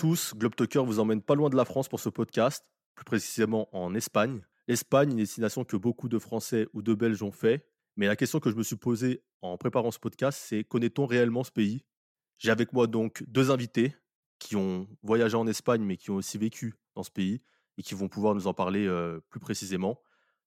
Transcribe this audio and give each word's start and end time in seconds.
Tous, 0.00 0.32
Globe 0.34 0.54
Talker 0.54 0.78
vous 0.78 0.98
emmène 0.98 1.20
pas 1.20 1.34
loin 1.34 1.50
de 1.50 1.56
la 1.56 1.66
France 1.66 1.86
pour 1.86 2.00
ce 2.00 2.08
podcast, 2.08 2.64
plus 2.94 3.04
précisément 3.04 3.68
en 3.76 3.94
Espagne. 3.94 4.40
L'Espagne, 4.66 5.10
une 5.10 5.18
destination 5.18 5.62
que 5.62 5.76
beaucoup 5.76 6.08
de 6.08 6.18
Français 6.18 6.68
ou 6.72 6.80
de 6.80 6.94
Belges 6.94 7.22
ont 7.22 7.30
fait, 7.30 7.66
mais 7.96 8.06
la 8.06 8.16
question 8.16 8.40
que 8.40 8.50
je 8.50 8.56
me 8.56 8.62
suis 8.62 8.76
posée 8.76 9.22
en 9.42 9.58
préparant 9.58 9.90
ce 9.90 9.98
podcast, 9.98 10.40
c'est 10.42 10.64
connaît-on 10.64 11.04
réellement 11.04 11.44
ce 11.44 11.50
pays? 11.50 11.84
J'ai 12.38 12.50
avec 12.50 12.72
moi 12.72 12.86
donc 12.86 13.22
deux 13.28 13.50
invités 13.50 13.94
qui 14.38 14.56
ont 14.56 14.88
voyagé 15.02 15.36
en 15.36 15.46
Espagne, 15.46 15.82
mais 15.82 15.98
qui 15.98 16.10
ont 16.10 16.16
aussi 16.16 16.38
vécu 16.38 16.76
dans 16.94 17.02
ce 17.02 17.10
pays 17.10 17.42
et 17.76 17.82
qui 17.82 17.94
vont 17.94 18.08
pouvoir 18.08 18.34
nous 18.34 18.46
en 18.46 18.54
parler 18.54 18.86
euh, 18.86 19.20
plus 19.28 19.38
précisément. 19.38 20.00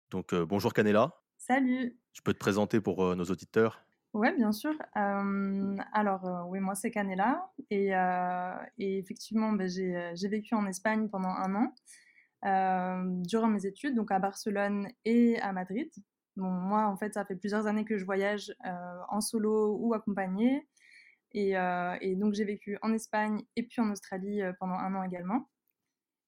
Donc 0.10 0.34
euh, 0.34 0.48
bonjour 0.48 0.74
Canela. 0.74 1.22
Salut. 1.38 2.00
Tu 2.14 2.24
peux 2.24 2.34
te 2.34 2.40
présenter 2.40 2.82
pour 2.82 3.06
euh, 3.06 3.14
nos 3.14 3.26
auditeurs? 3.26 3.86
Ouais, 4.14 4.32
bien 4.36 4.52
sûr. 4.52 4.74
Alors, 4.94 6.46
oui, 6.48 6.60
moi, 6.60 6.76
c'est 6.76 6.92
Canela. 6.92 7.50
Et, 7.72 7.92
effectivement, 8.78 9.54
ben, 9.54 9.68
j'ai, 9.68 10.28
vécu 10.28 10.54
en 10.54 10.68
Espagne 10.68 11.10
pendant 11.10 11.30
un 11.30 11.56
an, 11.56 11.74
durant 13.24 13.48
mes 13.48 13.66
études, 13.66 13.96
donc 13.96 14.12
à 14.12 14.20
Barcelone 14.20 14.88
et 15.06 15.40
à 15.40 15.52
Madrid. 15.52 15.90
Bon, 16.36 16.50
moi, 16.50 16.86
en 16.88 16.98
fait, 16.98 17.14
ça 17.16 17.26
fait 17.26 17.36
plusieurs 17.36 17.66
années 17.68 17.86
que 17.86 17.98
je 17.98 18.06
voyage 18.06 18.54
en 19.10 19.20
solo 19.20 19.78
ou 19.80 19.96
accompagnée. 19.96 20.68
Et, 21.32 21.56
donc, 22.16 22.34
j'ai 22.36 22.46
vécu 22.46 22.78
en 22.84 22.94
Espagne 22.94 23.44
et 23.56 23.64
puis 23.64 23.82
en 23.82 23.90
Australie 23.92 24.42
pendant 24.60 24.76
un 24.76 24.94
an 24.94 25.04
également. 25.04 25.50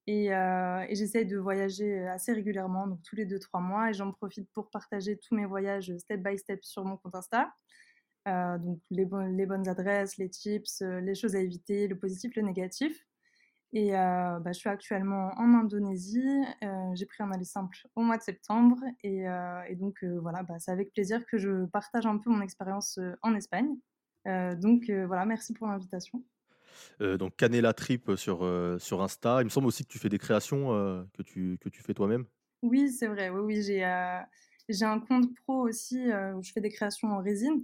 Et, 0.08 0.34
euh, 0.34 0.86
et 0.88 0.96
j'essaye 0.96 1.26
de 1.26 1.38
voyager 1.38 2.08
assez 2.08 2.32
régulièrement, 2.32 2.88
donc 2.88 3.02
tous 3.04 3.16
les 3.16 3.26
deux, 3.26 3.40
trois 3.40 3.60
mois. 3.60 3.90
Et 3.90 3.94
j'en 3.94 4.12
profite 4.12 4.50
pour 4.52 4.70
partager 4.70 5.18
tous 5.18 5.36
mes 5.36 5.46
voyages 5.46 5.96
step 5.98 6.22
by 6.22 6.38
step 6.38 6.64
sur 6.64 6.86
mon 6.86 6.98
compte 6.98 7.16
Insta. 7.16 7.54
Euh, 8.28 8.58
donc 8.58 8.80
les, 8.90 9.06
bon- 9.06 9.36
les 9.36 9.46
bonnes 9.46 9.68
adresses, 9.68 10.18
les 10.18 10.30
tips, 10.30 10.82
euh, 10.82 11.00
les 11.00 11.16
choses 11.16 11.36
à 11.36 11.40
éviter, 11.40 11.88
le 11.88 11.98
positif, 11.98 12.36
le 12.36 12.44
négatif. 12.44 13.06
Et 13.74 13.96
euh, 13.96 14.40
bah, 14.40 14.52
je 14.54 14.60
suis 14.60 14.70
actuellement 14.70 15.32
en 15.38 15.54
Indonésie. 15.54 16.44
J'ai 16.94 17.06
pris 17.06 17.24
un 17.24 17.32
aller 17.32 17.44
simple 17.44 17.78
au 17.96 18.02
mois 18.02 18.18
de 18.18 18.24
septembre. 18.24 18.78
Et, 19.04 19.26
donc 19.76 20.02
voilà, 20.22 20.44
bah, 20.44 20.60
c'est 20.60 20.72
avec 20.72 20.94
plaisir 20.94 21.26
que 21.26 21.38
je 21.38 21.66
partage 21.66 22.06
un 22.06 22.18
peu 22.18 22.30
mon 22.30 22.42
expérience 22.42 23.00
en 23.22 23.36
Espagne. 23.36 23.76
Donc 24.26 24.90
voilà, 24.90 25.26
merci 25.26 25.54
pour 25.54 25.68
l'invitation. 25.68 26.24
Euh, 27.02 27.18
Donc 27.18 27.36
Canela 27.36 27.74
Trip 27.74 28.16
sur, 28.16 28.44
euh, 28.44 28.78
sur 28.80 29.02
Insta. 29.02 29.42
Il 29.42 29.46
me 29.46 29.50
semble 29.50 29.68
aussi 29.68 29.84
que 29.84 29.92
tu 29.92 30.00
fais 30.00 30.10
des 30.10 30.18
créations 30.18 30.74
euh, 30.74 31.04
que, 31.14 31.24
tu, 31.24 31.58
que 31.60 31.70
tu 31.70 31.82
fais 31.82 31.94
toi-même. 31.94 32.26
Oui, 32.62 32.90
c'est 32.92 33.08
vrai. 33.08 33.30
Oui, 33.30 33.42
oui, 33.42 33.62
j'ai 33.64 33.86
j'ai 34.68 34.86
un 34.86 35.00
compte 35.00 35.30
pro 35.46 35.68
aussi 35.68 36.08
où 36.08 36.42
je 36.42 36.52
fais 36.52 36.62
des 36.62 36.72
créations 36.72 37.10
en 37.10 37.22
résine. 37.22 37.64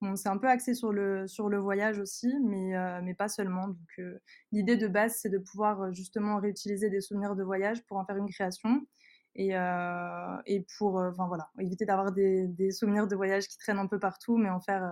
Bon, 0.00 0.16
c'est 0.16 0.28
un 0.30 0.38
peu 0.38 0.48
axé 0.48 0.74
sur 0.74 0.92
le, 0.92 1.28
sur 1.28 1.48
le 1.48 1.58
voyage 1.58 1.98
aussi, 2.00 2.34
mais, 2.42 2.72
mais 3.02 3.14
pas 3.14 3.28
seulement. 3.28 3.68
Donc, 3.68 4.00
l'idée 4.50 4.76
de 4.76 4.88
base, 4.88 5.18
c'est 5.20 5.28
de 5.28 5.38
pouvoir 5.38 5.92
justement 5.92 6.40
réutiliser 6.40 6.90
des 6.90 7.00
souvenirs 7.00 7.36
de 7.36 7.44
voyage 7.44 7.84
pour 7.86 7.98
en 7.98 8.04
faire 8.04 8.16
une 8.16 8.28
création 8.28 8.84
et, 9.36 9.50
et 10.46 10.66
pour 10.76 10.96
enfin, 10.96 11.28
voilà, 11.28 11.50
éviter 11.60 11.84
d'avoir 11.84 12.10
des, 12.10 12.48
des 12.48 12.72
souvenirs 12.72 13.06
de 13.06 13.14
voyage 13.14 13.46
qui 13.46 13.58
traînent 13.58 13.78
un 13.78 13.86
peu 13.86 14.00
partout, 14.00 14.36
mais 14.36 14.50
en 14.50 14.60
faire 14.60 14.90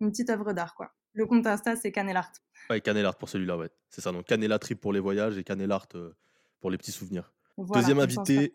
une 0.00 0.10
petite 0.10 0.30
œuvre 0.30 0.52
d'art. 0.52 0.74
quoi. 0.74 0.90
Le 1.16 1.26
compte 1.26 1.46
Insta, 1.46 1.74
c'est 1.76 1.90
Canelart. 1.90 2.30
Ouais, 2.70 2.80
Canelart 2.80 3.16
pour 3.16 3.28
celui-là, 3.28 3.56
ouais. 3.56 3.70
C'est 3.88 4.00
ça. 4.02 4.12
Donc 4.12 4.26
Canela 4.26 4.58
Trip 4.58 4.80
pour 4.80 4.92
les 4.92 5.00
voyages 5.00 5.36
et 5.38 5.44
Canelart 5.44 5.88
euh, 5.94 6.14
pour 6.60 6.70
les 6.70 6.76
petits 6.78 6.92
souvenirs. 6.92 7.32
Voilà, 7.56 7.80
Deuxième 7.82 7.98
invité, 8.00 8.52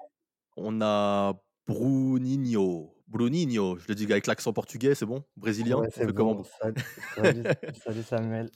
on 0.56 0.80
a 0.82 1.34
Bruninho. 1.68 2.96
Bruninho, 3.08 3.78
je 3.78 3.88
le 3.88 3.96
dis 3.96 4.06
avec 4.10 4.28
l'accent 4.28 4.54
portugais, 4.54 4.96
c'est 4.96 5.06
bon? 5.06 5.24
Brésilien? 5.36 5.78
Ouais, 5.80 5.90
c'est 5.92 6.14
comment? 6.14 6.36
bon. 6.36 6.44
Salut, 6.44 6.82
salut, 7.16 7.44
salut 7.84 8.04
Samuel. 8.04 8.50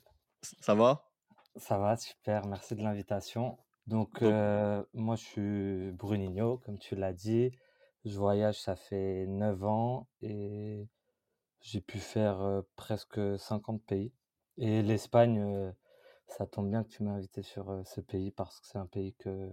Ça 0.62 0.76
va? 0.76 1.04
Ça 1.58 1.78
va, 1.78 1.98
super, 1.98 2.46
merci 2.46 2.76
de 2.76 2.82
l'invitation. 2.84 3.58
Donc, 3.88 4.14
Donc- 4.14 4.22
euh, 4.24 4.84
moi, 4.94 5.16
je 5.16 5.24
suis 5.24 5.92
Bruninho, 5.94 6.58
comme 6.66 6.78
tu 6.78 6.96
l'as 6.96 7.14
dit. 7.14 7.52
Je 8.06 8.16
voyage, 8.18 8.62
ça 8.62 8.76
fait 8.76 9.26
9 9.28 9.64
ans 9.64 10.08
et 10.22 10.88
j'ai 11.66 11.82
pu 11.82 11.98
faire 12.00 12.42
euh, 12.42 12.62
presque 12.76 13.20
50 13.40 13.84
pays. 13.84 14.14
Et 14.58 14.82
l'Espagne, 14.84 15.40
euh, 15.40 15.72
ça 16.28 16.46
tombe 16.46 16.70
bien 16.70 16.84
que 16.84 16.90
tu 16.90 17.04
m'aies 17.04 17.12
invité 17.12 17.42
sur 17.42 17.70
euh, 17.70 17.84
ce 17.84 18.02
pays 18.02 18.32
parce 18.32 18.60
que 18.60 18.68
c'est 18.68 18.78
un 18.78 18.86
pays 18.86 19.16
que, 19.16 19.52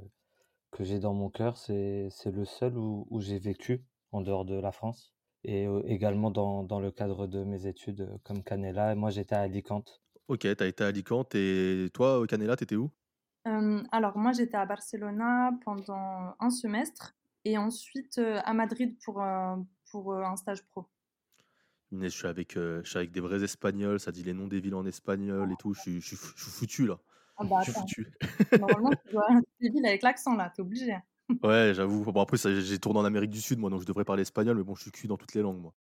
que 0.71 0.85
j'ai 0.85 1.01
dans 1.01 1.15
mon 1.15 1.31
cœur. 1.31 1.57
C'est, 1.57 2.09
c'est 2.11 2.31
le 2.31 2.45
seul 2.45 2.77
où, 2.77 3.07
où 3.11 3.21
j'ai 3.21 3.39
vécu 3.39 3.85
en 4.13 4.21
dehors 4.21 4.45
de 4.45 4.55
la 4.55 4.73
France 4.73 5.15
et 5.45 5.67
euh, 5.67 5.83
également 5.87 6.31
dans, 6.31 6.63
dans 6.65 6.81
le 6.81 6.91
cadre 6.91 7.27
de 7.27 7.45
mes 7.45 7.67
études 7.67 8.03
euh, 8.03 8.19
comme 8.25 8.43
Canela. 8.45 8.95
Moi, 8.95 9.11
j'étais 9.11 9.35
à 9.35 9.41
Alicante. 9.41 10.03
Ok, 10.29 10.47
t'as 10.57 10.67
été 10.67 10.85
à 10.85 10.89
Alicante 10.89 11.35
et 11.35 11.89
toi, 11.95 12.27
Canela, 12.29 12.57
t'étais 12.57 12.77
où? 12.77 12.91
Euh, 13.49 13.83
alors 13.91 14.17
moi 14.17 14.31
j'étais 14.33 14.57
à 14.57 14.67
Barcelona 14.67 15.51
pendant 15.65 16.37
un 16.39 16.51
semestre 16.51 17.17
et 17.45 17.59
ensuite 17.59 18.19
euh, 18.19 18.41
à 18.45 18.55
Madrid 18.55 18.97
pour, 19.05 19.21
euh, 19.21 19.57
pour 19.91 20.13
euh, 20.13 20.23
un 20.23 20.37
stage 20.37 20.65
pro. 20.69 20.87
Je 21.93 22.09
suis 22.09 22.27
avec, 22.27 22.57
euh, 22.57 22.81
je 22.85 22.89
suis 22.91 22.99
avec 22.99 23.11
des 23.13 23.21
vrais 23.21 23.43
Espagnols, 23.45 24.01
ça 24.01 24.13
dit 24.13 24.23
les 24.23 24.33
noms 24.33 24.47
des 24.49 24.61
villes 24.61 24.75
en 24.75 24.87
espagnol 24.87 25.53
et 25.53 25.57
tout. 25.57 25.75
Je 25.75 25.81
suis, 25.81 26.01
je 26.01 26.07
suis 26.07 26.17
fou- 26.17 26.33
je 26.37 26.43
suis 26.43 26.51
foutu 26.51 26.87
là. 26.87 26.99
Ah 27.37 27.45
bah 27.45 27.57
Je 27.59 27.65
suis 27.65 27.73
attends, 27.73 27.81
foutu. 27.81 28.07
normalement 28.59 28.91
tu 29.05 29.13
dois 29.13 29.27
tes 29.61 29.69
villes 29.71 29.87
avec 29.87 30.03
l'accent 30.03 30.35
là, 30.35 30.51
t'es 30.55 30.63
obligé. 30.63 30.97
Ouais, 31.43 31.73
j'avoue. 31.75 32.05
Bon, 32.05 32.21
après, 32.21 32.37
j'ai 32.39 32.79
tourné 32.79 33.01
en 33.01 33.05
Amérique 33.05 33.31
du 33.31 33.41
Sud, 33.41 33.59
moi, 33.59 33.69
donc 33.71 33.81
je 33.81 33.87
devrais 33.87 34.05
parler 34.05 34.23
espagnol, 34.23 34.57
mais 34.57 34.63
bon, 34.65 34.75
je 34.75 34.83
suis 34.83 34.91
cuit 34.91 35.09
dans 35.09 35.17
toutes 35.17 35.35
les 35.35 35.43
langues, 35.43 35.61
moi. 35.61 35.75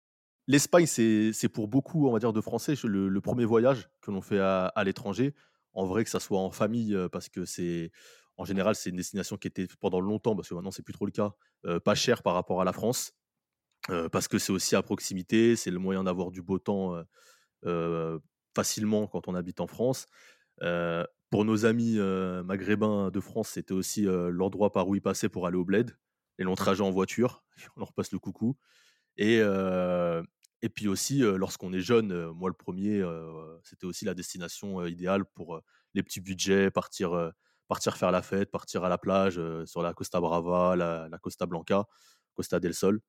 L'Espagne, 0.47 0.85
c'est 0.87 1.49
pour 1.53 1.67
beaucoup, 1.67 2.07
on 2.07 2.11
va 2.11 2.19
dire, 2.19 2.33
de 2.33 2.41
Français, 2.41 2.75
le, 2.83 3.09
le 3.09 3.21
premier 3.21 3.45
voyage 3.45 3.89
que 4.01 4.11
l'on 4.11 4.21
fait 4.21 4.39
à, 4.39 4.67
à 4.67 4.83
l'étranger. 4.83 5.35
En 5.73 5.85
vrai, 5.85 6.03
que 6.03 6.09
ça 6.09 6.19
soit 6.19 6.39
en 6.39 6.51
famille, 6.51 6.95
euh, 6.95 7.09
parce 7.09 7.29
que 7.29 7.45
c'est, 7.45 7.91
en 8.37 8.45
général, 8.45 8.75
c'est 8.75 8.89
une 8.89 8.97
destination 8.97 9.37
qui 9.37 9.47
était 9.47 9.67
pendant 9.79 10.01
longtemps, 10.01 10.35
parce 10.35 10.49
que 10.49 10.55
maintenant, 10.55 10.71
c'est 10.71 10.83
plus 10.83 10.93
trop 10.93 11.05
le 11.05 11.11
cas, 11.11 11.33
euh, 11.65 11.79
pas 11.79 11.95
cher 11.95 12.23
par 12.23 12.33
rapport 12.33 12.61
à 12.61 12.65
la 12.65 12.73
France, 12.73 13.13
parce 14.11 14.27
que 14.27 14.37
c'est 14.37 14.51
aussi 14.51 14.75
à 14.75 14.81
proximité, 14.81 15.55
c'est 15.55 15.71
le 15.71 15.79
moyen 15.79 16.03
d'avoir 16.03 16.31
du 16.31 16.41
beau 16.41 16.59
temps 16.59 17.03
facilement 18.55 19.07
quand 19.07 19.27
on 19.27 19.35
habite 19.35 19.59
en 19.59 19.67
France. 19.67 20.07
Pour 21.29 21.45
nos 21.45 21.65
amis 21.65 21.97
maghrébins 22.45 23.09
de 23.09 23.19
France, 23.19 23.49
c'était 23.49 23.73
aussi 23.73 24.03
l'endroit 24.05 24.71
par 24.71 24.87
où 24.87 24.95
ils 24.95 25.01
passaient 25.01 25.29
pour 25.29 25.47
aller 25.47 25.57
au 25.57 25.65
bled, 25.65 25.97
les 26.37 26.45
longs 26.45 26.55
trajets 26.55 26.83
en 26.83 26.91
voiture, 26.91 27.43
on 27.75 27.79
leur 27.79 27.93
passe 27.93 28.11
le 28.11 28.19
coucou. 28.19 28.57
Et, 29.17 29.37
et 29.37 30.69
puis 30.69 30.87
aussi, 30.87 31.19
lorsqu'on 31.19 31.73
est 31.73 31.81
jeune, 31.81 32.27
moi 32.31 32.49
le 32.49 32.55
premier, 32.55 33.03
c'était 33.63 33.85
aussi 33.85 34.05
la 34.05 34.13
destination 34.13 34.85
idéale 34.85 35.25
pour 35.25 35.61
les 35.93 36.03
petits 36.03 36.21
budgets, 36.21 36.69
partir, 36.69 37.31
partir 37.67 37.97
faire 37.97 38.11
la 38.11 38.21
fête, 38.21 38.51
partir 38.51 38.83
à 38.83 38.89
la 38.89 38.97
plage 38.97 39.41
sur 39.65 39.81
la 39.81 39.93
Costa 39.93 40.19
Brava, 40.19 40.75
la 40.75 41.17
Costa 41.19 41.45
Blanca, 41.45 41.85
Costa 42.35 42.59
del 42.59 42.73
Sol. 42.73 43.01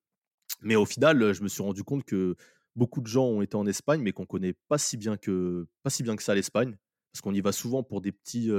Mais 0.62 0.76
au 0.76 0.86
final, 0.86 1.32
je 1.32 1.42
me 1.42 1.48
suis 1.48 1.62
rendu 1.62 1.82
compte 1.84 2.04
que 2.04 2.36
beaucoup 2.76 3.00
de 3.00 3.06
gens 3.06 3.24
ont 3.24 3.42
été 3.42 3.56
en 3.56 3.66
Espagne, 3.66 4.00
mais 4.00 4.12
qu'on 4.12 4.26
connaît 4.26 4.54
pas 4.68 4.78
si 4.78 4.96
bien 4.96 5.16
que 5.16 5.66
pas 5.82 5.90
si 5.90 6.02
bien 6.02 6.16
que 6.16 6.22
ça 6.22 6.34
l'Espagne, 6.34 6.76
parce 7.12 7.20
qu'on 7.20 7.34
y 7.34 7.40
va 7.40 7.52
souvent 7.52 7.82
pour 7.82 8.00
des 8.00 8.12
petits 8.12 8.50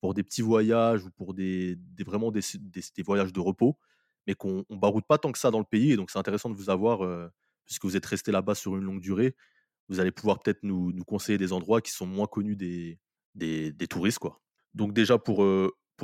pour 0.00 0.14
des 0.14 0.22
petits 0.22 0.42
voyages 0.42 1.04
ou 1.04 1.10
pour 1.10 1.34
des, 1.34 1.78
vraiment 2.06 2.30
des, 2.30 2.40
des, 2.56 3.02
voyages 3.02 3.32
de 3.32 3.40
repos, 3.40 3.78
mais 4.26 4.34
qu'on 4.34 4.64
on 4.70 4.76
baroute 4.76 5.04
pas 5.06 5.18
tant 5.18 5.30
que 5.32 5.38
ça 5.38 5.50
dans 5.50 5.58
le 5.58 5.64
pays. 5.64 5.92
Et 5.92 5.96
donc 5.96 6.10
c'est 6.10 6.18
intéressant 6.18 6.50
de 6.50 6.54
vous 6.54 6.70
avoir, 6.70 7.30
puisque 7.66 7.84
vous 7.84 7.96
êtes 7.96 8.06
resté 8.06 8.32
là-bas 8.32 8.54
sur 8.54 8.76
une 8.76 8.84
longue 8.84 9.00
durée, 9.00 9.36
vous 9.88 10.00
allez 10.00 10.12
pouvoir 10.12 10.38
peut-être 10.40 10.62
nous, 10.62 10.92
nous 10.92 11.04
conseiller 11.04 11.38
des 11.38 11.52
endroits 11.52 11.82
qui 11.82 11.90
sont 11.92 12.06
moins 12.06 12.26
connus 12.26 12.56
des, 12.56 12.98
des, 13.34 13.88
touristes, 13.88 14.18
quoi. 14.18 14.40
Donc 14.74 14.92
déjà 14.92 15.18
pour 15.18 15.44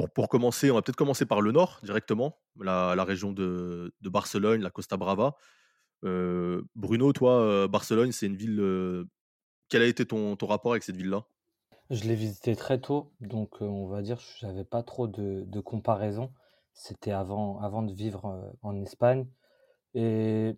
pour, 0.05 0.29
commencer, 0.29 0.71
on 0.71 0.75
va 0.75 0.83
peut-être 0.83 0.97
commencer 0.97 1.27
par 1.27 1.41
le 1.41 1.53
nord 1.53 1.81
directement, 1.83 2.39
la, 2.61 3.05
région 3.05 3.33
de, 3.33 3.93
Barcelone, 4.03 4.63
la 4.63 4.71
Costa 4.71 4.97
Brava. 4.97 5.37
Euh, 6.05 6.63
Bruno, 6.75 7.13
toi, 7.13 7.41
euh, 7.41 7.69
Barcelone, 7.69 8.13
c'est 8.13 8.27
une 8.27 8.37
ville. 8.37 8.61
euh, 8.61 9.05
quel 9.69 9.83
a 9.83 9.87
été 9.87 10.07
ton, 10.07 10.37
ton 10.37 10.47
rapport 10.47 10.73
avec 10.73 10.83
cette 10.83 10.97
ville-là? 10.97 11.27
Je 11.91 12.05
l'ai 12.05 12.15
visité 12.15 12.55
très 12.57 12.81
tôt, 12.81 13.13
donc 13.21 13.61
on 13.61 13.87
va 13.87 14.03
dire 14.03 14.19
que 14.19 14.25
j'avais 14.41 14.65
pas 14.65 14.83
trop 14.83 15.07
de, 15.07 15.45
de 15.47 15.61
comparaison. 15.61 16.33
C'était 16.73 17.13
avant, 17.13 17.61
avant 17.61 17.83
de 17.83 17.93
vivre 17.93 18.53
en 18.63 18.81
Espagne. 18.83 19.27
Et 19.95 20.57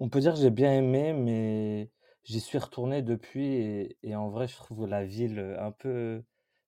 on 0.00 0.08
peut 0.08 0.20
dire 0.20 0.34
que 0.34 0.40
j'ai 0.40 0.50
bien 0.50 0.72
aimé, 0.72 1.12
mais 1.12 1.90
j'y 2.24 2.40
suis 2.40 2.58
retourné 2.58 3.02
depuis 3.02 3.96
et, 4.02 4.16
en 4.16 4.28
vrai, 4.28 4.48
je 4.48 4.56
trouve 4.56 4.86
la 4.86 5.04
ville 5.04 5.56
un 5.58 5.70
peu 5.70 6.22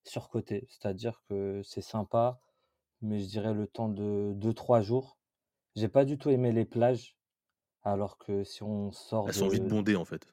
surcotée. 0.08 0.66
C'est-à-dire 0.69 1.22
que 1.28 1.62
c'est 1.62 1.82
sympa, 1.82 2.40
mais 3.00 3.20
je 3.20 3.26
dirais 3.26 3.55
le 3.55 3.66
temps 3.66 3.88
de 3.88 4.32
deux 4.34 4.55
trois 4.55 4.81
jours. 4.81 5.19
J'ai 5.76 5.88
pas 5.88 6.05
du 6.05 6.19
tout 6.19 6.31
aimé 6.31 6.52
les 6.52 6.64
plages, 6.64 7.16
alors 7.82 8.19
que 8.19 8.44
si 8.44 8.62
on 8.62 8.90
sort 8.90 9.28
Elles 9.28 9.34
sont 9.34 9.49
vite 9.49 9.66
bondées, 9.66 9.96
en 9.96 10.05
fait. 10.05 10.26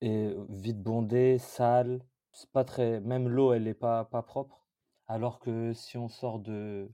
Et 0.00 0.34
vite 0.48 0.82
bondé, 0.82 1.38
sale, 1.38 2.04
c'est 2.32 2.50
pas 2.50 2.64
très... 2.64 3.00
Même 3.00 3.28
l'eau, 3.28 3.52
elle 3.52 3.66
est 3.68 3.74
pas, 3.74 4.04
pas 4.04 4.22
propre. 4.22 4.66
Alors 5.06 5.38
que 5.38 5.72
si 5.72 5.96
on 5.96 6.08
sort 6.08 6.40
de, 6.40 6.90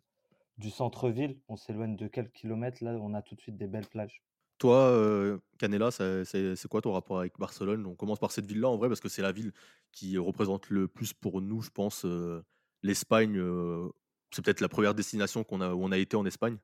du 0.59 0.71
centre-ville, 0.71 1.41
on 1.49 1.57
s'éloigne 1.57 1.97
de 1.97 2.07
quelques 2.07 2.33
kilomètres, 2.33 2.85
là, 2.85 2.93
on 3.01 3.15
a 3.15 3.23
tout 3.23 3.35
de 3.35 3.41
suite 3.41 3.57
des 3.57 3.67
belles 3.67 3.89
plages. 3.89 4.23
Toi, 4.63 4.93
heu, 4.93 5.41
Canela, 5.59 5.91
c'est 5.91 6.25
c'est 6.25 6.55
c'est 6.55 6.69
quoi 6.69 6.81
ton 6.81 6.93
rapport 6.93 7.19
avec 7.19 7.37
Barcelone? 7.37 7.85
On 7.85 7.97
commence 7.97 8.21
par 8.21 8.31
cette 8.31 8.47
ville-là 8.47 8.69
en 8.69 8.77
vrai 8.77 8.87
parce 8.87 9.01
que 9.01 9.09
c'est 9.09 9.21
la 9.23 9.33
ville 9.33 9.53
qui 9.91 10.17
représente 10.19 10.71
le 10.71 10.87
plus 10.87 11.13
pour 11.13 11.43
nous, 11.43 11.63
je 11.63 11.71
pense, 11.71 12.05
heu, 12.05 12.45
l'Espagne, 12.85 13.37
heu, 13.39 13.91
c'est 14.31 14.45
peut-être 14.45 14.61
la 14.61 14.69
première 14.69 14.95
destination 14.95 15.43
qu'on 15.43 15.61
a 15.61 15.75
où 15.75 15.83
on 15.85 15.91
a 15.91 15.99
été 15.99 16.17
en 16.17 16.25
Espagne. 16.27 16.59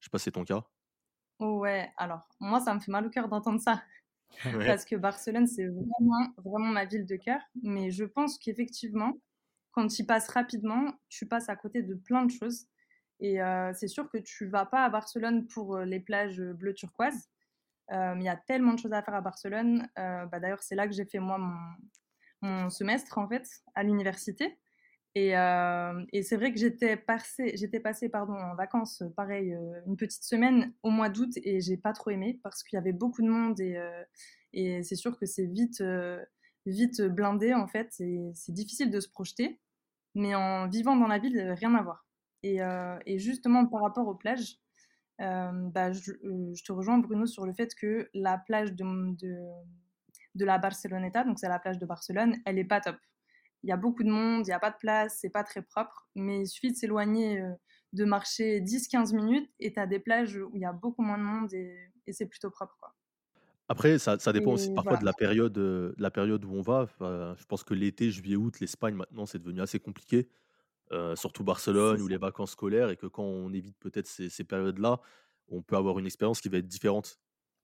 Je 0.00 0.06
sais 0.06 0.10
pas 0.10 0.16
si 0.18 0.24
c'est 0.24 0.30
ton 0.32 0.44
cas? 0.44 0.64
Ouais, 1.40 1.92
alors 1.96 2.28
moi, 2.40 2.60
ça 2.60 2.72
me 2.74 2.78
fait 2.80 2.92
mal 2.92 3.04
au 3.06 3.10
cœur 3.10 3.28
d'entendre 3.28 3.60
ça 3.60 3.82
Ouais. 4.52 4.76
parce 4.76 4.84
que 4.84 4.96
Barcelone, 4.96 5.46
c'est 5.46 5.66
vraiment, 5.68 6.28
vraiment 6.38 6.68
ma 6.68 6.86
ville 6.86 7.06
de 7.06 7.16
cœur. 7.16 7.40
Mais 7.62 7.90
je 7.92 8.04
pense 8.04 8.38
qu'effectivement, 8.38 9.14
quand 9.72 9.88
tu 9.88 10.02
y 10.02 10.06
passes 10.06 10.28
rapidement, 10.30 10.92
tu 11.08 11.26
passes 11.28 11.48
à 11.50 11.56
côté 11.56 11.82
de 11.82 11.94
plein 11.94 12.26
de 12.26 12.32
choses. 12.32 12.66
Et 13.20 13.38
c'est 13.74 13.88
sûr 13.88 14.10
que 14.10 14.18
tu 14.18 14.48
vas 14.48 14.66
pas 14.66 14.84
à 14.84 14.90
Barcelone 14.90 15.46
pour, 15.48 15.78
les 15.80 16.00
plages, 16.00 16.40
bleu 16.42 16.74
turquoise. 16.74 17.30
Mais 17.92 18.22
il 18.22 18.24
y 18.24 18.28
a 18.28 18.36
tellement 18.36 18.74
de 18.74 18.78
choses 18.78 18.92
à 18.92 19.02
faire 19.02 19.14
à 19.14 19.20
Barcelone. 19.20 19.88
Heu, 19.98 20.26
bah, 20.30 20.40
d'ailleurs, 20.40 20.62
c'est 20.62 20.74
là 20.74 20.86
que 20.88 20.94
j'ai 20.94 21.04
fait 21.04 21.18
moi 21.20 21.38
mon 22.42 22.70
semestre 22.70 23.18
en 23.18 23.28
fait, 23.28 23.48
à 23.74 23.82
l'université. 23.82 24.58
Et, 25.14 25.36
euh, 25.36 26.04
et 26.12 26.22
c'est 26.22 26.36
vrai 26.36 26.52
que 26.52 26.58
j'étais 26.58 26.96
passée, 26.96 27.52
j'étais 27.56 27.80
passée 27.80 28.08
pardon, 28.08 28.34
en 28.34 28.54
vacances, 28.54 29.02
euh, 29.02 29.10
pareil, 29.10 29.52
euh, 29.54 29.80
une 29.86 29.96
petite 29.96 30.24
semaine 30.24 30.72
au 30.82 30.90
mois 30.90 31.10
d'août 31.10 31.30
et 31.44 31.60
j'ai 31.60 31.76
pas 31.76 31.92
trop 31.92 32.10
aimé 32.10 32.40
parce 32.42 32.62
qu'il 32.62 32.78
y 32.78 32.80
avait 32.80 32.92
beaucoup 32.94 33.22
de 33.22 33.28
monde 33.28 33.60
et, 33.60 33.76
euh, 33.76 34.82
c'est 34.82 34.96
sûr 34.96 35.18
que 35.18 35.26
c'est 35.26 35.46
vite, 35.46 35.82
euh, 35.82 36.24
vite 36.66 37.02
blindé 37.02 37.52
en 37.54 37.66
fait 37.68 37.94
et 38.00 38.30
c'est 38.34 38.52
difficile 38.52 38.90
de 38.90 39.00
se 39.00 39.08
projeter. 39.10 39.60
Mais 40.14 40.34
en 40.34 40.68
vivant 40.68 40.96
dans 40.96 41.08
la 41.08 41.18
ville, 41.18 41.40
rien 41.58 41.74
à 41.74 41.82
voir. 41.82 42.06
Et, 42.42 42.62
euh, 42.62 42.98
justement 43.18 43.66
par 43.66 43.82
rapport 43.82 44.08
aux 44.08 44.14
plages, 44.14 44.58
euh, 44.58 44.61
bah, 45.22 45.92
je, 45.92 46.12
euh, 46.12 46.54
je 46.54 46.64
te 46.64 46.72
rejoins 46.72 46.98
Bruno 46.98 47.26
sur 47.26 47.46
le 47.46 47.52
fait 47.52 47.74
que 47.74 48.08
la 48.14 48.38
plage 48.38 48.72
de, 48.72 48.84
de, 49.16 49.36
de 50.34 50.44
la 50.44 50.58
Barceloneta, 50.58 51.24
donc 51.24 51.38
c'est 51.38 51.48
la 51.48 51.58
plage 51.58 51.78
de 51.78 51.86
Barcelone, 51.86 52.36
elle 52.44 52.58
est 52.58 52.64
pas 52.64 52.80
top 52.80 52.96
il 53.62 53.68
y 53.68 53.72
a 53.72 53.76
beaucoup 53.76 54.02
de 54.02 54.10
monde, 54.10 54.46
il 54.46 54.50
n'y 54.50 54.54
a 54.54 54.58
pas 54.58 54.70
de 54.70 54.76
place, 54.76 55.18
c'est 55.20 55.30
pas 55.30 55.44
très 55.44 55.62
propre, 55.62 56.08
mais 56.14 56.42
il 56.42 56.46
suffit 56.46 56.72
de 56.72 56.76
s'éloigner, 56.76 57.40
euh, 57.40 57.52
de 57.92 58.04
marcher 58.04 58.60
10-15 58.60 59.14
minutes 59.14 59.50
et 59.60 59.72
tu 59.72 59.80
as 59.80 59.86
des 59.86 59.98
plages 59.98 60.36
où 60.36 60.50
il 60.54 60.60
y 60.60 60.64
a 60.64 60.72
beaucoup 60.72 61.02
moins 61.02 61.18
de 61.18 61.22
monde 61.22 61.52
et, 61.54 61.76
et 62.06 62.12
c'est 62.12 62.26
plutôt 62.26 62.50
propre. 62.50 62.76
Quoi. 62.80 62.94
Après, 63.68 63.98
ça 63.98 64.18
ça 64.18 64.32
dépend 64.32 64.52
aussi 64.52 64.72
parfois 64.74 64.92
voilà, 64.92 65.00
de 65.00 65.04
la 65.04 65.12
période, 65.12 65.52
de 65.52 65.94
la 65.96 66.10
période 66.10 66.44
où 66.44 66.52
on 66.52 66.60
va. 66.60 66.82
Enfin, 66.82 67.34
je 67.38 67.44
pense 67.44 67.62
que 67.62 67.74
l'été, 67.74 68.10
juillet, 68.10 68.36
août, 68.36 68.60
l'Espagne 68.60 68.94
maintenant, 68.94 69.26
c'est 69.26 69.38
devenu 69.38 69.60
assez 69.60 69.78
compliqué, 69.78 70.28
heu, 70.92 71.16
surtout 71.16 71.44
Barcelone 71.44 72.00
ou 72.02 72.08
les 72.08 72.18
vacances 72.18 72.52
scolaires 72.52 72.90
et 72.90 72.96
que 72.96 73.06
quand 73.06 73.24
on 73.24 73.52
évite 73.52 73.78
peut-être 73.78 74.06
ces 74.06 74.28
ces 74.30 74.44
périodes-là, 74.44 75.00
on 75.48 75.62
peut 75.62 75.76
avoir 75.76 75.98
une 75.98 76.06
expérience 76.06 76.40
qui 76.40 76.48
va 76.48 76.58
être 76.58 76.68
différente. 76.68 77.20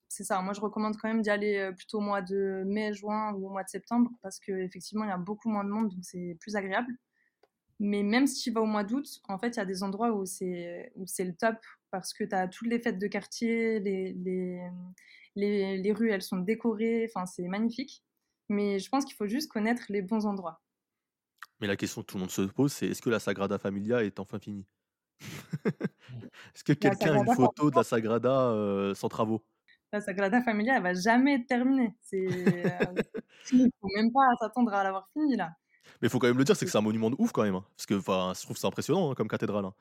C'est 0.08 0.24
ça. 0.24 0.40
Moi, 0.40 0.54
je 0.54 0.60
recommande 0.60 0.96
quand 0.96 1.08
même 1.08 1.22
d'y 1.22 1.30
aller 1.30 1.56
euh, 1.58 1.72
plutôt 1.72 1.98
au 1.98 2.00
mois 2.00 2.22
de 2.22 2.62
mai, 2.66 2.92
juin 2.94 3.32
ou 3.34 3.46
au 3.46 3.50
mois 3.50 3.62
de 3.64 3.68
septembre 3.68 4.10
parce 4.22 4.38
qu'effectivement, 4.40 5.04
il 5.04 5.08
y 5.08 5.12
a 5.12 5.18
beaucoup 5.18 5.50
moins 5.50 5.64
de 5.64 5.68
monde, 5.70 5.90
donc 5.90 5.98
c'est 6.02 6.36
plus 6.40 6.56
agréable. 6.56 6.92
Mais 7.80 8.02
même 8.04 8.26
si 8.26 8.42
tu 8.42 8.52
vas 8.52 8.62
au 8.62 8.66
mois 8.66 8.84
d'août, 8.84 9.06
en 9.28 9.38
fait, 9.38 9.50
il 9.50 9.58
y 9.58 9.60
a 9.60 9.66
des 9.66 9.82
endroits 9.84 10.12
où 10.12 10.26
c'est 10.26 10.92
où 10.96 11.06
c'est 11.06 11.24
le 11.24 11.34
top 11.36 11.56
parce 11.92 12.14
que 12.14 12.24
tu 12.24 12.34
as 12.34 12.48
toutes 12.48 12.68
les 12.68 12.80
fêtes 12.80 12.98
de 12.98 13.06
quartier, 13.08 13.80
les, 13.80 14.14
les, 14.14 14.60
les, 15.36 15.78
les 15.78 15.92
rues, 15.92 16.10
elles 16.10 16.22
sont 16.22 16.38
décorées, 16.38 17.06
enfin, 17.10 17.26
c'est 17.26 17.48
magnifique. 17.48 18.04
Mais 18.50 18.78
je 18.80 18.88
pense 18.90 19.04
qu'il 19.04 19.16
faut 19.16 19.28
juste 19.28 19.50
connaître 19.50 19.84
les 19.90 20.02
bons 20.02 20.26
endroits. 20.26 20.62
Mais 21.60 21.66
la 21.66 21.76
question 21.76 22.02
que 22.02 22.06
tout 22.06 22.16
le 22.16 22.20
monde 22.22 22.30
se 22.30 22.42
pose, 22.42 22.72
c'est: 22.72 22.86
«Est-ce 22.88 23.02
que 23.02 23.10
la 23.10 23.20
Sagrada 23.20 23.58
Familia 23.58 24.04
est 24.04 24.20
enfin 24.20 24.38
finie?» 24.38 24.66
Est-ce 26.54 26.64
que 26.64 26.72
quelqu'un 26.72 27.14
a 27.14 27.18
une 27.18 27.28
photo 27.28 27.70
de 27.70 27.76
la 27.76 27.84
Sagrada, 27.84 28.50
heu, 28.52 28.94
sans 28.94 29.08
travaux? 29.08 29.44
la 29.92 30.00
Sagrada 30.00 30.42
Familia, 30.42 30.76
elle 30.76 30.82
va 30.82 30.94
jamais 30.94 31.34
être 31.34 31.46
terminée. 31.46 31.94
Euh, 32.14 32.98
il 33.52 33.70
faut 33.80 33.88
même 33.96 34.12
pas 34.12 34.28
s'attendre 34.40 34.72
à 34.74 34.82
l'avoir 34.84 35.08
fini 35.12 35.36
là. 35.36 35.50
Mais 36.00 36.08
il 36.08 36.10
faut 36.10 36.18
quand 36.18 36.26
même 36.28 36.38
le 36.38 36.44
dire, 36.44 36.56
c'est 36.56 36.66
que 36.66 36.70
C'est- 36.70 36.78
un 36.78 36.80
monument 36.80 37.10
de 37.10 37.16
ouf 37.18 37.32
quand 37.32 37.42
même, 37.42 37.54
hein. 37.56 37.64
Parce 37.76 37.86
que, 37.86 37.94
enfin, 37.94 38.32
je 38.36 38.42
trouve 38.42 38.54
que 38.56 38.60
c'est 38.60 38.66
impressionnant, 38.66 39.10
hein, 39.10 39.14
comme 39.14 39.28
cathédrale, 39.28 39.64
hein. 39.64 39.74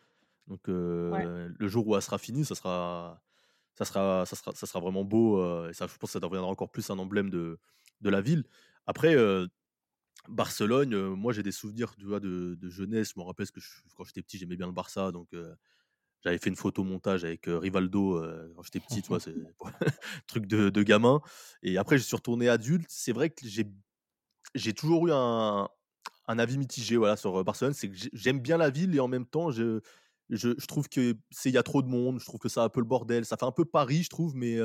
Donc, 0.48 0.70
Ouais, 1.10 1.28
heu, 1.30 1.54
le 1.58 1.68
jour 1.70 1.88
où 1.88 1.96
elle 1.96 2.02
sera 2.04 2.18
finie, 2.20 2.46
ça 2.46 2.56
sera 2.56 3.22
ça 3.76 3.86
sera 3.86 4.26
ça 4.28 4.36
sera 4.38 4.54
ça 4.56 4.68
sera 4.68 4.80
vraiment 4.82 5.06
beau, 5.06 5.40
et 5.70 5.74
ça, 5.74 5.88
je 5.88 5.94
pense 5.98 6.10
que 6.12 6.14
ça 6.14 6.20
deviendra 6.22 6.50
encore 6.52 6.72
plus 6.72 6.90
un 6.92 7.00
emblème 7.00 7.30
de 7.32 7.60
de 8.02 8.10
la 8.12 8.22
ville. 8.22 8.46
Après, 8.88 9.16
Barcelone, 10.30 10.96
moi, 11.16 11.34
j'ai 11.34 11.44
des 11.44 11.52
souvenirs, 11.52 11.96
tu 11.96 12.06
vois, 12.06 12.20
de 12.20 12.56
de 12.60 12.70
jeunesse. 12.70 13.14
Je 13.16 13.20
me 13.20 13.26
rappelle 13.26 13.50
que 13.52 13.60
je 13.62 13.70
quand 13.96 14.04
j'étais 14.04 14.22
petit, 14.22 14.38
j'aimais 14.38 14.58
bien 14.58 14.68
le 14.68 14.74
Barça, 14.74 15.12
donc, 15.12 15.30
j'avais 16.24 16.38
fait 16.40 16.50
une 16.50 16.56
photo 16.58 16.84
montage 16.84 17.26
avec, 17.26 17.46
Rivaldo, 17.48 18.22
quand 18.56 18.64
j'étais 18.64 18.80
petit, 18.80 19.02
tu 19.02 19.10
vois? 19.10 19.20
C'est 19.20 19.36
truc 20.28 20.48
de 20.48 20.70
de 20.70 20.84
gamin 20.84 21.22
et 21.64 21.78
après, 21.78 21.98
je 21.98 22.04
suis 22.04 22.16
retourné 22.16 22.50
adulte. 22.50 22.88
C'est 22.90 23.14
vrai 23.14 23.30
que 23.32 23.48
j'ai 23.48 23.66
j'ai 24.56 24.74
toujours 24.74 25.08
eu 25.08 25.12
un 25.14 25.70
un 26.30 26.40
avis 26.40 26.58
mitigé, 26.58 26.98
voilà, 26.98 27.18
sur, 27.18 27.44
Barcelone. 27.46 27.74
C'est 27.74 27.90
que 27.90 27.96
j'ai 27.96 28.10
j'aime 28.14 28.40
bien 28.42 28.58
la 28.58 28.70
ville 28.72 28.96
et 28.96 29.00
en 29.02 29.08
même 29.10 29.26
temps, 29.28 29.52
je 29.52 29.82
je 30.30 30.50
je 30.58 30.68
trouve 30.68 30.90
que 30.90 31.16
c'est 31.32 31.50
il 31.50 31.56
y 31.56 31.58
a 31.60 31.64
trop 31.64 31.82
de 31.84 31.90
monde. 31.90 32.20
Je 32.20 32.26
trouve 32.26 32.40
que 32.42 32.50
c'est 32.50 32.60
un 32.62 32.70
peu 32.70 32.82
le 32.82 32.88
bordel. 32.88 33.26
Ça 33.26 33.38
fait 33.38 33.46
un 33.46 33.52
peu 33.54 33.66
Paris, 33.66 34.04
je 34.04 34.10
trouve, 34.10 34.36
mais, 34.36 34.58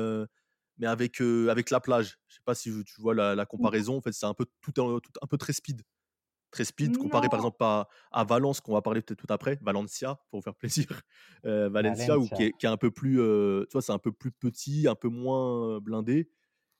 mais 0.77 0.87
avec, 0.87 1.21
avec 1.21 1.69
la 1.71 1.79
plage. 1.79 2.19
Je 2.27 2.35
sais 2.35 2.41
pas 2.45 2.55
si 2.55 2.71
tu 2.85 3.01
vois 3.01 3.13
la 3.15 3.35
la 3.35 3.45
comparaison. 3.45 3.97
En 3.97 4.01
fait, 4.01 4.13
c'est 4.13 4.25
un 4.25 4.33
peu 4.33 4.45
tout 4.61 4.73
un 4.81 4.99
tout 4.99 5.11
un 5.21 5.27
peu 5.27 5.37
très 5.37 5.53
speed. 5.53 5.83
Très 6.51 6.65
speed 6.65 6.97
comparé 6.97 7.29
par 7.29 7.39
exemple 7.39 7.57
à 7.63 7.87
à 8.11 8.23
Valence, 8.25 8.61
qu'on 8.61 8.73
va 8.73 8.81
parler 8.83 9.01
peut-être 9.01 9.19
tout 9.25 9.33
après, 9.33 9.57
Valencia, 9.61 10.19
pour 10.29 10.39
vous 10.39 10.43
faire 10.43 10.55
plaisir. 10.57 11.01
Heu, 11.45 11.67
Valencia 11.69 12.19
ou 12.19 12.29
qui 12.29 12.43
Valencia. 12.43 12.45
est 12.45 12.53
qui 12.53 12.65
est 12.67 12.69
un 12.69 12.77
peu 12.77 12.91
plus, 12.91 13.17
tu 13.17 13.73
vois, 13.73 13.81
c'est 13.81 13.91
un 13.93 13.99
peu 13.99 14.11
plus 14.11 14.31
petit, 14.31 14.87
un 14.87 14.95
peu 14.95 15.09
moins, 15.09 15.79
blindé 15.81 16.29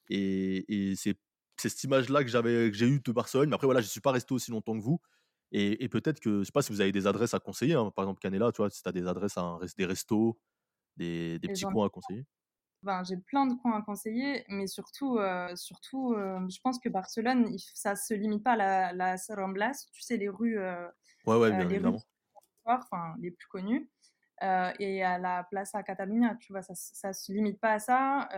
et 0.10 0.92
et 0.92 0.96
c'est 0.96 1.20
cette 1.60 1.84
image-là 1.84 2.24
que 2.24 2.30
j'avais 2.30 2.72
que 2.72 2.78
j'ai 2.78 2.88
eue 2.88 3.00
de 3.02 3.12
Barcelone. 3.12 3.50
Mais 3.50 3.56
après 3.56 3.68
voilà, 3.68 3.82
je 3.82 3.88
suis 3.88 4.02
pas 4.02 4.12
resté 4.12 4.34
aussi 4.34 4.52
longtemps 4.52 4.78
que 4.78 4.84
vous 4.84 5.00
et 5.52 5.84
et 5.84 5.90
peut-être 5.90 6.20
que 6.20 6.40
je 6.40 6.44
sais 6.46 6.52
pas 6.54 6.62
si 6.64 6.72
vous 6.74 6.82
avez 6.82 6.92
des 6.92 7.08
adresses 7.08 7.34
à 7.36 7.40
conseiller, 7.40 7.76
hein, 7.76 7.92
par 7.96 8.06
exemple 8.06 8.20
Canela, 8.22 8.52
tu 8.52 8.58
vois? 8.58 8.70
Si 8.70 8.82
tu 8.84 8.90
as 8.90 8.92
des 8.94 9.08
adresses 9.08 9.38
à 9.38 9.42
un 9.44 9.58
res 9.60 9.68
des 9.78 9.86
restos, 9.86 10.40
des 10.98 11.40
des 11.40 11.48
et 11.48 11.52
petits 11.52 11.66
j'en 11.66 11.74
coins 11.74 11.88
à 11.88 11.90
conseiller? 11.92 12.26
Ben, 12.84 13.04
j'ai 13.04 13.18
plein 13.18 13.46
de 13.48 13.54
coins 13.56 13.78
à 13.80 13.82
conseiller, 13.82 14.44
mais 14.50 14.68
surtout, 14.68 15.18
heu, 15.20 15.56
surtout, 15.56 16.14
heu, 16.16 16.38
je 16.50 16.60
pense 16.62 16.80
que 16.80 16.90
Barcelone, 16.90 17.48
il 17.54 17.60
ça 17.60 17.96
se 17.96 18.14
limite 18.14 18.44
pas 18.44 18.54
à 18.54 18.56
la 18.58 18.94
la 18.94 19.16
Ramblas, 19.36 19.88
tu 19.94 20.02
sais 20.02 20.18
les 20.18 20.30
rues, 20.30 20.58
Ouais, 21.26 21.36
ouais, 21.38 21.54
bien 21.54 21.66
les 21.66 21.80
rues 21.80 21.98
enfin 22.66 23.16
les 23.20 23.32
plus 23.32 23.48
connues, 23.48 23.90
et 24.80 25.04
à 25.04 25.20
la 25.20 25.44
Plaça 25.46 25.84
Catalunya, 25.84 26.36
tu 26.40 26.54
vois? 26.54 26.62
Ça 26.64 26.74
ça 26.76 27.14
se 27.14 27.32
limite 27.32 27.60
pas 27.60 27.74
à 27.74 27.80
ça, 27.80 28.30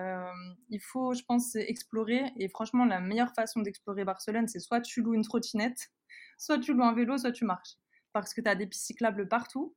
il 0.70 0.80
faut, 0.82 1.14
je 1.14 1.24
pense, 1.24 1.56
explorer 1.56 2.32
et 2.38 2.50
franchement 2.50 2.86
la 2.86 3.00
meilleure 3.02 3.34
façon 3.36 3.62
d'explorer 3.62 4.06
Barcelone, 4.06 4.48
c'est 4.48 4.60
soit 4.60 4.82
tu 4.82 5.02
loues 5.02 5.14
une 5.16 5.24
trottinette, 5.24 5.90
soit 6.38 6.60
tu 6.60 6.74
loues 6.74 6.84
un 6.84 6.94
vélo, 6.94 7.18
soit 7.18 7.32
tu 7.32 7.46
marches. 7.46 7.76
Parce 8.14 8.34
que 8.34 8.42
tu 8.42 8.50
as 8.50 8.56
des 8.56 8.68
pistes 8.68 8.86
cyclables 8.86 9.28
partout 9.28 9.76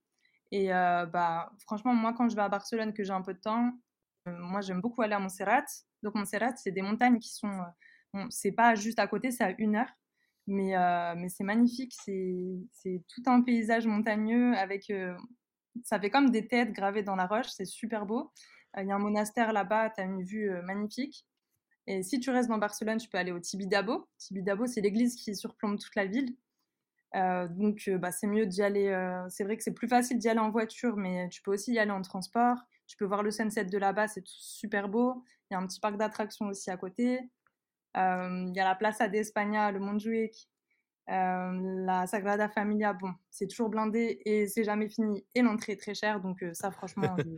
et 0.53 0.69
bah, 0.69 1.53
franchement 1.61 1.95
moi 1.95 2.15
quand 2.15 2.29
je 2.29 2.37
vais 2.37 2.43
à 2.43 2.49
Barcelone, 2.49 2.93
que 2.95 3.05
j'ai 3.05 3.13
un 3.13 3.23
peu 3.23 3.35
de 3.35 3.41
temps, 3.41 3.73
moi, 4.39 4.61
j'aime 4.61 4.81
beaucoup 4.81 5.03
aller 5.03 5.15
à 5.15 5.19
Montserrat. 5.21 5.65
Donc 6.03 6.15
Montserrat, 6.15 6.57
c'est 6.57 6.71
des 6.73 6.83
montagnes 6.83 7.19
qui 7.19 7.31
sont, 7.35 7.49
heu, 7.49 7.63
bon, 8.15 8.27
c'est 8.31 8.53
pas 8.53 8.75
juste 8.75 8.99
à 8.99 9.07
côté, 9.07 9.31
c'est 9.31 9.45
à 9.45 9.55
une 9.59 9.77
heure, 9.77 9.91
mais 10.47 10.75
heu, 10.77 11.15
mais 11.17 11.29
c'est 11.29 11.45
magnifique. 11.45 11.95
C'est 12.05 13.03
tout 13.09 13.23
un 13.27 13.43
paysage 13.43 13.87
montagneux 13.87 14.55
avec, 14.57 14.91
heu, 14.91 15.17
ça 15.85 16.01
fait 16.01 16.11
comme 16.11 16.31
des 16.31 16.47
têtes 16.49 16.73
gravées 16.73 17.03
dans 17.03 17.17
la 17.17 17.27
roche, 17.27 17.49
c'est 17.49 17.65
super 17.67 18.07
beau. 18.07 18.33
Il 18.79 18.87
y 18.87 18.93
a 18.93 18.97
un 18.97 18.99
monastère 18.99 19.53
là-bas, 19.53 19.91
tu 19.91 20.01
as 20.03 20.05
une 20.05 20.23
vue, 20.23 20.51
magnifique 20.65 21.27
et 21.87 22.03
si 22.03 22.21
tu 22.21 22.31
restes 22.31 22.49
dans 22.51 22.59
Barcelone, 22.59 22.99
tu 22.99 23.09
peux 23.09 23.19
aller 23.19 23.33
au 23.33 23.41
Tibidabo. 23.41 24.09
Tibidabo, 24.19 24.67
c'est 24.67 24.81
l'église 24.83 25.17
qui 25.17 25.35
surplombe 25.37 25.79
toute 25.79 25.97
la 25.97 26.07
ville. 26.07 26.37
Donc 27.15 27.89
bah, 27.99 28.13
c'est 28.13 28.27
mieux 28.27 28.47
d'y 28.47 28.63
aller, 28.63 28.93
c'est 29.31 29.45
vrai 29.45 29.57
que 29.57 29.63
c'est 29.63 29.75
plus 29.75 29.89
facile 29.89 30.19
d'y 30.19 30.29
aller 30.29 30.41
en 30.41 30.51
voiture, 30.51 30.97
mais 30.97 31.29
tu 31.31 31.43
peux 31.43 31.53
aussi 31.53 31.73
y 31.73 31.79
aller 31.79 31.91
en 31.91 32.03
transport. 32.03 32.57
Tu 32.89 32.97
peux 32.99 33.07
voir 33.07 33.23
le 33.23 33.31
sunset 33.33 33.67
de 33.67 33.79
là-bas, 33.79 34.09
c'est 34.09 34.25
super 34.27 34.89
beau. 34.91 35.25
Il 35.51 35.55
y 35.55 35.57
a 35.57 35.61
un 35.61 35.67
petit 35.69 35.81
parc 35.81 35.99
d'attractions 35.99 36.49
aussi 36.49 36.71
à 36.71 36.79
côté. 36.79 37.21
Hem, 37.95 38.49
il 38.51 38.57
y 38.57 38.61
a 38.61 38.65
la 38.65 38.75
Plaza 38.77 39.09
de 39.09 39.17
España, 39.17 39.73
le 39.73 39.81
Montjuïc, 39.81 40.49
hem, 41.09 41.87
la 41.87 42.07
Sagrada 42.07 42.49
Familia, 42.49 42.93
bon, 42.95 43.15
c'est 43.31 43.49
toujours 43.49 43.71
blindé 43.71 44.23
et 44.27 44.47
c'est 44.49 44.65
jamais 44.65 44.89
fini 44.89 45.27
et 45.35 45.43
l'entrée 45.43 45.73
est 45.75 45.81
très 45.81 45.95
chère 45.95 46.21
donc 46.21 46.43
heu, 46.43 46.55
ça 46.55 46.71
franchement 46.73 47.19
je 47.19 47.31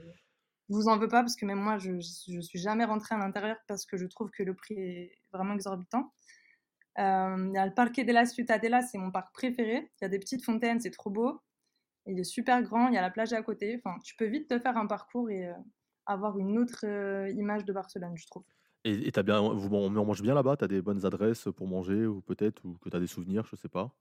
je 0.71 0.75
vous 0.75 0.88
en 0.88 0.99
veux 0.99 1.09
pas 1.09 1.23
parce 1.23 1.37
que 1.37 1.47
même 1.47 1.61
moi 1.61 1.78
je 1.78 2.00
je 2.00 2.40
suis 2.40 2.59
jamais 2.61 2.85
rentrée 2.85 3.14
à 3.16 3.19
l'intérieur 3.19 3.57
parce 3.69 3.87
que 3.87 3.97
je 3.99 4.07
trouve 4.07 4.30
que 4.30 4.42
le 4.45 4.54
prix 4.54 4.76
est 4.78 5.12
vraiment 5.33 5.54
exorbitant. 5.54 6.12
Euh, 6.99 7.47
il 7.50 7.54
y 7.54 7.59
a 7.59 7.66
le 7.66 7.75
Parque 7.75 8.00
de 8.00 8.12
la 8.12 8.26
Ciutadella, 8.26 8.83
c'est 8.83 8.99
mon 8.99 9.11
parc 9.11 9.33
préféré. 9.35 9.90
Il 10.00 10.04
y 10.04 10.07
a 10.07 10.09
des 10.09 10.19
petites 10.19 10.45
fontaines, 10.45 10.80
c'est 10.80 10.90
trop 10.90 11.11
beau. 11.11 11.40
Il 12.07 12.19
est 12.19 12.25
super 12.25 12.62
grand, 12.62 12.88
il 12.88 12.95
y 12.95 12.99
a 12.99 13.02
la 13.02 13.11
plage 13.11 13.33
à 13.33 13.42
côté. 13.42 13.76
Enfin, 13.83 13.99
tu 14.04 14.16
peux 14.16 14.26
vite 14.26 14.49
te 14.49 14.59
faire 14.59 14.76
un 14.76 14.87
parcours 14.87 15.30
et 15.30 15.47
euh, 15.49 15.54
avoir 16.07 16.38
une 16.38 16.59
autre 16.59 16.85
euh, 16.87 17.30
image 17.30 17.64
de 17.64 17.73
Barcelone, 17.73 18.16
je 18.16 18.26
trouve. 18.26 18.45
Et 18.85 19.09
et 19.09 19.12
tu 19.12 19.23
bien 19.23 19.40
vous 19.40 19.75
on 19.75 19.88
mange 19.90 20.21
bien 20.23 20.35
là-bas? 20.35 20.57
Tu 20.59 20.64
as 20.64 20.69
des 20.69 20.83
bonnes 20.83 21.07
adresses 21.07 21.49
pour 21.57 21.66
manger 21.66 22.07
ou 22.07 22.21
peut-être 22.21 22.64
ou 22.66 22.76
que 22.78 22.90
tu 22.90 22.97
as 22.97 23.00
des 23.00 23.07
souvenirs, 23.07 23.47
je 23.47 23.57
sais 23.57 23.69
pas? 23.71 23.97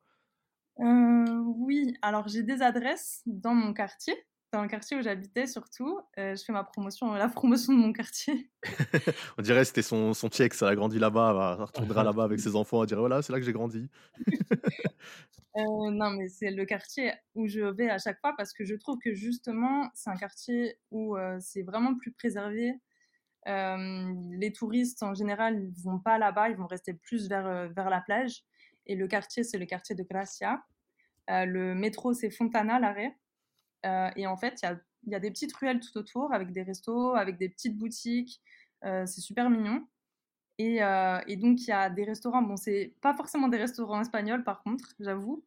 Euh, 0.79 1.37
oui, 1.57 1.93
alors 2.01 2.27
j'ai 2.27 2.43
des 2.43 2.61
adresses 2.61 3.21
dans 3.25 3.53
mon 3.53 3.73
quartier. 3.73 4.15
Dans 4.51 4.63
le 4.63 4.67
quartier 4.67 4.97
où 4.97 5.01
j'habitais 5.01 5.45
surtout. 5.45 5.99
je 6.17 6.41
fais 6.45 6.53
ma 6.53 6.63
promotion, 6.63 7.13
la 7.13 7.27
promotion 7.27 7.73
de 7.73 7.79
mon 7.79 7.93
quartier. 7.93 8.49
On 9.37 9.41
dirait 9.41 9.61
que 9.61 9.67
c'était 9.67 9.81
son, 9.81 10.13
son 10.13 10.29
ça 10.31 10.45
elle 10.45 10.67
a 10.67 10.75
grandi 10.75 10.97
là-bas, 10.99 11.55
elle 11.57 11.63
retournera 11.63 12.03
là-bas 12.03 12.23
avec 12.23 12.39
ses 12.39 12.55
enfants, 12.55 12.81
elle 12.81 12.87
dirait 12.87 12.99
voilà, 12.99 13.21
c'est 13.21 13.31
là 13.31 13.39
que 13.39 13.45
j'ai 13.45 13.53
grandi. 13.53 13.89
non, 15.55 16.11
mais 16.11 16.29
c'est 16.29 16.51
le 16.51 16.65
quartier 16.65 17.13
où 17.35 17.47
je 17.47 17.61
vais 17.61 17.89
à 17.89 17.97
chaque 17.97 18.19
fois 18.19 18.33
parce 18.37 18.53
que 18.53 18.65
je 18.65 18.75
trouve 18.75 18.97
que 18.99 19.13
justement, 19.13 19.89
c'est 19.93 20.09
un 20.09 20.15
quartier 20.17 20.77
où 20.91 21.15
c'est 21.39 21.63
vraiment 21.63 21.95
plus 21.95 22.11
préservé. 22.11 22.73
les 23.45 24.53
touristes, 24.53 25.03
en 25.03 25.13
général, 25.13 25.59
ne 25.59 25.83
vont 25.83 25.99
pas 25.99 26.17
là-bas, 26.17 26.49
ils 26.49 26.55
vont 26.55 26.67
rester 26.67 26.93
plus 26.93 27.29
vers, 27.29 27.69
vers 27.73 27.89
la 27.89 28.01
plage. 28.01 28.43
Et 28.87 28.95
le 28.95 29.07
quartier, 29.07 29.43
c'est 29.43 29.59
le 29.59 29.65
quartier 29.65 29.95
de 29.95 30.03
Gracia. 30.03 30.63
le 31.27 31.75
métro, 31.75 32.13
c'est 32.13 32.31
Fontana, 32.31 32.79
l'arrêt. 32.79 33.15
Euh, 33.85 34.09
et 34.15 34.27
en 34.27 34.37
fait, 34.37 34.61
il 34.61 35.11
y 35.11 35.15
a, 35.15 35.19
des 35.19 35.31
petites 35.31 35.55
ruelles 35.55 35.79
tout 35.79 35.97
autour 35.97 36.33
avec 36.33 36.51
des 36.51 36.63
restos, 36.63 37.15
avec 37.15 37.37
des 37.37 37.49
petites 37.49 37.77
boutiques. 37.77 38.41
Euh, 38.85 39.05
c'est 39.05 39.21
super 39.21 39.49
mignon. 39.49 39.87
Euh, 40.61 41.21
et, 41.27 41.37
donc, 41.37 41.61
il 41.61 41.67
y 41.67 41.71
a 41.71 41.89
des 41.89 42.03
restaurants. 42.03 42.41
Bon, 42.41 42.57
c'est 42.57 42.93
pas 43.01 43.13
forcément 43.13 43.47
des 43.47 43.57
restaurants 43.57 44.01
espagnols, 44.01 44.43
par 44.43 44.61
contre, 44.63 44.93
j'avoue. 44.99 45.43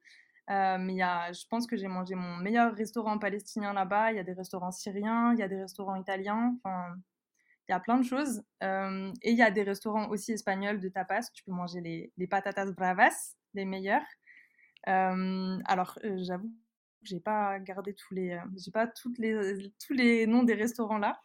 mais 0.48 0.94
y 0.94 1.02
a, 1.02 1.32
je 1.32 1.46
pense 1.48 1.66
que 1.66 1.76
j'ai 1.76 1.88
mangé 1.88 2.14
mon 2.14 2.36
meilleur 2.38 2.74
restaurant 2.74 3.18
palestinien 3.18 3.72
là-bas. 3.72 4.12
Il 4.12 4.16
y 4.16 4.20
a 4.20 4.24
des 4.24 4.32
restaurants 4.32 4.72
syriens, 4.72 5.32
il 5.34 5.38
y 5.40 5.42
a 5.42 5.48
des 5.48 5.60
restaurants 5.60 5.96
italiens. 5.96 6.56
Enfin, 6.64 6.94
il 7.68 7.72
y 7.72 7.74
a 7.74 7.80
plein 7.80 7.98
de 7.98 8.04
choses. 8.04 8.42
et 8.62 9.30
il 9.30 9.36
y 9.36 9.42
a 9.42 9.50
des 9.50 9.62
restaurants 9.62 10.08
aussi 10.08 10.32
espagnols 10.32 10.80
de 10.80 10.88
tapas. 10.88 11.30
Tu 11.34 11.44
peux 11.44 11.52
manger 11.52 11.80
les, 11.80 12.12
les 12.16 12.26
patatas 12.26 12.72
bravas, 12.72 13.36
les 13.54 13.66
meilleurs. 13.66 14.06
alors, 14.86 15.98
j'avoue 16.16 16.52
j'ai 17.02 17.20
pas 17.20 17.58
gardé 17.58 17.94
tous 17.94 18.14
les, 18.14 18.32
euh, 18.32 18.40
j'ai 18.56 18.70
pas 18.70 18.86
toutes 18.86 19.18
les, 19.18 19.72
tous 19.84 19.92
les 19.92 20.26
noms 20.26 20.42
des 20.42 20.54
restaurants 20.54 20.98
là, 20.98 21.20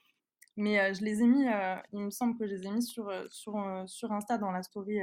mais 0.56 0.80
euh, 0.80 0.94
je 0.94 1.02
les 1.02 1.22
ai 1.22 1.28
mis, 1.28 1.48
euh, 1.48 1.76
il 1.94 2.00
me 2.00 2.10
semble 2.10 2.38
que 2.38 2.48
je 2.48 2.56
les 2.56 2.68
ai 2.68 2.72
mis 2.72 2.84
sur, 2.84 3.12
sur, 3.30 3.84
sur 3.88 4.12
Insta 4.12 4.38
dans 4.38 4.52
la 4.52 4.64
story 4.64 5.00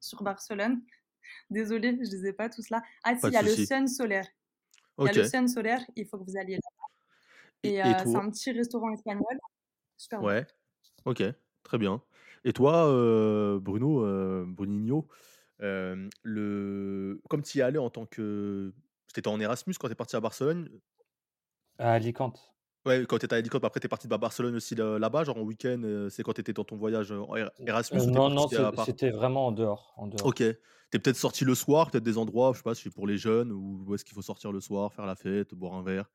sur 0.00 0.22
Barcelone. 0.22 0.82
Désolée, 1.50 1.92
je 1.92 2.10
les 2.10 2.26
ai 2.26 2.32
pas 2.32 2.48
tous 2.48 2.70
là. 2.70 2.82
Ah, 3.04 3.16
si, 3.16 3.26
il 3.26 3.32
y 3.32 3.36
a 3.36 3.42
le 3.42 3.50
Sun 3.50 3.86
Solaire. 3.88 4.26
Il 4.98 5.04
y 5.04 5.08
a 5.08 5.12
le 5.12 5.24
Sun 5.24 5.48
Solaire, 5.48 5.80
il 5.96 6.06
faut 6.06 6.18
que 6.18 6.24
vous 6.24 6.36
alliez 6.36 6.56
là. 6.56 6.60
Et, 7.62 7.82
c'est 8.04 8.16
un 8.16 8.30
petit 8.30 8.52
restaurant 8.52 8.92
espagnol. 8.92 9.38
Super 9.96 10.22
ouais, 10.22 10.46
ok, 11.04 11.22
très 11.62 11.78
bien. 11.78 12.02
Et 12.44 12.52
toi, 12.52 12.86
Bruno, 13.60 14.44
Bruninho, 14.46 15.08
le... 15.58 17.20
comme 17.28 17.42
tu 17.42 17.58
y 17.58 17.62
allais 17.62 17.78
en 17.78 17.90
tant 17.90 18.06
que 18.06 18.72
T'étais 19.16 19.28
en 19.28 19.40
Erasmus 19.40 19.72
quand 19.80 19.88
t'es 19.88 19.94
parti 19.94 20.14
à 20.14 20.20
Barcelone? 20.20 20.68
À 21.78 21.92
Alicante. 21.92 22.52
Ouais, 22.84 23.06
quand 23.08 23.16
t'étais 23.16 23.34
à 23.34 23.38
Alicante, 23.38 23.64
après 23.64 23.80
t'es 23.80 23.88
parti 23.88 24.06
à 24.10 24.18
Barcelone 24.18 24.54
aussi 24.56 24.74
là-bas, 24.74 25.24
genre 25.24 25.38
en 25.38 25.40
week-end, 25.40 25.80
euh, 25.84 26.10
c'est 26.10 26.22
quand 26.22 26.34
t'étais 26.34 26.52
dans 26.52 26.64
ton 26.64 26.76
voyage 26.76 27.12
en 27.12 27.34
Erasmus 27.66 28.00
euh, 28.00 28.06
Non, 28.08 28.28
non, 28.28 28.46
c'était 28.46 29.08
vraiment 29.08 29.46
en 29.46 29.52
dehors, 29.52 29.94
en 29.96 30.08
dehors. 30.08 30.26
Ok. 30.26 30.42
T'es 30.90 30.98
peut-être 30.98 31.16
sorti 31.16 31.46
le 31.46 31.54
soir, 31.54 31.90
peut-être 31.90 32.04
des 32.04 32.18
endroits, 32.18 32.52
je 32.52 32.58
sais 32.58 32.62
pas, 32.62 32.74
si 32.74 32.90
pour 32.90 33.06
les 33.06 33.16
jeunes, 33.16 33.52
ou 33.52 33.94
est-ce 33.94 34.04
qu'il 34.04 34.14
faut 34.14 34.20
sortir 34.20 34.52
le 34.52 34.60
soir, 34.60 34.92
faire 34.92 35.06
la 35.06 35.16
fête, 35.16 35.54
boire 35.54 35.72
un 35.72 35.82
verre 35.82 36.10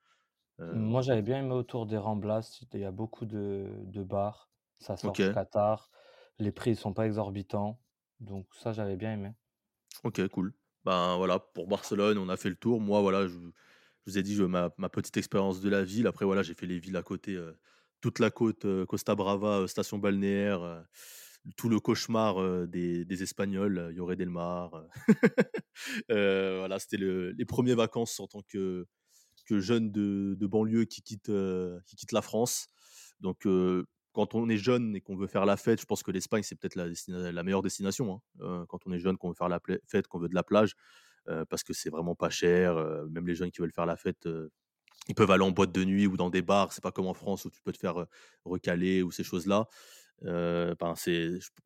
euh 0.60 0.76
Moi, 0.76 1.02
j'avais 1.02 1.24
bien 1.24 1.40
aimé 1.40 1.54
autour 1.54 1.88
des 1.88 1.98
Ramblas, 1.98 2.64
il 2.72 2.80
y 2.80 2.86
a 2.86 2.92
beaucoup 2.92 3.26
de, 3.26 4.04
bars, 4.04 4.52
ça 4.78 4.96
sort 4.96 5.10
okay. 5.10 5.32
Qatar, 5.34 5.90
les 6.38 6.52
prix 6.52 6.70
ne 6.70 6.76
sont 6.76 6.94
pas 6.94 7.08
exorbitants, 7.08 7.80
donc 8.20 8.46
ça, 8.54 8.74
j'avais 8.74 8.96
bien 8.96 9.14
aimé. 9.14 9.34
Ok, 10.04 10.28
cool 10.28 10.54
ben 10.86 11.18
voilà, 11.18 11.40
pour 11.40 11.68
Barcelone, 11.68 12.18
on 12.18 12.30
a 12.30 12.38
fait 12.38 12.50
le 12.50 12.56
tour. 12.56 12.80
Moi, 12.82 13.02
voilà, 13.02 13.28
je, 13.28 13.38
vous 14.06 14.18
ai 14.18 14.24
dit 14.24 14.40
ma, 14.42 14.70
petite 14.90 15.18
expérience 15.18 15.62
de 15.62 15.70
la 15.70 15.84
ville. 15.84 16.08
Après, 16.08 16.26
voilà, 16.26 16.44
j'ai 16.44 16.54
fait 16.54 16.66
les 16.66 16.80
villes 16.80 16.98
à 16.98 17.04
côté, 17.04 17.36
euh, 17.36 17.52
toute 18.02 18.20
la 18.20 18.32
côte, 18.32 18.66
euh, 18.66 18.86
Costa 18.86 19.16
Brava, 19.16 19.60
euh, 19.60 19.68
station 19.68 20.00
balnéaire, 20.00 20.86
tout 21.58 21.70
le 21.70 21.80
cauchemar 21.80 22.68
des, 22.68 23.24
Espagnols, 23.24 23.90
il 23.92 23.98
y 23.98 24.00
aurait 24.00 24.16
del 24.16 24.30
Mar. 24.30 24.88
voilà, 26.10 26.80
c'était 26.80 26.98
les 26.98 27.46
premières 27.46 27.78
vacances 27.78 28.20
en 28.20 28.28
tant 28.28 28.42
que, 28.48 28.88
jeune 29.50 29.92
de, 29.92 30.48
banlieue 30.48 30.86
qui 30.86 31.02
quitte, 31.02 31.32
qui 31.86 31.96
quitte 31.96 32.12
la 32.12 32.22
France. 32.22 32.68
Donc, 33.20 33.46
quand 34.14 34.36
on 34.36 34.50
est 34.50 34.58
jeune 34.58 34.96
et 34.96 35.02
qu'on 35.02 35.16
veut 35.16 35.28
faire 35.28 35.46
la 35.46 35.58
fête, 35.58 35.80
je 35.82 35.86
pense 35.86 36.04
que 36.04 36.12
l'Espagne, 36.12 36.44
c'est 36.44 36.56
peut-être 36.56 36.76
la, 36.76 37.44
meilleure 37.44 37.62
destination. 37.62 38.14
Hein. 38.14 38.22
Euh, 38.42 38.66
quand 38.68 38.80
on 38.86 38.92
est 38.92 39.00
jeune, 39.00 39.18
qu'on 39.18 39.30
veut 39.30 39.36
faire 39.36 39.50
la 39.50 39.60
fête, 39.88 40.08
qu'on 40.08 40.20
veut 40.20 40.30
de 40.30 40.36
la 40.36 40.44
plage, 40.44 40.76
euh, 41.30 41.46
parce 41.46 41.64
que 41.64 41.74
c'est 41.74 41.90
vraiment 41.90 42.16
pas 42.16 42.30
cher. 42.30 42.78
Euh, 42.78 43.06
même 43.08 43.28
les 43.28 43.36
jeunes 43.36 43.52
qui 43.52 43.62
veulent 43.62 43.72
faire 43.72 43.86
la 43.86 43.96
fête, 43.96 44.28
ils 45.08 45.16
peuvent 45.16 45.32
aller 45.32 45.44
en 45.44 45.52
boîte 45.52 45.72
de 45.72 45.84
nuit 45.84 46.08
ou 46.08 46.18
dans 46.18 46.30
des 46.30 46.42
bars. 46.42 46.74
C'est 46.74 46.84
pas 46.84 46.92
comme 46.92 47.08
en 47.08 47.14
France 47.14 47.46
où 47.46 47.50
tu 47.50 47.62
peux 47.62 47.72
te 47.72 47.80
faire 47.80 48.06
recaler 48.46 49.02
ou 49.02 49.12
ces 49.12 49.24
choses-là. 49.24 49.68
Ben 50.24 50.94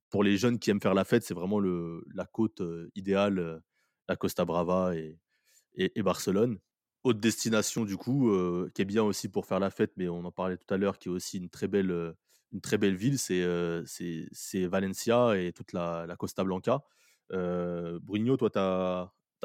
pour 0.10 0.24
les 0.24 0.38
jeunes 0.38 0.60
qui 0.60 0.70
aiment 0.70 0.82
faire 0.82 0.94
la 0.94 1.04
fête, 1.04 1.24
c'est 1.24 1.34
vraiment 1.34 1.60
la 1.60 2.26
côte 2.32 2.62
idéale, 2.96 3.62
la 4.08 4.16
Costa 4.16 4.46
Brava 4.46 4.94
et 4.96 6.04
Barcelone 6.04 6.60
autre 7.04 7.20
destination 7.20 7.86
du 7.86 7.98
coup 7.98 8.32
qui 8.74 8.82
est 8.82 8.86
bien 8.86 9.04
aussi 9.04 9.30
pour 9.30 9.46
faire 9.46 9.60
la 9.60 9.70
fête 9.70 9.92
mais 9.96 10.08
on 10.08 10.26
en 10.26 10.32
parlait 10.32 10.58
tout 10.58 10.74
à 10.74 10.78
l'heure 10.78 10.98
qui 10.98 11.08
est 11.08 11.12
aussi 11.12 11.38
une 11.38 11.50
très 11.50 11.68
belle 11.68 12.16
une 12.52 12.62
très 12.62 12.78
belle 12.78 12.96
ville, 12.96 13.18
c'est 13.20 14.66
Valencia 14.66 15.38
et 15.38 15.52
toute 15.52 15.74
la, 15.74 16.08
Costa 16.18 16.44
Blanca. 16.44 16.84
Brigno, 17.30 18.38
toi, 18.38 18.50
tu 18.50 18.60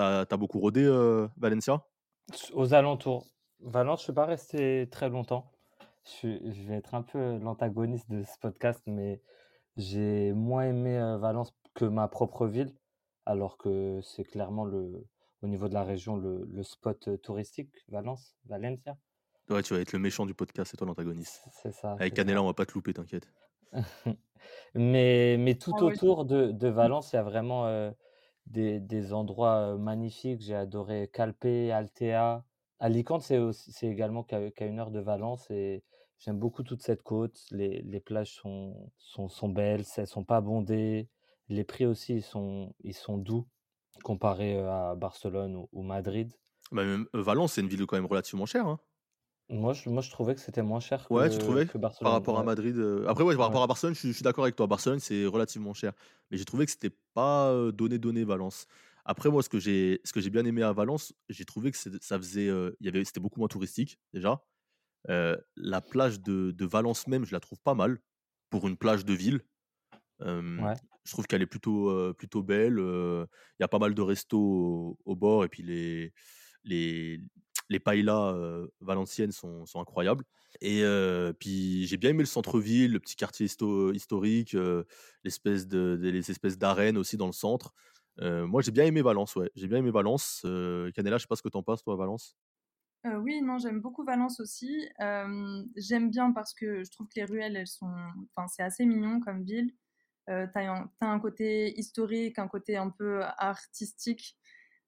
as, 0.03 0.37
beaucoup 0.37 0.61
rodé 0.61 0.89
Valencia? 1.37 1.85
Aux 2.53 2.75
alentours. 2.75 3.27
Valence, 3.61 4.01
je 4.01 4.03
ne 4.03 4.05
suis 4.05 4.13
pas 4.15 4.27
resté 4.27 4.89
très 4.91 5.09
longtemps. 5.09 5.51
Je, 6.23 6.29
vais 6.67 6.77
être 6.77 6.95
un 6.95 7.03
peu 7.03 7.39
l'antagoniste 7.39 8.11
de 8.11 8.23
ce 8.23 8.39
podcast, 8.41 8.81
mais 8.87 9.21
j'ai 9.77 10.33
moins 10.33 10.65
aimé 10.65 10.99
Valence 11.19 11.55
que 11.75 11.85
ma 11.85 12.09
propre 12.09 12.47
ville, 12.47 12.75
alors 13.27 13.59
que 13.59 14.01
c'est 14.03 14.25
clairement 14.25 14.65
le, 14.65 15.07
au 15.43 15.47
niveau 15.47 15.69
de 15.69 15.75
la 15.75 15.85
région 15.85 16.17
le 16.17 16.63
spot 16.63 17.21
touristique, 17.23 17.71
Valence, 17.89 18.35
Valencia. 18.47 18.97
Ouais, 19.51 19.63
tu 19.63 19.75
vas 19.75 19.81
être 19.81 19.93
le 19.93 19.99
méchant 19.99 20.27
du 20.27 20.35
podcast, 20.35 20.71
c'est 20.71 20.77
toi 20.77 20.87
l'antagoniste. 20.87 21.43
C'est 21.51 21.73
ça. 21.73 21.93
Avec 21.95 22.15
Canela, 22.15 22.43
on 22.43 22.47
va 22.47 22.55
pas 22.55 22.67
te 22.67 22.73
louper, 22.73 22.93
t'inquiète. 22.93 23.29
mais, 24.75 25.37
mais 25.39 25.57
tout 25.57 25.73
ah 25.77 25.83
autour 25.83 26.25
de, 26.25 26.53
de, 26.53 26.69
Valence, 26.69 27.13
il 27.13 27.17
y 27.17 27.19
a 27.19 27.23
vraiment 27.25 27.67
euh, 27.67 27.91
des, 28.47 28.79
des, 28.79 29.13
endroits 29.13 29.73
euh, 29.73 29.77
magnifiques. 29.77 30.41
J'ai 30.41 30.55
adoré 30.55 31.11
Calpe, 31.13 31.45
Altea. 31.45 32.45
Alicante, 32.79 33.23
c'est 33.23 33.87
également 33.87 34.23
qu'à 34.23 34.67
une 34.67 34.79
heure 34.79 34.91
de 34.91 35.01
Valence 35.01 35.51
et 35.51 35.85
j'aime 36.19 36.39
beaucoup 36.39 36.63
toute 36.63 36.83
cette 36.83 37.03
côte. 37.03 37.45
Les, 37.51 37.83
les 37.83 38.01
plages 38.01 38.33
sont, 38.33 38.91
sont, 38.97 39.29
sont, 39.29 39.49
belles, 39.49 39.85
elles 39.97 40.07
sont 40.07 40.25
pas 40.25 40.41
bondées. 40.41 41.09
Les 41.49 41.65
prix 41.65 41.85
aussi, 41.85 42.15
ils 42.15 42.23
sont, 42.23 42.73
ils 42.83 42.95
sont 42.95 43.19
doux 43.19 43.47
comparé 44.03 44.57
euh, 44.57 44.93
à 44.93 44.95
Barcelone 44.95 45.67
ou, 45.73 45.83
Madrid. 45.83 46.33
Bah, 46.73 46.85
même, 46.85 47.07
Valence, 47.13 47.55
c'est 47.55 47.61
une 47.61 47.69
ville 47.69 47.85
quand 47.85 47.97
même 47.97 48.07
relativement 48.07 48.47
chère. 48.47 48.67
Hein. 48.67 48.79
Moi 49.51 49.73
je, 49.73 49.89
moi, 49.91 50.01
je 50.01 50.11
trouvais 50.11 50.35
que 50.37 50.41
c'était 50.41 50.63
moins 50.63 50.79
cher 50.79 51.07
que, 51.07 51.13
Ouais, 51.13 51.29
tu 51.29 51.39
trouvais 51.39 51.67
que 51.67 51.77
par 51.77 52.13
rapport 52.13 52.39
à 52.39 52.45
Madrid. 52.45 52.77
Euh, 52.77 53.05
Après, 53.09 53.25
ouais, 53.25 53.35
par 53.35 53.47
rapport 53.47 53.65
à 53.65 53.67
Barcelone, 53.67 53.95
je 53.95 54.13
suis, 54.13 54.23
d'accord 54.23 54.45
avec 54.45 54.55
toi. 54.55 54.69
Barcelone, 54.69 55.01
c'est 55.01 55.27
relativement 55.27 55.75
cher. 55.75 55.93
Mais 56.31 56.37
j'ai 56.37 56.45
trouvé 56.45 56.67
que 56.67 56.71
c'était 56.71 56.97
pas 57.15 57.51
euh, 57.51 57.73
donné 57.73 57.99
donné 57.99 58.23
Valence. 58.23 58.67
Après, 59.05 59.29
moi, 59.29 59.43
ce 59.43 59.49
que 59.49 59.59
j'ai 59.59 60.01
ce 60.05 60.13
que 60.13 60.21
j'ai 60.21 60.31
bien 60.31 60.45
aimé 60.45 60.63
à 60.63 60.73
Valence, 60.73 61.13
j'ai 61.29 61.45
trouvé 61.45 61.73
que 61.73 61.77
ça 61.77 62.19
faisait, 62.19 62.49
euh, 62.49 62.77
il 62.79 62.87
y 62.87 62.89
avait, 62.89 63.05
c'était 63.05 63.19
beaucoup 63.19 63.41
moins 63.41 63.49
touristique 63.49 63.99
déjà. 64.15 64.41
la 65.09 65.81
plage 65.81 66.21
de, 66.21 66.53
de 66.53 66.67
Valence 66.67 67.09
même, 67.09 67.25
je 67.25 67.33
la 67.33 67.41
trouve 67.41 67.59
pas 67.61 67.75
mal 67.75 67.99
pour 68.51 68.69
une 68.69 68.77
plage 68.77 69.05
de 69.05 69.15
ville. 69.15 69.41
Ouais. 70.21 70.75
je 71.05 71.13
trouve 71.13 71.27
qu'elle 71.27 71.43
est 71.43 71.47
plutôt 71.47 72.15
plutôt 72.15 72.45
belle. 72.45 72.79
Il 72.79 73.63
y 73.63 73.65
a 73.65 73.69
pas 73.69 73.79
mal 73.81 73.95
de 73.95 74.03
restos 74.03 74.39
au, 74.39 74.99
au 75.05 75.17
bord 75.17 75.45
et 75.45 75.49
puis 75.49 75.65
les 75.65 76.13
les 76.65 77.21
les 77.71 77.81
paillas 77.81 78.37
valenciennes 78.81 79.33
sont, 79.33 79.65
incroyables. 79.77 80.25
Et 80.61 80.85
puis 81.39 81.87
j'ai 81.87 81.97
bien 81.97 82.11
aimé 82.11 82.21
le 82.21 82.27
centre-ville, 82.27 82.93
le 82.93 83.01
petit 83.01 83.17
quartier 83.17 83.47
historique, 83.47 84.57
l'espèce 85.25 85.67
de, 85.67 85.99
les 86.03 86.31
espèces 86.31 86.59
d'arènes 86.59 86.99
aussi 86.99 87.17
dans 87.17 87.27
le 87.27 87.33
centre. 87.33 87.73
moi, 88.21 88.61
j'ai 88.61 88.73
bien 88.73 88.85
aimé 88.85 89.01
Valence, 89.01 89.37
ouais. 89.37 89.51
J'ai 89.55 89.69
bien 89.69 89.79
aimé 89.79 89.91
Valence. 89.91 90.41
Canela, 90.95 91.17
je 91.17 91.23
sais 91.23 91.29
pas 91.29 91.37
ce 91.37 91.43
que 91.43 91.49
t'en 91.49 91.63
penses, 91.63 91.83
toi, 91.83 91.97
Valence? 91.97 92.37
oui, 93.05 93.41
non, 93.41 93.57
j'aime 93.57 93.81
beaucoup 93.81 94.05
Valence 94.05 94.41
aussi. 94.41 94.89
j'aime 95.77 96.11
bien 96.11 96.33
parce 96.33 96.53
que 96.53 96.85
je 96.85 96.91
trouve 96.91 97.09
que 97.09 97.15
les 97.17 97.25
ruelles, 97.25 97.57
elles 97.57 97.67
sont, 97.67 97.95
enfin, 98.35 98.47
c'est 98.49 98.63
assez 98.63 98.85
mignon 98.85 99.21
comme 99.21 99.45
ville. 99.45 99.73
Euh, 100.31 100.47
tu 100.47 100.59
as, 100.59 100.87
un 101.01 101.19
côté 101.19 101.79
historique, 101.79 102.39
un 102.39 102.47
côté 102.47 102.77
un 102.77 102.91
peu 102.91 103.23
artistique 103.39 104.37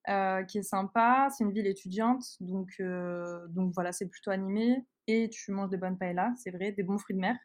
euh, 0.09 0.43
qui 0.43 0.59
est 0.59 0.65
sympa. 0.65 1.29
C'est 1.31 1.45
une 1.45 1.53
ville 1.53 1.69
étudiante, 1.69 2.25
donc, 2.41 2.73
euh, 2.81 3.47
donc 3.49 3.73
voilà, 3.73 3.93
c'est 3.93 4.09
plutôt 4.09 4.33
animé. 4.33 4.85
Et 5.07 5.31
tu 5.31 5.53
manges 5.53 5.71
des 5.71 5.77
bonnes 5.77 5.97
paellas, 5.97 6.33
c'est 6.43 6.51
vrai, 6.51 6.73
des 6.73 6.83
bons 6.83 6.99
fruits 6.99 7.15
de 7.15 7.21
mer. 7.21 7.37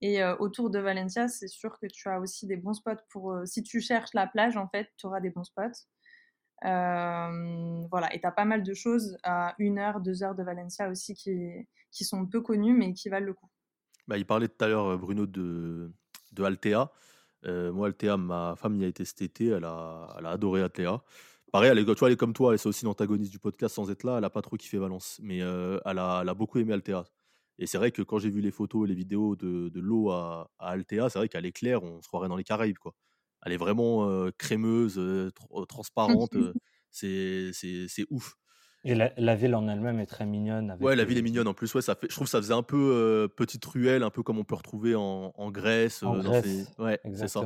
Et 0.00 0.22
euh, 0.22 0.34
autour 0.38 0.70
de 0.70 0.78
Valencia, 0.78 1.28
c'est 1.28 1.48
sûr 1.48 1.78
que 1.78 1.86
tu 1.86 2.08
as 2.08 2.18
aussi 2.18 2.46
des 2.46 2.56
bons 2.56 2.72
spots 2.72 3.02
pour. 3.10 3.36
si 3.44 3.62
tu 3.62 3.82
cherches 3.82 4.14
la 4.14 4.26
plage, 4.26 4.56
en 4.56 4.68
fait, 4.68 4.88
tu 4.96 5.06
auras 5.06 5.20
des 5.20 5.28
bons 5.28 5.44
spots. 5.44 5.86
voilà, 6.62 8.14
et 8.14 8.20
tu 8.20 8.26
as 8.26 8.32
pas 8.32 8.46
mal 8.46 8.62
de 8.62 8.72
choses 8.72 9.18
à 9.22 9.54
1 9.60 9.76
heure, 9.76 10.00
2 10.00 10.22
heures 10.22 10.34
de 10.34 10.42
Valencia 10.42 10.88
aussi 10.88 11.14
qui, 11.14 11.68
qui 11.90 12.04
sont 12.04 12.24
peu 12.26 12.40
connues 12.40 12.74
mais 12.74 12.94
qui 12.94 13.10
valent 13.10 13.26
le 13.26 13.34
coup. 13.34 13.50
Bah, 14.08 14.16
il 14.16 14.24
parlait 14.24 14.48
tout 14.48 14.64
à 14.64 14.68
l'heure, 14.68 14.98
Bruno, 14.98 15.26
de, 15.26 15.92
de 16.32 16.42
Altea. 16.42 16.90
moi, 17.44 17.88
Altea, 17.88 18.16
ma 18.16 18.54
femme 18.56 18.76
y 18.76 18.84
a 18.84 18.88
été 18.88 19.04
cet 19.04 19.20
été, 19.20 19.48
elle 19.48 19.64
a, 19.64 20.08
elle 20.18 20.24
a 20.24 20.30
adoré 20.30 20.62
Altea. 20.62 21.02
Pareil, 21.52 21.70
elle 21.70 21.78
est, 21.78 21.84
tu 21.84 21.92
vois, 21.92 22.08
elle 22.08 22.14
est 22.14 22.16
comme 22.16 22.32
toi, 22.32 22.52
elle 22.52 22.54
est 22.54 22.66
aussi 22.66 22.86
l'antagoniste 22.86 23.30
du 23.30 23.38
podcast 23.38 23.74
sans 23.74 23.90
être 23.90 24.04
là, 24.04 24.16
elle 24.16 24.24
a 24.24 24.30
pas 24.30 24.40
trop 24.40 24.56
kiffé 24.56 24.78
Valence, 24.78 25.20
mais 25.22 25.38
elle, 25.38 25.98
a, 25.98 26.20
elle, 26.22 26.28
a, 26.28 26.34
beaucoup 26.34 26.58
aimé 26.58 26.72
Altea. 26.72 27.04
Et 27.58 27.66
c'est 27.66 27.76
vrai 27.76 27.92
que 27.92 28.00
quand 28.00 28.18
j'ai 28.18 28.30
vu 28.30 28.40
les 28.40 28.50
photos 28.50 28.86
et 28.86 28.88
les 28.88 28.94
vidéos 28.94 29.36
de, 29.36 29.68
de 29.68 29.80
l'eau 29.80 30.10
à, 30.10 30.50
à, 30.58 30.70
Altea, 30.70 31.10
c'est 31.10 31.18
vrai 31.18 31.28
qu'elle 31.28 31.44
est 31.44 31.52
claire, 31.52 31.82
on 31.82 32.00
se 32.00 32.08
croirait 32.08 32.28
dans 32.28 32.36
les 32.36 32.42
Caraïbes. 32.42 32.78
Quoi. 32.78 32.94
Elle 33.44 33.52
est 33.52 33.58
vraiment 33.58 34.30
crémeuse, 34.38 34.98
transparente, 35.68 36.34
c'est 36.90 37.52
ouf. 38.08 38.34
Et 38.84 38.94
la, 38.94 39.34
ville 39.36 39.54
en 39.54 39.68
elle-même 39.68 40.00
est 40.00 40.06
très 40.06 40.24
mignonne. 40.24 40.70
Avec 40.70 40.82
ouais, 40.82 40.96
la 40.96 41.04
ville 41.04 41.18
est 41.18 41.22
mignonne 41.22 41.46
en 41.46 41.54
plus. 41.54 41.72
Ouais, 41.74 41.82
ça 41.82 41.94
fait, 41.94 42.08
je 42.08 42.14
trouve 42.14 42.26
que 42.26 42.30
ça 42.30 42.38
faisait 42.38 42.54
un 42.54 42.62
peu 42.62 43.28
petite 43.36 43.64
ruelle, 43.66 44.02
un 44.04 44.10
peu 44.10 44.22
comme 44.22 44.38
on 44.38 44.44
peut 44.44 44.54
retrouver 44.54 44.94
en, 44.94 45.34
en 45.36 45.50
Grèce. 45.50 46.02
En 46.02 46.18
Grèce, 46.18 46.72
Ouais, 46.78 46.98
c'est 47.12 47.28
ça. 47.28 47.42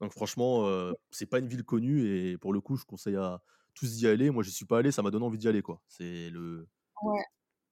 Donc 0.00 0.12
franchement, 0.12 0.92
c'est 1.10 1.26
pas 1.26 1.38
une 1.38 1.48
ville 1.48 1.64
connue 1.64 2.06
et 2.06 2.38
pour 2.38 2.52
le 2.52 2.60
coup, 2.60 2.76
je 2.76 2.84
conseille 2.84 3.16
à 3.16 3.42
tous 3.74 3.96
d'y 3.96 4.06
aller. 4.06 4.30
Moi, 4.30 4.42
je 4.42 4.50
suis 4.50 4.66
pas 4.66 4.78
allé, 4.78 4.92
ça 4.92 5.02
m'a 5.02 5.10
donné 5.10 5.24
envie 5.24 5.38
d'y 5.38 5.48
aller, 5.48 5.62
quoi. 5.62 5.80
C'est 5.88 6.30
le. 6.30 6.66
Ouais. 7.02 7.24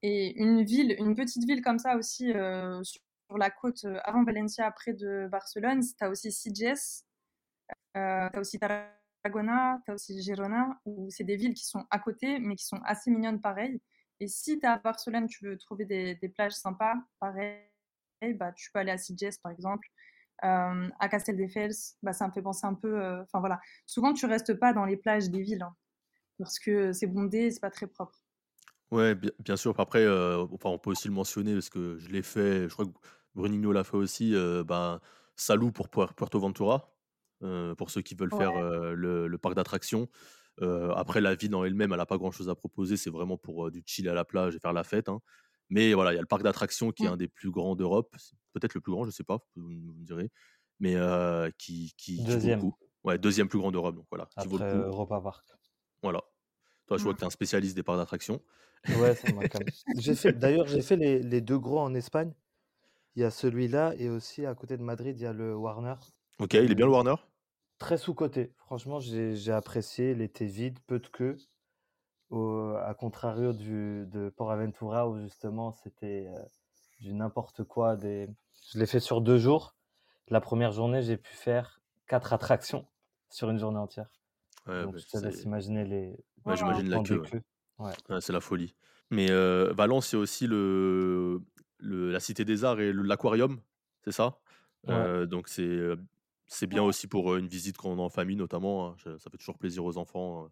Et 0.03 0.41
une 0.41 0.63
ville, 0.63 0.95
une 0.99 1.15
petite 1.15 1.45
ville 1.47 1.63
comme 1.63 1.79
ça 1.79 1.97
aussi 1.97 2.33
sur 2.83 3.39
la 3.39 3.51
côte 3.51 3.85
avant 4.05 4.25
Valencia, 4.25 4.71
près 4.71 4.93
de 4.93 5.29
Barcelone, 5.31 5.81
tu 5.81 6.05
as 6.05 6.11
aussi 6.11 6.31
Sitges, 6.31 7.03
tu 7.95 8.01
as 8.01 8.31
aussi 8.39 8.59
Tarragona, 8.59 9.81
tu 9.85 9.91
as 9.91 9.95
aussi 9.95 10.23
Girona, 10.23 10.81
où 10.85 11.11
c'est 11.11 11.25
des 11.25 11.37
villes 11.37 11.55
qui 11.55 11.67
sont 11.67 11.85
à 11.91 11.99
côté, 11.99 12.39
mais 12.39 12.55
qui 12.55 12.65
sont 12.65 12.81
assez 12.85 13.11
mignonnes 13.11 13.41
pareil. 13.41 13.81
Et 14.21 14.29
si 14.29 14.59
tu 14.59 14.65
es 14.65 14.69
à 14.69 14.79
Barcelone, 14.79 15.27
tu 15.27 15.45
veux 15.45 15.59
trouver 15.59 15.85
des, 15.85 16.15
des 16.15 16.29
plages 16.29 16.53
sympas, 16.53 16.95
pareil, 17.19 17.65
bah, 18.35 18.53
tu 18.53 18.71
peux 18.73 18.79
aller 18.79 18.93
à 18.93 18.99
Sitges 18.99 19.41
par 19.43 19.53
exemple. 19.53 19.89
Euh, 20.45 20.89
à 20.99 21.09
Casteldefels, 21.09 21.75
bah, 22.03 22.13
ça 22.13 22.27
me 22.29 22.33
fait 22.33 22.43
penser 22.43 22.67
un 22.67 22.75
peu. 22.75 23.01
Euh, 23.01 23.23
enfin 23.23 23.41
voilà, 23.41 23.61
souvent 23.87 24.13
tu 24.13 24.27
restes 24.27 24.55
pas 24.55 24.73
dans 24.73 24.85
les 24.85 24.97
plages 24.97 25.31
des 25.31 25.43
villes 25.43 25.63
hein, 25.63 25.75
parce 26.39 26.59
que 26.59 26.93
c'est 26.93 27.07
bondé, 27.07 27.51
c'est 27.51 27.61
pas 27.61 27.71
très 27.71 27.87
propre. 27.87 28.23
Ouais, 28.91 29.15
bien, 29.15 29.57
sûr. 29.57 29.79
Après, 29.81 30.05
euh, 30.05 30.47
enfin, 30.53 30.71
on 30.71 30.79
peut 30.79 30.91
aussi 30.91 31.09
le 31.09 31.15
mentionner 31.15 31.55
parce 31.55 31.71
que 31.71 31.99
je 31.99 32.09
l'ai 32.09 32.23
fait. 32.23 32.69
Je 32.69 32.73
crois 32.73 32.85
que 32.85 32.93
Brunino 33.35 33.73
l'a 33.73 33.83
fait 33.83 33.97
aussi. 33.97 34.35
ben, 34.67 35.01
Salou 35.35 35.73
pour 35.73 35.89
Puerto 35.89 36.39
Ventura, 36.39 36.95
pour 37.77 37.91
ceux 37.91 38.03
qui 38.03 38.15
veulent 38.15 38.33
faire 38.33 38.53
le, 38.95 39.37
parc 39.39 39.57
d'attractions. 39.57 40.09
après, 40.95 41.21
la 41.21 41.35
ville 41.35 41.55
en 41.57 41.65
elle-même, 41.65 41.91
elle 41.93 41.99
n'a 41.99 42.07
pas 42.07 42.17
grand-chose 42.17 42.49
à 42.49 42.55
proposer. 42.55 42.97
C'est 42.97 43.11
vraiment 43.11 43.37
pour 43.37 43.73
du 43.73 43.83
chill 43.85 44.09
à 44.09 44.15
la 44.15 44.25
plage 44.25 44.55
et 44.55 44.61
faire 44.61 44.73
la 44.73 44.85
fête. 44.85 45.09
Hein. 45.09 45.21
Mais 45.69 45.95
voilà, 45.95 46.13
il 46.13 46.17
y 46.17 46.19
a 46.19 46.21
le 46.21 46.27
parc 46.27 46.43
d'attractions 46.43 46.93
qui 46.93 47.05
est 47.05 47.09
mmh. 47.09 47.13
un 47.13 47.17
des 47.17 47.29
plus 47.29 47.51
grands 47.51 47.75
d'Europe. 47.75 48.15
Peut-être 48.53 48.75
le 48.75 48.81
plus 48.81 48.93
grand, 48.93 49.03
je 49.03 49.09
ne 49.09 49.13
sais 49.13 49.25
pas, 49.25 49.39
vous, 49.57 49.69
me 49.69 50.05
direz. 50.05 50.31
Mais 50.79 50.95
qui, 51.59 51.95
qui, 51.97 52.23
deuxième. 52.23 52.61
Vaut 52.61 52.67
le 52.67 52.73
coup. 52.73 52.79
Ouais, 53.05 53.19
deuxième 53.19 53.49
plus 53.49 53.59
grand 53.59 53.71
d'Europe. 53.71 53.95
Donc 53.95 54.07
voilà, 54.11 54.29
qui 54.41 54.49
vaut 54.49 54.59
le 54.59 54.65
coup. 54.65 54.89
Europa 54.89 55.21
Park. 55.21 55.47
Voilà. 56.03 56.23
Toi, 56.87 56.99
je 56.99 57.03
vois 57.03 57.15
que 57.15 57.19
tu 57.19 57.25
es 57.25 57.27
un 57.27 57.31
spécialiste 57.31 57.75
des 57.75 57.83
parcs 57.83 57.99
d'attractions. 57.99 58.41
Ouais, 59.01 59.15
c'est 59.17 59.33
moi 59.33 59.45
quand 59.49 59.59
d'ailleurs, 60.39 60.67
j'ai 60.67 60.83
fait 60.83 60.97
les, 60.97 61.21
les, 61.21 61.41
deux 61.41 61.59
gros 61.59 61.81
en 61.81 61.95
Espagne. 61.95 62.33
Il 63.17 63.23
y 63.23 63.25
a 63.25 63.31
celui-là 63.31 63.95
et 63.99 64.09
aussi 64.09 64.47
à 64.47 64.55
côté 64.55 64.77
de 64.77 64.83
Madrid, 64.83 65.19
il 65.19 65.23
y 65.23 65.27
a 65.27 65.33
le 65.33 65.57
Warner. 65.57 65.95
Ok, 66.39 66.55
il 66.55 66.71
est 66.71 66.75
bien 66.75 66.87
le 66.87 66.93
Warner? 66.93 67.15
Très 67.79 67.97
sous-côté. 67.97 68.53
Franchement, 68.59 69.01
j'ai 69.01 69.53
apprécié. 69.53 70.13
Il 70.13 70.21
était 70.21 70.47
vide, 70.47 70.79
peu 70.87 71.01
de 71.01 71.09
queue 71.09 71.37
à 72.33 72.95
contrario 72.99 73.53
du, 73.53 74.07
de 74.07 74.31
Port 74.31 74.51
Aventura 74.51 75.09
où 75.09 75.19
justement 75.19 75.73
c'était 75.73 76.29
du 77.01 77.15
n'importe 77.15 77.65
quoi. 77.65 77.97
Des... 77.97 78.29
Je 78.73 78.79
l'ai 78.79 78.87
fait 78.87 79.01
sur 79.01 79.21
deux 79.21 79.39
jours. 79.39 79.75
La 80.29 80.41
première 80.41 80.73
journée, 80.73 81.03
j'ai 81.03 81.17
pu 81.17 81.33
faire 81.33 81.81
quatre 82.09 82.33
attractions 82.33 82.87
sur 83.31 83.51
une 83.51 83.59
journée 83.59 83.79
entière. 83.79 84.11
Ouais, 84.67 84.83
Donc, 84.83 84.97
je 84.97 85.07
te 85.07 85.19
laisse 85.19 85.45
imaginer 85.45 85.85
les. 85.85 86.17
Ouais, 86.45 86.57
j'imagine 86.57 86.89
la 86.89 87.01
queue. 87.03 87.23
Ouais. 87.79 87.93
c'est 88.21 88.33
la 88.33 88.41
folie. 88.41 88.75
Mais 89.11 89.29
Valence, 89.73 90.09
c'est 90.09 90.17
aussi 90.17 90.47
le, 90.47 91.43
le, 91.79 92.11
la 92.11 92.19
Cité 92.19 92.45
des 92.45 92.65
Arts 92.65 92.81
et 92.81 92.93
l'aquarium, 92.93 93.61
c'est 94.05 94.13
ça? 94.13 94.39
Donc 94.87 95.49
c'est 95.49 95.97
c'est 96.49 96.67
bien 96.67 96.83
aussi 96.83 97.07
pour 97.09 97.37
une 97.37 97.47
visite 97.49 97.77
quand 97.77 97.91
on 97.91 97.99
est 97.99 98.03
en 98.03 98.09
famille, 98.09 98.37
notamment. 98.37 98.89
Hein. 98.89 98.97
Ça 99.19 99.31
fait 99.31 99.39
toujours 99.39 99.59
plaisir 99.59 99.85
aux 99.85 99.99
enfants 99.99 100.49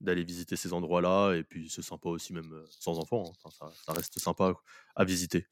d'aller 0.00 0.24
visiter 0.24 0.56
ces 0.56 0.72
endroits-là. 0.72 1.34
Et 1.34 1.44
puis, 1.44 1.68
c'est 1.68 1.82
sympa 1.82 2.08
aussi, 2.08 2.32
même 2.32 2.62
sans 2.70 2.98
enfants. 2.98 3.32
Hein. 3.44 3.50
ça, 3.72 3.92
reste 3.92 4.18
sympa 4.18 4.54
à 4.94 5.04
visiter. 5.04 5.46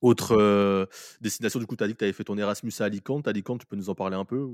Autre 0.00 0.88
destination, 1.20 1.58
du 1.58 1.66
coup, 1.66 1.76
tu 1.76 1.84
as 1.84 1.86
dit 1.86 1.94
que 1.94 1.98
tu 1.98 2.04
avais 2.04 2.12
fait 2.12 2.24
ton 2.24 2.38
Erasmus 2.38 2.72
à 2.80 2.84
Alicante. 2.84 3.26
Alicante, 3.26 3.60
tu 3.60 3.66
peux 3.66 3.76
nous 3.76 3.90
en 3.90 3.94
parler 3.94 4.16
un 4.16 4.24
peu. 4.24 4.48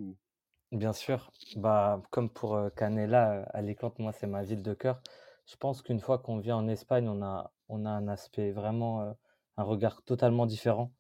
Bien 0.73 0.93
sûr. 0.93 1.31
Bah, 1.57 2.03
comme 2.11 2.31
pour 2.31 2.59
Canela, 2.77 3.43
Alicante, 3.53 3.99
moi, 3.99 4.13
c'est 4.13 4.27
ma 4.27 4.43
ville 4.43 4.63
de 4.63 4.75
cœur. 4.75 5.01
Je 5.47 5.57
pense 5.57 5.83
qu'une 5.83 6.01
fois 6.01 6.19
qu'on 6.19 6.39
vient 6.39 6.57
en 6.57 6.69
Espagne, 6.69 7.09
on 7.09 7.23
a, 7.23 7.53
on 7.69 7.85
a 7.85 7.91
un 7.91 8.09
aspect 8.09 8.53
vraiment, 8.53 9.15
un 9.57 9.63
regard 9.63 10.03
totalement 10.03 10.47
différent 10.47 10.95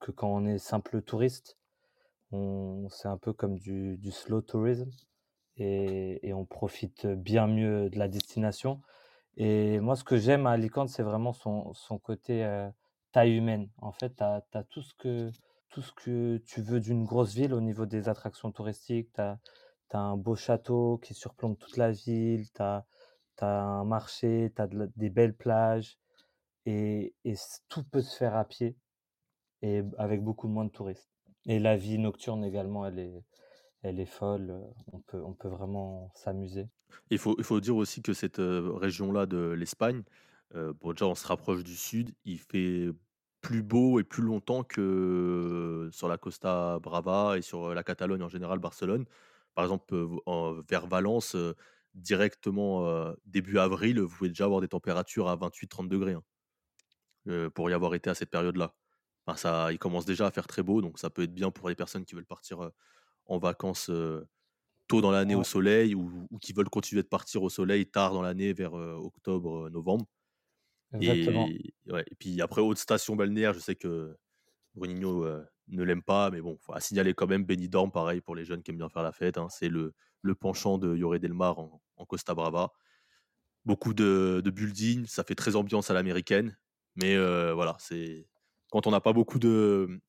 que 0.00 0.10
quand 0.10 0.28
on 0.28 0.46
est 0.46 0.58
simple 0.58 1.02
touriste. 1.02 1.58
C'est 2.32 3.08
un 3.08 3.18
peu 3.18 3.32
comme 3.32 3.58
du, 3.58 3.98
du 3.98 4.12
slow 4.12 4.40
tourism 4.40 4.90
et, 5.60 6.32
on 6.34 6.44
profite 6.44 7.06
bien 7.06 7.46
mieux 7.46 7.90
de 7.90 7.98
la 7.98 8.08
destination. 8.08 8.80
Et 9.36 9.80
moi, 9.80 9.96
ce 9.96 10.04
que 10.04 10.16
j'aime 10.16 10.46
à 10.46 10.52
Alicante, 10.52 10.88
c'est 10.88 11.02
vraiment 11.02 11.32
son, 11.32 11.72
son 11.74 11.98
côté 11.98 12.44
taille 13.12 13.36
humaine. 13.36 13.68
En 13.78 13.92
fait, 13.92 14.16
tu 14.16 14.24
as, 14.24 14.64
tout, 14.70 14.82
ce 14.82 14.94
que, 14.94 15.30
tout 15.68 15.82
ce 15.82 15.92
que 15.92 16.38
tu 16.38 16.62
veux 16.62 16.80
d'une 16.80 17.04
grosse 17.04 17.34
ville 17.34 17.54
au 17.54 17.60
niveau 17.60 17.86
des 17.86 18.08
attractions 18.08 18.52
touristiques. 18.52 19.12
Tu 19.14 19.20
as, 19.20 19.38
un 19.92 20.16
beau 20.16 20.36
château 20.36 20.98
qui 20.98 21.14
surplombe 21.14 21.58
toute 21.58 21.76
la 21.76 21.92
ville, 21.92 22.50
tu 22.52 22.62
as, 22.62 22.86
un 23.42 23.84
marché, 23.84 24.52
tu 24.54 24.62
as 24.62 24.68
des 24.96 25.10
belles 25.10 25.36
plages. 25.36 25.98
Et, 26.66 27.14
et 27.24 27.34
tout 27.68 27.84
peut 27.84 28.02
se 28.02 28.16
faire 28.16 28.36
à 28.36 28.44
pied 28.44 28.76
et 29.62 29.82
avec 29.98 30.22
beaucoup 30.22 30.48
moins 30.48 30.64
de 30.64 30.70
touristes. 30.70 31.10
Et 31.46 31.58
la 31.58 31.76
vie 31.76 31.98
nocturne 31.98 32.44
également, 32.44 32.86
elle 32.86 32.98
est, 32.98 33.24
elle 33.82 34.00
est 34.00 34.06
folle. 34.06 34.54
On 34.92 35.00
peut, 35.00 35.22
on 35.22 35.34
peut 35.34 35.48
vraiment 35.48 36.12
s'amuser. 36.14 36.68
Il 37.10 37.18
faut, 37.18 37.60
dire 37.60 37.76
aussi 37.76 38.02
que 38.02 38.12
cette 38.12 38.40
région-là 38.40 39.26
de 39.26 39.38
l'Espagne, 39.50 40.02
bon, 40.54 40.92
déjà, 40.92 41.06
on 41.06 41.14
se 41.14 41.26
rapproche 41.26 41.64
du 41.64 41.76
sud. 41.76 42.12
Il 42.24 42.38
fait 42.38 42.88
plus 43.40 43.62
beau 43.62 43.98
et 44.00 44.04
plus 44.04 44.22
longtemps 44.22 44.64
que 44.64 45.88
sur 45.92 46.08
la 46.08 46.18
Costa 46.18 46.78
Brava 46.80 47.38
et 47.38 47.42
sur 47.42 47.74
la 47.74 47.82
Catalogne 47.82 48.22
en 48.22 48.28
général, 48.28 48.58
Barcelone. 48.58 49.06
Par 49.54 49.64
exemple, 49.64 49.94
vers 50.68 50.86
Valence, 50.86 51.36
directement 51.94 53.12
début 53.24 53.58
avril, 53.58 54.00
vous 54.00 54.14
pouvez 54.14 54.28
déjà 54.28 54.44
avoir 54.44 54.60
des 54.60 54.68
températures 54.68 55.28
à 55.28 55.36
28-30 55.36 55.88
degrés 55.88 56.16
hein, 57.26 57.50
pour 57.50 57.70
y 57.70 57.72
avoir 57.72 57.94
été 57.94 58.10
à 58.10 58.14
cette 58.14 58.30
période-là. 58.30 58.74
Ça, 59.36 59.70
il 59.70 59.78
commence 59.78 60.06
déjà 60.06 60.26
à 60.26 60.30
faire 60.32 60.48
très 60.48 60.62
beau, 60.62 60.82
donc 60.82 60.98
ça 60.98 61.08
peut 61.08 61.22
être 61.22 61.34
bien 61.34 61.52
pour 61.52 61.68
les 61.68 61.76
personnes 61.76 62.04
qui 62.04 62.16
veulent 62.16 62.26
partir 62.26 62.70
en 63.30 63.38
vacances 63.38 63.90
tôt 64.88 65.00
dans 65.00 65.10
l'année 65.10 65.36
au 65.36 65.44
soleil 65.44 65.94
ou, 65.94 66.28
qui 66.40 66.52
veulent 66.52 66.68
continuer 66.68 67.02
de 67.02 67.08
partir 67.08 67.42
au 67.42 67.48
soleil 67.48 67.86
tard 67.86 68.12
dans 68.12 68.22
l'année 68.22 68.52
vers 68.52 68.74
octobre, 68.74 69.70
novembre. 69.70 70.04
Exactement. 70.92 71.48
Et, 71.48 71.72
puis 72.18 72.42
après, 72.42 72.60
haute 72.60 72.78
station 72.78 73.14
balnéaire, 73.14 73.54
je 73.54 73.60
sais 73.60 73.76
que 73.76 74.16
Brunino 74.74 75.24
ne 75.68 75.82
l'aime 75.84 76.02
pas, 76.02 76.30
mais 76.30 76.40
bon, 76.40 76.58
faut 76.60 76.74
signaler 76.80 77.14
quand 77.14 77.28
même 77.28 77.44
Benidorm, 77.44 77.92
pareil 77.92 78.20
pour 78.20 78.34
les 78.34 78.44
jeunes 78.44 78.62
qui 78.62 78.72
aiment 78.72 78.78
bien 78.78 78.88
faire 78.88 79.04
la 79.04 79.12
fête. 79.12 79.38
Hein, 79.38 79.46
c'est 79.48 79.68
le, 79.68 79.94
le 80.22 80.34
penchant 80.34 80.76
de 80.76 80.96
Yoré 80.96 81.20
Del 81.20 81.32
Mar 81.32 81.60
en, 81.60 81.80
Costa 82.06 82.34
Brava. 82.34 82.72
Beaucoup 83.64 83.94
de, 83.94 84.42
de 84.44 84.50
buildings, 84.50 85.06
ça 85.06 85.22
fait 85.22 85.36
très 85.36 85.54
ambiance 85.54 85.90
à 85.90 85.94
l'américaine, 85.94 86.58
mais 86.96 87.16
voilà, 87.52 87.76
c'est 87.78 88.26
quand 88.70 88.86
on 88.86 88.90
n'a 88.90 89.00
pas 89.00 89.12
beaucoup 89.12 89.38
de, 89.38 90.00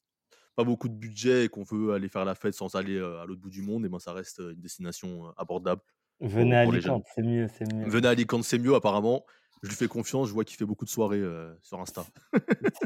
pas 0.55 0.63
beaucoup 0.63 0.89
de 0.89 0.93
budget 0.93 1.45
et 1.45 1.49
qu'on 1.49 1.63
veut 1.63 1.93
aller 1.93 2.09
faire 2.09 2.25
la 2.25 2.35
fête 2.35 2.53
sans 2.53 2.75
aller 2.75 2.97
à 2.99 3.25
l'autre 3.25 3.41
bout 3.41 3.49
du 3.49 3.61
monde, 3.61 3.85
et 3.85 3.89
ben 3.89 3.99
ça 3.99 4.13
reste 4.13 4.39
une 4.39 4.61
destination 4.61 5.33
abordable. 5.37 5.81
Venez 6.19 6.55
à 6.55 6.59
Alicante, 6.61 7.05
c'est 7.15 7.23
mieux, 7.23 7.47
c'est 7.47 7.71
mieux. 7.73 7.89
Venez 7.89 8.07
à 8.07 8.11
Alicante, 8.11 8.43
c'est 8.43 8.59
mieux 8.59 8.75
apparemment. 8.75 9.25
Je 9.63 9.69
lui 9.69 9.75
fais 9.75 9.87
confiance, 9.87 10.27
je 10.27 10.33
vois 10.33 10.43
qu'il 10.43 10.57
fait 10.57 10.65
beaucoup 10.65 10.85
de 10.85 10.89
soirées 10.89 11.23
sur 11.61 11.79
Insta. 11.79 12.03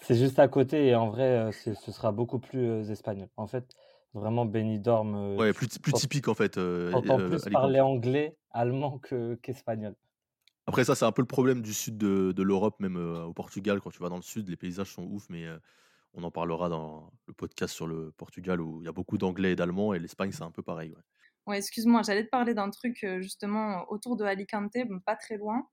c'est 0.00 0.14
juste 0.14 0.38
à 0.38 0.48
côté 0.48 0.88
et 0.88 0.94
en 0.94 1.08
vrai, 1.08 1.50
ce 1.52 1.92
sera 1.92 2.12
beaucoup 2.12 2.38
plus 2.38 2.90
espagnol. 2.90 3.28
En 3.36 3.46
fait, 3.46 3.64
vraiment 4.14 4.44
Benidorm. 4.44 5.36
ouais, 5.36 5.52
plus, 5.52 5.78
plus 5.78 5.92
typique 5.92 6.28
en 6.28 6.34
fait. 6.34 6.58
Entend 6.58 7.18
plus 7.18 7.44
parler 7.44 7.80
anglais, 7.80 8.36
allemand 8.50 9.00
qu'espagnol. 9.42 9.94
Après 10.66 10.84
ça, 10.84 10.94
c'est 10.94 11.04
un 11.04 11.12
peu 11.12 11.22
le 11.22 11.26
problème 11.26 11.62
du 11.62 11.74
sud 11.74 11.98
de, 11.98 12.32
de 12.32 12.42
l'Europe, 12.42 12.80
même 12.80 12.96
au 12.96 13.32
Portugal. 13.32 13.80
Quand 13.80 13.90
tu 13.90 14.02
vas 14.02 14.08
dans 14.08 14.16
le 14.16 14.22
sud, 14.22 14.48
les 14.48 14.56
paysages 14.56 14.92
sont 14.92 15.04
ouf, 15.04 15.26
mais 15.28 15.46
on 16.14 16.22
en 16.24 16.30
parlera 16.30 16.68
dans 16.68 17.12
le 17.26 17.34
podcast 17.34 17.74
sur 17.74 17.86
le 17.86 18.12
Portugal 18.12 18.60
où 18.60 18.82
il 18.82 18.86
y 18.86 18.88
a 18.88 18.92
beaucoup 18.92 19.18
d'anglais 19.18 19.52
et 19.52 19.56
d'allemand 19.56 19.94
et 19.94 19.98
l'Espagne, 19.98 20.32
c'est 20.32 20.42
un 20.42 20.50
peu 20.50 20.62
pareil. 20.62 20.94
Ouais. 21.46 21.58
Excuse-moi, 21.58 22.02
j'allais 22.02 22.24
te 22.24 22.30
parler 22.30 22.54
d'un 22.54 22.70
truc, 22.70 23.04
justement 23.20 23.84
autour 23.90 24.16
de 24.16 24.24
Alicante, 24.24 24.72
bon 24.88 25.00
pas 25.00 25.16
très 25.16 25.36
loin, 25.36 25.66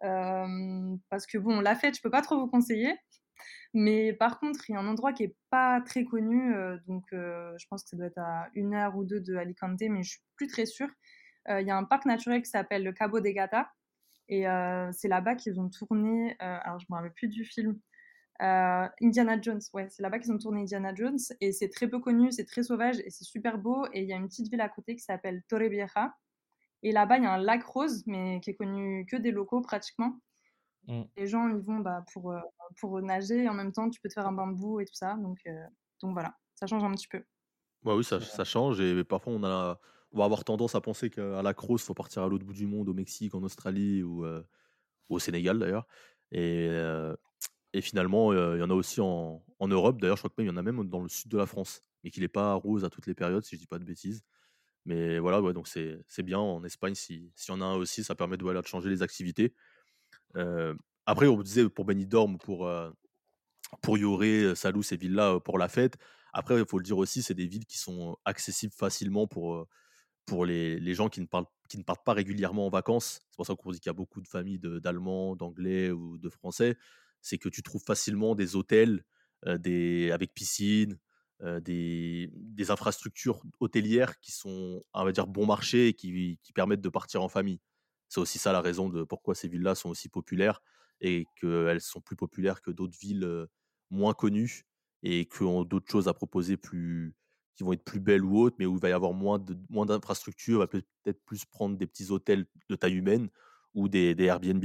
parce 0.00 1.26
que 1.26 1.38
bon, 1.38 1.60
la 1.60 1.74
fête, 1.74 1.96
je 1.96 2.02
peux 2.02 2.10
pas 2.10 2.22
trop 2.22 2.38
vous 2.38 2.48
conseiller, 2.48 2.94
mais 3.72 4.12
par 4.12 4.38
contre, 4.40 4.68
il 4.68 4.72
y 4.72 4.76
a 4.76 4.80
un 4.80 4.86
endroit 4.88 5.12
qui 5.12 5.22
est 5.24 5.36
pas 5.48 5.80
très 5.80 6.04
connu, 6.04 6.54
donc 6.86 7.04
je 7.12 7.66
pense 7.70 7.84
que 7.84 7.90
ça 7.90 7.96
doit 7.96 8.06
être 8.06 8.18
à 8.18 8.48
1 8.56 8.74
heure 8.74 8.96
ou 8.96 9.04
2 9.04 9.20
de 9.20 9.36
Alicante, 9.36 9.80
mais 9.80 10.02
je 10.02 10.10
suis 10.10 10.22
plus 10.36 10.48
très 10.48 10.66
sûre. 10.66 10.88
Il 11.48 11.66
y 11.66 11.70
a 11.70 11.76
un 11.76 11.84
parc 11.84 12.04
naturel 12.04 12.42
qui 12.42 12.50
s'appelle 12.50 12.84
le 12.84 12.92
Cabo 12.92 13.20
de 13.20 13.28
Gata 13.30 13.70
et 14.28 14.44
c'est 14.92 15.08
là-bas 15.08 15.36
qu'ils 15.36 15.60
ont 15.60 15.70
tourné, 15.70 16.36
alors 16.40 16.78
je 16.78 16.86
me 16.90 16.96
rappelle 16.96 17.14
plus 17.14 17.28
du 17.28 17.44
film, 17.44 17.78
heu, 18.42 18.88
Indiana 19.00 19.40
Jones, 19.40 19.60
ouais, 19.74 19.88
c'est 19.90 20.02
là-bas 20.02 20.18
qu'ils 20.18 20.32
ont 20.32 20.38
tourné 20.38 20.62
Indiana 20.62 20.94
Jones 20.94 21.18
et 21.40 21.52
c'est 21.52 21.68
très 21.68 21.88
peu 21.88 22.00
connu, 22.00 22.32
c'est 22.32 22.44
très 22.44 22.62
sauvage 22.62 22.98
et 23.00 23.10
c'est 23.10 23.24
super 23.24 23.58
beau 23.58 23.86
et 23.92 24.02
il 24.02 24.08
y 24.08 24.12
a 24.12 24.16
une 24.16 24.28
petite 24.28 24.48
ville 24.50 24.60
à 24.60 24.68
côté 24.68 24.96
qui 24.96 25.02
s'appelle 25.02 25.42
Torrevieja 25.48 26.14
et 26.82 26.92
là-bas, 26.92 27.18
il 27.18 27.24
y 27.24 27.26
a 27.26 27.32
un 27.32 27.38
lac 27.38 27.62
rose, 27.64 28.02
mais 28.06 28.40
qui 28.40 28.50
est 28.50 28.54
connu 28.54 29.06
que 29.06 29.16
des 29.16 29.30
locaux 29.30 29.60
pratiquement. 29.60 30.18
Mmh. 30.88 31.02
Les 31.16 31.26
gens 31.28 31.48
y 31.48 31.60
vont 31.60 31.78
bah, 31.78 32.04
pour, 32.12 32.32
heu, 32.32 32.40
pour 32.80 33.00
nager 33.00 33.44
et 33.44 33.48
en 33.48 33.54
même 33.54 33.72
temps, 33.72 33.88
tu 33.88 34.00
peux 34.00 34.08
te 34.08 34.14
faire 34.14 34.26
un 34.26 34.32
bain 34.32 34.48
de 34.48 34.56
boue 34.56 34.80
et 34.80 34.84
tout 34.84 34.94
ça, 34.94 35.14
donc 35.14 35.38
heu, 35.46 35.54
donc 36.00 36.12
voilà, 36.12 36.34
ça 36.56 36.66
change 36.66 36.82
un 36.82 36.92
petit 36.92 37.08
peu. 37.08 37.22
Bah 37.84 37.94
oui, 37.96 38.04
ça 38.04 38.44
change 38.44 38.80
et 38.80 39.04
parfois 39.04 39.32
on 39.32 39.44
a 39.44 39.78
on 40.12 40.18
va 40.18 40.24
avoir 40.24 40.44
tendance 40.44 40.74
à 40.74 40.80
penser 40.80 41.08
qu'à 41.08 41.40
la 41.42 41.54
Crosse, 41.54 41.84
faut 41.84 41.94
partir 41.94 42.22
à 42.22 42.28
l'autre 42.28 42.44
bout 42.44 42.52
du 42.52 42.66
monde, 42.66 42.88
au 42.88 42.94
Mexique, 42.94 43.34
en 43.34 43.42
Australie 43.42 44.02
ou, 44.02 44.26
au 45.08 45.18
Sénégal 45.18 45.58
d'ailleurs 45.58 45.86
et 46.30 46.68
et 47.72 47.80
finalement, 47.80 48.32
il 48.32 48.60
y 48.60 48.62
en 48.62 48.70
a 48.70 48.74
aussi 48.74 49.00
en 49.00 49.42
Europe. 49.60 50.00
D'ailleurs, 50.00 50.16
je 50.16 50.22
crois 50.22 50.30
que 50.30 50.40
même 50.42 50.46
il 50.46 50.50
y 50.50 50.54
en 50.54 50.56
a 50.58 50.62
même 50.62 50.88
dans 50.88 51.00
le 51.00 51.08
sud 51.08 51.30
de 51.30 51.38
la 51.38 51.46
France, 51.46 51.82
mais 52.04 52.10
qu'il 52.10 52.22
est 52.22 52.28
pas 52.28 52.54
rose 52.54 52.84
à 52.84 52.90
toutes 52.90 53.06
les 53.06 53.14
périodes, 53.14 53.44
si 53.44 53.56
je 53.56 53.60
dis 53.60 53.66
pas 53.66 53.78
de 53.78 53.84
bêtises. 53.84 54.22
Mais 54.86 55.18
voilà, 55.20 55.40
donc 55.52 55.68
c'est 55.68 56.22
bien 56.22 56.38
en 56.38 56.64
Espagne 56.64 56.94
si 56.94 57.32
s'il 57.36 57.54
y 57.54 57.56
en 57.56 57.60
a 57.62 57.64
un 57.66 57.76
aussi, 57.76 58.04
ça 58.04 58.14
permet 58.14 58.36
de, 58.36 58.62
changer 58.66 58.90
les 58.90 59.02
activités. 59.02 59.54
Après 61.06 61.26
on 61.26 61.42
disait 61.42 61.68
pour 61.68 61.84
Benidorm 61.84 62.34
ou 62.34 62.38
pour, 62.38 62.66
heu, 62.68 62.92
pour 63.82 63.96
heu, 63.98 64.54
Salou, 64.54 64.82
ces 64.82 64.96
villes-là, 64.96 65.40
pour 65.40 65.58
la 65.58 65.68
fête. 65.68 65.98
Après, 66.32 66.58
il 66.58 66.66
faut 66.66 66.78
le 66.78 66.84
dire 66.84 66.98
aussi, 66.98 67.22
c'est 67.22 67.34
des 67.34 67.46
villes 67.46 67.66
qui 67.66 67.78
sont 67.78 68.16
accessibles 68.24 68.72
facilement 68.74 69.26
pour, 69.26 69.66
pour 70.26 70.46
les 70.46 70.80
les 70.80 70.94
gens 70.94 71.08
qui 71.10 71.20
ne 71.20 71.26
parlent 71.26 71.46
qui 71.68 71.78
ne 71.78 71.84
partent 71.84 72.04
pas 72.04 72.14
régulièrement 72.14 72.66
en 72.66 72.70
vacances. 72.70 73.20
C'est 73.30 73.36
pour 73.36 73.46
ça 73.46 73.56
qu'on 73.56 73.72
dit 73.72 73.80
qu'il 73.80 73.90
y 73.90 73.90
a 73.90 73.94
beaucoup 73.94 74.20
de 74.22 74.28
familles 74.28 74.58
d'Allemands, 74.60 75.36
d'Anglais 75.36 75.90
ou 75.90 76.18
de 76.18 76.28
Français. 76.30 76.76
C'est 77.22 77.38
que 77.38 77.48
tu 77.48 77.62
trouves 77.62 77.82
facilement 77.84 78.34
des 78.34 78.56
hôtels, 78.56 79.04
des 79.46 80.10
avec 80.12 80.34
piscine, 80.34 80.98
des 81.40 82.30
infrastructures 82.68 83.42
hôtelières 83.60 84.20
qui 84.20 84.32
sont, 84.32 84.82
on 84.94 85.04
va 85.04 85.12
dire, 85.12 85.26
bon 85.26 85.46
marché 85.46 85.88
et 85.88 85.94
qui 85.94 86.38
permettent 86.54 86.80
de 86.82 86.88
partir 86.88 87.22
en 87.22 87.28
famille. 87.28 87.60
C'est 88.08 88.20
aussi 88.20 88.38
ça 88.38 88.52
la 88.52 88.60
raison 88.60 88.88
de 88.88 89.04
pourquoi 89.04 89.34
ces 89.34 89.48
villes-là 89.48 89.74
sont 89.74 89.88
aussi 89.90 90.08
populaires 90.08 90.60
et 91.00 91.26
qu'elles 91.40 91.80
sont 91.80 92.00
plus 92.00 92.16
populaires 92.16 92.60
que 92.62 92.70
d'autres 92.70 92.98
villes, 93.00 93.46
moins 93.90 94.14
connues 94.14 94.64
et 95.02 95.26
qui 95.26 95.42
ont 95.42 95.64
d'autres 95.64 95.90
choses 95.90 96.08
à 96.08 96.14
proposer 96.14 96.56
plus 96.56 97.14
qui 97.56 97.64
vont 97.64 97.72
être 97.74 97.84
plus 97.84 98.00
belles 98.00 98.24
ou 98.24 98.38
autres, 98.38 98.56
mais 98.58 98.64
où 98.66 98.76
il 98.76 98.80
va 98.80 98.88
y 98.88 98.92
avoir 98.92 99.12
moins 99.12 99.42
moins 99.68 99.84
d'infrastructures, 99.86 100.56
on 100.56 100.60
va 100.60 100.66
peut-être 100.68 101.22
plus 101.26 101.44
prendre 101.44 101.76
des 101.76 101.86
petits 101.86 102.10
hôtels 102.10 102.46
de 102.70 102.76
taille 102.76 102.94
humaine 102.94 103.28
ou 103.74 103.88
des 103.88 104.14
des 104.14 104.24
Airbnb. 104.24 104.64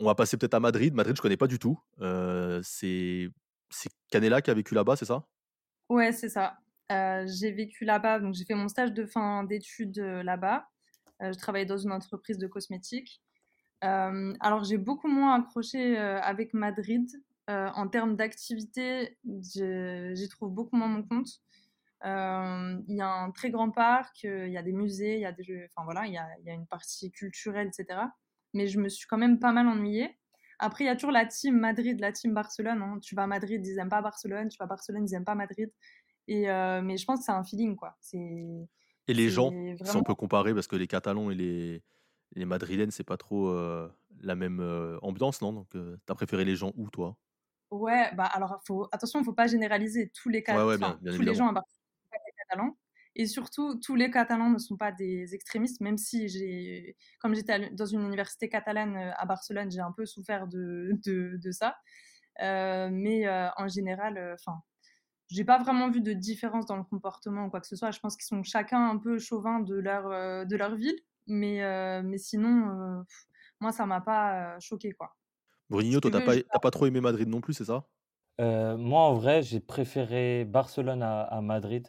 On 0.00 0.06
va 0.06 0.14
passer 0.14 0.36
peut-être 0.36 0.54
à 0.54 0.60
Madrid. 0.60 0.94
Madrid, 0.94 1.14
je 1.16 1.22
connais 1.22 1.36
pas 1.36 1.46
du 1.46 1.58
tout. 1.58 1.78
Heu, 2.00 2.60
c'est 2.64 3.30
Canella 4.10 4.42
qui 4.42 4.50
a 4.50 4.54
vécu 4.54 4.74
là-bas, 4.74 4.96
c'est 4.96 5.04
ça? 5.04 5.26
Ouais, 5.88 6.12
c'est 6.12 6.28
ça. 6.28 6.58
Heu, 6.92 7.26
j'ai 7.26 7.52
vécu 7.52 7.84
là-bas, 7.84 8.20
donc 8.20 8.34
j'ai 8.34 8.44
fait 8.44 8.54
mon 8.54 8.68
stage 8.68 8.92
de 8.92 9.06
fin 9.06 9.44
d'études, 9.44 9.98
heu, 9.98 10.22
là-bas. 10.22 10.68
Je 11.20 11.36
travaillais 11.38 11.66
dans 11.66 11.76
une 11.78 11.92
entreprise 11.92 12.38
de 12.38 12.46
cosmétiques. 12.46 13.22
Alors 13.82 14.64
j'ai 14.64 14.78
beaucoup 14.78 15.08
moins 15.08 15.40
accroché, 15.40 15.96
avec 15.98 16.54
Madrid. 16.54 17.08
En 17.48 17.88
termes 17.88 18.16
d'activité, 18.16 19.18
j'y 19.24 20.28
trouve 20.30 20.52
beaucoup 20.52 20.76
moins 20.76 20.88
mon 20.88 21.02
compte. 21.04 21.28
Il 22.04 22.96
y 22.96 23.02
a 23.02 23.08
un 23.08 23.30
très 23.32 23.50
grand 23.50 23.70
parc, 23.70 24.24
il 24.24 24.50
y 24.52 24.58
a 24.58 24.62
des 24.62 24.72
musées, 24.72 25.16
il 25.16 25.20
y 25.22 25.26
a 25.26 25.32
des 25.32 25.44
jeux 25.44 25.66
enfin 25.70 25.84
voilà, 25.84 26.06
il 26.06 26.14
y 26.14 26.18
a 26.50 26.54
une 26.54 26.66
partie 26.66 27.10
culturelle 27.12 27.68
et 27.68 27.72
cetera. 27.72 28.12
Mais 28.54 28.66
je 28.68 28.78
me 28.80 28.88
suis 28.88 29.06
quand 29.06 29.18
même 29.18 29.38
pas 29.38 29.52
mal 29.52 29.66
ennuyée. 29.68 30.18
Après, 30.58 30.84
il 30.84 30.86
y 30.88 30.90
a 30.90 30.94
toujours 30.96 31.12
la 31.12 31.26
team 31.26 31.58
Madrid, 31.58 31.98
la 32.00 32.12
team 32.12 32.34
Barcelone, 32.34 32.82
hein. 32.82 32.98
Tu 33.02 33.14
vas 33.14 33.24
à 33.24 33.26
Madrid, 33.26 33.64
ils 33.66 33.78
aiment 33.78 33.88
pas 33.88 34.02
Barcelone, 34.02 34.48
tu 34.48 34.58
vas 34.58 34.64
à 34.66 34.68
Barcelone, 34.68 35.06
ils 35.08 35.14
aiment 35.14 35.24
pas 35.24 35.34
Madrid 35.34 35.72
et 36.28 36.48
heu, 36.50 36.82
mais 36.82 36.96
je 36.98 37.04
pense 37.06 37.20
que 37.20 37.26
c'est 37.26 37.32
un 37.32 37.44
feeling 37.44 37.76
quoi. 37.76 37.96
C'est 38.00 38.68
Et 39.08 39.14
les 39.14 39.30
gens, 39.30 39.52
si 39.82 39.96
on 39.96 40.02
peut 40.02 40.14
comparer, 40.14 40.54
parce 40.54 40.66
que 40.66 40.76
les 40.76 40.86
Catalans 40.86 41.30
et 41.30 41.34
les 41.34 41.82
les 42.36 42.44
Madrilènes, 42.44 42.92
c'est 42.92 43.02
pas 43.04 43.16
trop, 43.16 43.48
heu, 43.50 43.90
la 44.20 44.36
même, 44.36 44.60
heu, 44.60 44.98
ambiance, 45.02 45.42
non? 45.42 45.52
Donc, 45.52 45.68
tu 45.72 46.14
préféré 46.14 46.44
les 46.44 46.54
gens 46.56 46.72
où, 46.76 46.88
toi? 46.88 47.16
Ouais, 47.70 48.12
bah, 48.16 48.24
alors 48.26 48.60
faut 48.66 48.88
attention, 48.90 49.22
faut 49.22 49.32
pas 49.32 49.46
généraliser. 49.46 50.10
Tous 50.10 50.28
les 50.28 50.42
Ouais, 50.48 50.62
cat 50.62 50.64
ouais, 50.64 50.78
bien 50.78 50.96
bien 51.00 51.12
tous 51.14 51.22
les 51.22 51.34
gens 51.34 51.46
à 51.48 51.52
Barcelone 51.52 51.78
ne 52.12 52.18
pas 52.18 52.24
des 52.26 52.32
Catalans 52.38 52.76
et 53.22 53.26
surtout, 53.26 53.78
tous 53.80 53.94
les 53.96 54.10
Catalans 54.10 54.50
ne 54.50 54.58
sont 54.58 54.76
pas 54.76 54.92
des 54.92 55.34
extrémistes, 55.34 55.80
même 55.80 55.98
si 55.98 56.28
j'ai 56.28 56.96
comme 57.20 57.34
j'étais 57.34 57.70
dans 57.70 57.86
une 57.86 58.02
université 58.02 58.48
catalane, 58.48 58.96
heu, 58.96 59.12
à 59.16 59.26
Barcelone, 59.26 59.70
j'ai 59.70 59.80
un 59.80 59.92
peu 59.92 60.06
souffert 60.06 60.46
de 60.48 60.92
de 61.06 61.36
de 61.42 61.50
ça. 61.52 61.76
Heu, 62.42 62.90
mais 62.90 63.26
heu, 63.26 63.48
en 63.58 63.68
général, 63.68 64.18
enfin, 64.34 64.62
j'ai 65.28 65.44
pas 65.44 65.58
vraiment 65.58 65.90
vu 65.90 66.00
de 66.02 66.12
différence 66.12 66.66
dans 66.66 66.76
le 66.76 66.84
comportement 66.84 67.46
ou 67.46 67.50
quoi 67.50 67.60
que 67.60 67.66
ce 67.68 67.76
soit. 67.76 67.90
Je 67.92 68.00
pense 68.00 68.16
qu'ils 68.16 68.26
sont 68.26 68.42
chacun 68.44 68.90
un 68.90 68.98
peu 68.98 69.18
chauvins 69.18 69.60
de 69.60 69.76
leur, 69.76 70.46
de 70.46 70.56
leur 70.56 70.76
ville, 70.76 70.98
mais 71.28 71.60
mais 72.04 72.18
sinon, 72.18 73.04
moi 73.60 73.72
ça 73.72 73.86
m'a 73.86 74.00
pas, 74.00 74.56
heu, 74.56 74.60
choquée, 74.60 74.92
quoi. 74.92 75.16
Bruninho, 75.70 76.00
toi, 76.00 76.10
tu 76.10 76.16
tu 76.18 76.44
as 76.52 76.58
pas 76.58 76.58
pas 76.58 76.70
trop 76.70 76.86
aimé 76.86 77.00
Madrid 77.00 77.28
non 77.28 77.40
plus, 77.40 77.54
c'est 77.54 77.64
ça? 77.64 77.86
Moi, 78.38 79.00
en 79.00 79.14
vrai, 79.14 79.42
j'ai 79.42 79.60
préféré 79.60 80.44
Barcelone 80.44 81.02
à 81.02 81.22
à 81.22 81.40
Madrid, 81.42 81.88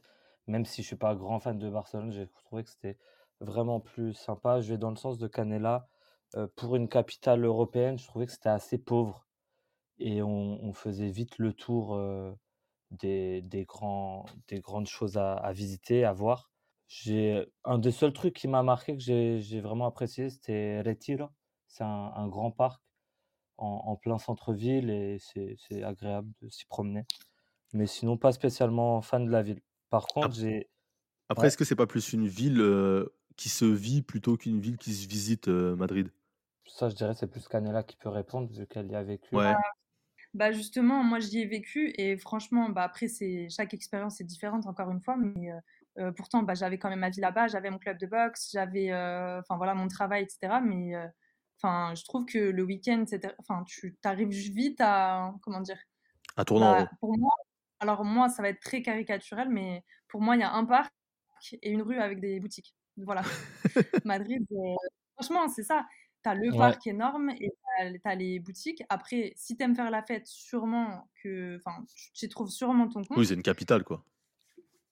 même 0.51 0.65
si 0.65 0.81
je 0.83 0.87
suis 0.87 0.95
pas 0.97 1.15
grand 1.15 1.39
fan 1.39 1.57
de 1.57 1.69
Barcelone, 1.69 2.11
j'ai 2.11 2.27
trouvé 2.45 2.63
que 2.63 2.69
c'était 2.69 2.97
vraiment 3.39 3.79
plus 3.79 4.13
sympa. 4.13 4.61
Je 4.61 4.71
vais 4.73 4.77
dans 4.77 4.91
le 4.91 4.97
sens 4.97 5.17
de 5.17 5.27
Canella, 5.27 5.87
heu, 6.35 6.47
pour 6.55 6.75
une 6.75 6.89
capitale 6.89 7.43
européenne, 7.45 7.97
je 7.97 8.07
trouvais 8.07 8.25
que 8.27 8.31
c'était 8.33 8.49
assez 8.49 8.77
pauvre 8.77 9.27
et 9.99 10.21
on 10.23 10.73
faisait 10.73 11.09
vite 11.11 11.37
le 11.39 11.53
tour, 11.53 11.95
heu, 11.95 12.35
des 12.91 13.65
grandes 13.67 14.87
choses 14.87 15.17
à 15.17 15.51
visiter, 15.53 16.05
à 16.05 16.13
voir. 16.13 16.51
Un 17.65 17.77
des 17.79 17.91
seuls 17.91 18.13
trucs 18.13 18.35
qui 18.35 18.47
m'a 18.47 18.63
marqué, 18.63 18.97
que 18.97 19.03
j'ai 19.03 19.61
vraiment 19.61 19.87
apprécié, 19.87 20.29
c'était 20.29 20.81
Retiro. 20.81 21.29
C'est 21.67 21.83
un 21.83 22.27
grand 22.27 22.51
parc 22.51 22.81
en 23.57 23.95
plein 23.95 24.17
centre-ville 24.17 24.89
et 24.89 25.17
c'est 25.19 25.83
agréable 25.83 26.31
de 26.41 26.49
s'y 26.49 26.65
promener. 26.65 27.05
Mais 27.73 27.87
sinon, 27.87 28.17
pas 28.17 28.31
spécialement 28.33 29.01
fan 29.01 29.25
de 29.25 29.31
la 29.31 29.41
ville. 29.43 29.61
Par 29.91 30.07
contre, 30.07 30.35
j'ai 30.35 30.71
après, 31.29 31.47
ouais, 31.47 31.49
est-ce 31.49 31.57
que 31.57 31.65
c'est 31.65 31.75
pas 31.77 31.87
plus 31.87 32.13
une 32.13 32.27
ville, 32.27 32.59
heu, 32.61 33.15
qui 33.37 33.49
se 33.49 33.65
vit 33.65 34.01
plutôt 34.03 34.37
qu'une 34.37 34.59
ville 34.61 34.77
qui 34.77 34.93
se 34.95 35.07
visite, 35.07 35.47
heu, 35.49 35.75
Madrid? 35.75 36.11
ça, 36.65 36.89
je 36.89 36.95
dirais, 36.95 37.13
c'est 37.13 37.27
plus 37.27 37.47
Canella 37.47 37.83
qui 37.83 37.95
peut 37.97 38.09
répondre 38.09 38.51
vu 38.51 38.65
qu'elle 38.65 38.89
y 38.89 38.95
a 38.95 39.03
vécu. 39.03 39.37
Ouais. 39.37 39.53
Bah, 40.33 40.51
justement, 40.51 41.03
moi, 41.03 41.19
j'y 41.19 41.39
ai 41.41 41.45
vécu 41.47 41.93
et 41.97 42.17
franchement, 42.17 42.69
bah, 42.69 42.83
après, 42.83 43.07
c'est 43.09 43.49
chaque 43.49 43.73
expérience 43.73 44.21
est 44.21 44.25
différente 44.25 44.67
encore 44.67 44.91
une 44.91 45.01
fois, 45.01 45.17
mais 45.17 45.51
heu, 45.99 46.13
pourtant, 46.15 46.43
bah, 46.43 46.55
j'avais 46.55 46.79
quand 46.79 46.89
même 46.89 46.99
ma 47.01 47.09
vie 47.11 47.21
là-bas, 47.21 47.47
j'avais 47.47 47.71
mon 47.71 47.79
club 47.79 47.97
de 47.99 48.07
boxe, 48.07 48.49
j'avais, 48.53 48.93
enfin 48.93 49.57
voilà, 49.57 49.75
mon 49.75 49.87
travail 49.89 50.23
et 50.25 50.29
cetera, 50.29 50.61
mais 50.61 50.93
enfin, 51.61 51.95
je 51.95 52.03
trouve 52.05 52.25
que 52.25 52.39
le 52.39 52.63
week-end, 52.63 53.05
enfin, 53.39 53.63
tu 53.67 53.97
arrives 54.05 54.29
vite 54.29 54.81
à 54.81 55.33
comment 55.43 55.61
dire? 55.61 55.79
À 56.35 56.43
tourner 56.43 56.65
en 56.65 56.73
Bah, 56.73 56.75
rond. 56.75 56.89
pour 56.99 57.17
moi 57.17 57.31
alors 57.81 58.05
moi, 58.05 58.29
ça 58.29 58.41
va 58.43 58.49
être 58.49 58.61
très 58.61 58.81
caricatural, 58.83 59.49
mais 59.49 59.83
pour 60.09 60.21
moi, 60.21 60.35
il 60.37 60.41
y 60.41 60.43
a 60.43 60.53
un 60.53 60.65
parc 60.65 60.93
et 61.61 61.71
une 61.71 61.81
rue 61.81 61.97
avec 61.99 62.19
des 62.21 62.39
boutiques. 62.39 62.75
Voilà. 62.97 63.23
Madrid, 64.05 64.45
heu, 64.51 64.75
franchement, 65.17 65.47
c'est 65.49 65.63
ça. 65.63 65.87
Tu 66.23 66.29
as 66.29 66.35
le 66.35 66.55
Ouais, 66.57 66.75
parc 66.75 66.87
énorme 66.87 67.31
et 67.31 67.51
tu 67.79 68.01
as 68.05 68.15
les 68.15 68.39
boutiques. 68.39 68.83
Après, 68.89 69.33
si 69.37 69.57
tu 69.57 69.63
aimes 69.63 69.75
faire 69.75 69.91
la 69.91 70.03
fête, 70.03 70.27
sûrement 70.27 71.09
que 71.23 71.57
enfin, 71.57 71.85
tu 72.13 72.29
trouves 72.29 72.49
sûrement 72.51 72.89
ton 72.89 73.05
Oui, 73.15 73.25
compte. 73.25 73.25
c'est 73.25 73.35
une 73.35 73.41
capitale, 73.41 73.85
quoi. 73.85 74.03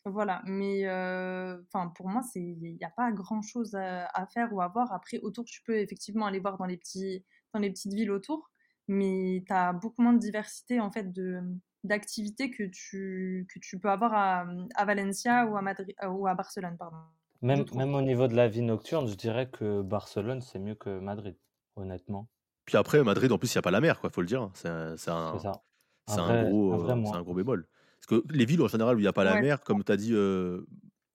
Voilà, 0.06 0.42
mais 0.46 0.86
enfin, 0.90 1.90
pour 1.96 2.08
moi, 2.10 2.22
il 2.36 2.78
y 2.80 2.84
a 2.86 2.90
pas 2.90 3.12
grand-chose 3.12 3.76
à 3.76 4.06
à 4.08 4.26
faire 4.28 4.54
ou 4.54 4.62
à 4.62 4.68
voir. 4.70 4.92
Après, 4.94 5.20
autour, 5.20 5.44
tu 5.46 5.62
peux 5.64 5.78
effectivement 5.78 6.26
aller 6.26 6.40
voir 6.40 6.58
dans 6.58 6.66
les 6.66 6.78
petits 6.78 7.26
dans 7.54 7.60
les 7.60 7.70
petites 7.70 7.94
villes 7.94 8.12
autour, 8.12 8.50
mais 8.88 9.44
tu 9.46 9.54
as 9.54 9.74
beaucoup 9.74 10.02
moins 10.02 10.14
de 10.14 10.20
diversité, 10.20 10.80
en 10.80 10.90
fait, 10.92 11.12
de, 11.12 11.42
d'activités 11.84 12.52
que 12.52 12.64
tu 12.64 13.48
que 13.54 13.60
tu 13.60 13.80
peux 13.80 13.90
avoir 13.90 14.14
à, 14.14 14.46
mmh, 14.46 14.70
à 14.76 14.86
Valencia 14.86 15.46
ou 15.46 15.58
à 15.58 15.62
Madrid 15.62 15.96
ou 16.08 16.28
à 16.28 16.36
Barcelone, 16.36 16.78
pardon, 16.78 16.98
même 17.42 17.66
même 17.74 17.96
au 17.96 18.02
niveau 18.02 18.28
de 18.28 18.36
la 18.36 18.48
vie 18.48 18.62
nocturne, 18.62 19.08
je 19.08 19.16
dirais 19.16 19.50
que 19.50 19.82
Barcelone, 19.82 20.42
c'est 20.42 20.60
mieux 20.60 20.76
que 20.76 21.00
Madrid, 21.00 21.38
honnêtement. 21.76 22.28
Puis 22.66 22.78
après, 22.78 23.04
Madrid, 23.04 23.32
en 23.32 23.38
plus, 23.38 23.52
il 23.52 23.56
y 23.56 23.60
a 23.60 23.62
pas 23.62 23.72
la 23.72 23.82
mer, 23.82 24.00
quoi, 24.00 24.10
faut 24.10 24.22
le 24.22 24.28
dire. 24.28 24.50
C'est 24.54 24.70
un 24.70 24.98
c'est 24.98 25.12
un. 25.12 25.34
Un 25.34 25.62
c'est 26.08 26.20
un 26.20 26.24
un 26.30 26.44
gros, 26.44 26.88
c'est 26.88 26.96
moins. 26.96 27.18
un 27.18 27.22
gros 27.22 27.34
bémol. 27.34 27.68
Parce 28.00 28.22
que 28.22 28.28
les 28.34 28.46
villes, 28.46 28.62
en 28.62 28.68
général, 28.68 28.96
où 28.96 29.00
il 29.00 29.06
y 29.06 29.08
a 29.08 29.14
pas 29.14 29.24
la 29.24 29.36
Ouais, 29.36 29.42
mer, 29.42 29.62
comme 29.62 29.84
tu 29.84 29.92
as 29.92 29.98
dit, 29.98 30.14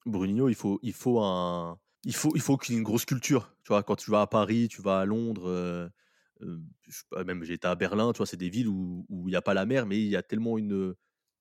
Brunio, 0.07 0.48
il 0.48 0.55
faut, 0.55 0.79
il 0.83 0.92
faut 0.92 1.20
un, 1.20 1.79
il 2.05 2.14
faut, 2.14 2.33
il 2.35 2.40
faut 2.40 2.57
qu'il 2.57 2.74
y 2.74 2.77
ait 2.77 2.79
une 2.79 2.85
grosse 2.85 3.05
culture. 3.05 3.57
Tu 3.64 3.68
vois, 3.68 3.83
quand 3.83 3.96
tu 3.96 4.11
vas 4.11 4.22
à 4.22 4.27
Paris, 4.27 4.68
tu 4.68 4.83
vas 4.83 5.00
à 5.00 5.05
Londres, 5.05 5.48
euh, 5.48 5.88
euh, 6.42 7.25
même 7.25 7.42
été 7.44 7.66
à 7.66 7.75
Berlin, 7.75 8.12
tu 8.12 8.18
vois, 8.18 8.27
c'est 8.27 8.37
des 8.37 8.49
villes 8.49 8.68
où 8.68 9.07
il 9.11 9.27
n'y 9.27 9.37
a 9.37 9.42
pas 9.42 9.55
la 9.55 9.66
mer, 9.66 9.87
mais 9.87 10.01
il 10.01 10.09
y 10.09 10.16
a 10.16 10.23
tellement 10.23 10.59
une 10.59 10.94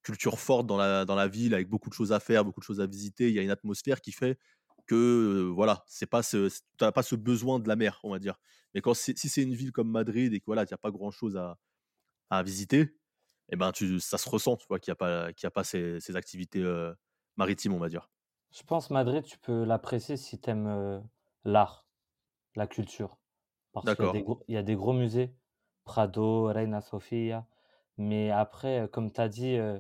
culture 0.04 0.40
forte 0.40 0.68
dans 0.68 0.78
la, 0.78 1.06
dans 1.06 1.16
la 1.16 1.28
ville, 1.28 1.54
avec 1.54 1.70
beaucoup 1.70 1.90
de 1.90 1.96
choses 1.96 2.12
à 2.12 2.20
faire, 2.20 2.46
beaucoup 2.46 2.60
de 2.60 2.66
choses 2.66 2.82
à 2.82 2.86
visiter. 2.86 3.30
Il 3.30 3.34
y 3.36 3.40
a 3.40 3.42
une 3.42 3.50
atmosphère 3.50 4.02
qui 4.02 4.12
fait 4.12 4.38
que, 4.86 4.96
euh, 4.96 5.52
voilà, 5.54 5.84
c'est 5.88 6.06
pas 6.06 6.22
ce, 6.22 6.50
pas 6.78 7.04
ce 7.04 7.16
besoin 7.16 7.60
de 7.60 7.68
la 7.68 7.76
mer, 7.76 8.00
on 8.04 8.12
va 8.12 8.20
dire. 8.20 8.36
Mais 8.74 8.82
quand 8.82 8.94
si 8.94 9.16
c'est 9.16 9.42
une 9.42 9.56
ville 9.56 9.72
comme 9.72 9.90
Madrid 9.90 10.34
et 10.34 10.40
que 10.40 10.46
voilà, 10.46 10.64
il 10.64 10.68
n'y 10.68 10.74
a 10.74 10.78
pas 10.78 10.92
grand 10.92 11.12
chose 11.12 11.38
à, 11.38 11.58
à 12.30 12.44
visiter, 12.44 12.98
eh 13.52 13.56
ben, 13.56 13.72
ça 14.00 14.18
se 14.18 14.30
ressent, 14.30 14.58
tu 14.58 14.66
vois, 14.68 14.80
qu'il 14.80 14.92
n'y 14.92 14.94
a 14.94 14.96
pas, 14.96 15.28
a 15.28 15.52
pas 15.52 15.64
ces, 15.64 16.00
ces 16.00 16.16
activités 16.16 16.62
euh, 16.62 16.94
maritimes, 17.38 17.74
on 17.74 17.80
va 17.80 17.90
dire. 17.90 18.10
Je 18.52 18.64
pense 18.64 18.90
Madrid, 18.90 19.24
tu 19.24 19.38
peux 19.38 19.64
l'apprécier 19.64 20.18
si 20.18 20.40
tu 20.40 20.50
aimes 20.50 21.02
l'art, 21.44 21.88
la 22.56 22.68
culture. 22.68 23.18
Parce 23.74 23.94
qu'il 23.96 24.06
y 24.06 24.08
a 24.08 24.12
des 24.12 24.22
D'accord. 24.22 24.24
gros, 24.24 24.44
il 24.48 24.56
y 24.56 24.58
a 24.58 24.64
des 24.64 24.76
gros 24.76 24.94
musées, 24.94 25.36
Prado, 25.86 26.46
Reina 26.46 26.82
Sofia. 26.82 27.48
Mais 27.98 28.32
après, 28.32 28.82
euh, 28.82 28.88
comme 28.88 29.12
tu 29.12 29.22
as 29.22 29.30
dit, 29.30 29.56
euh, 29.58 29.80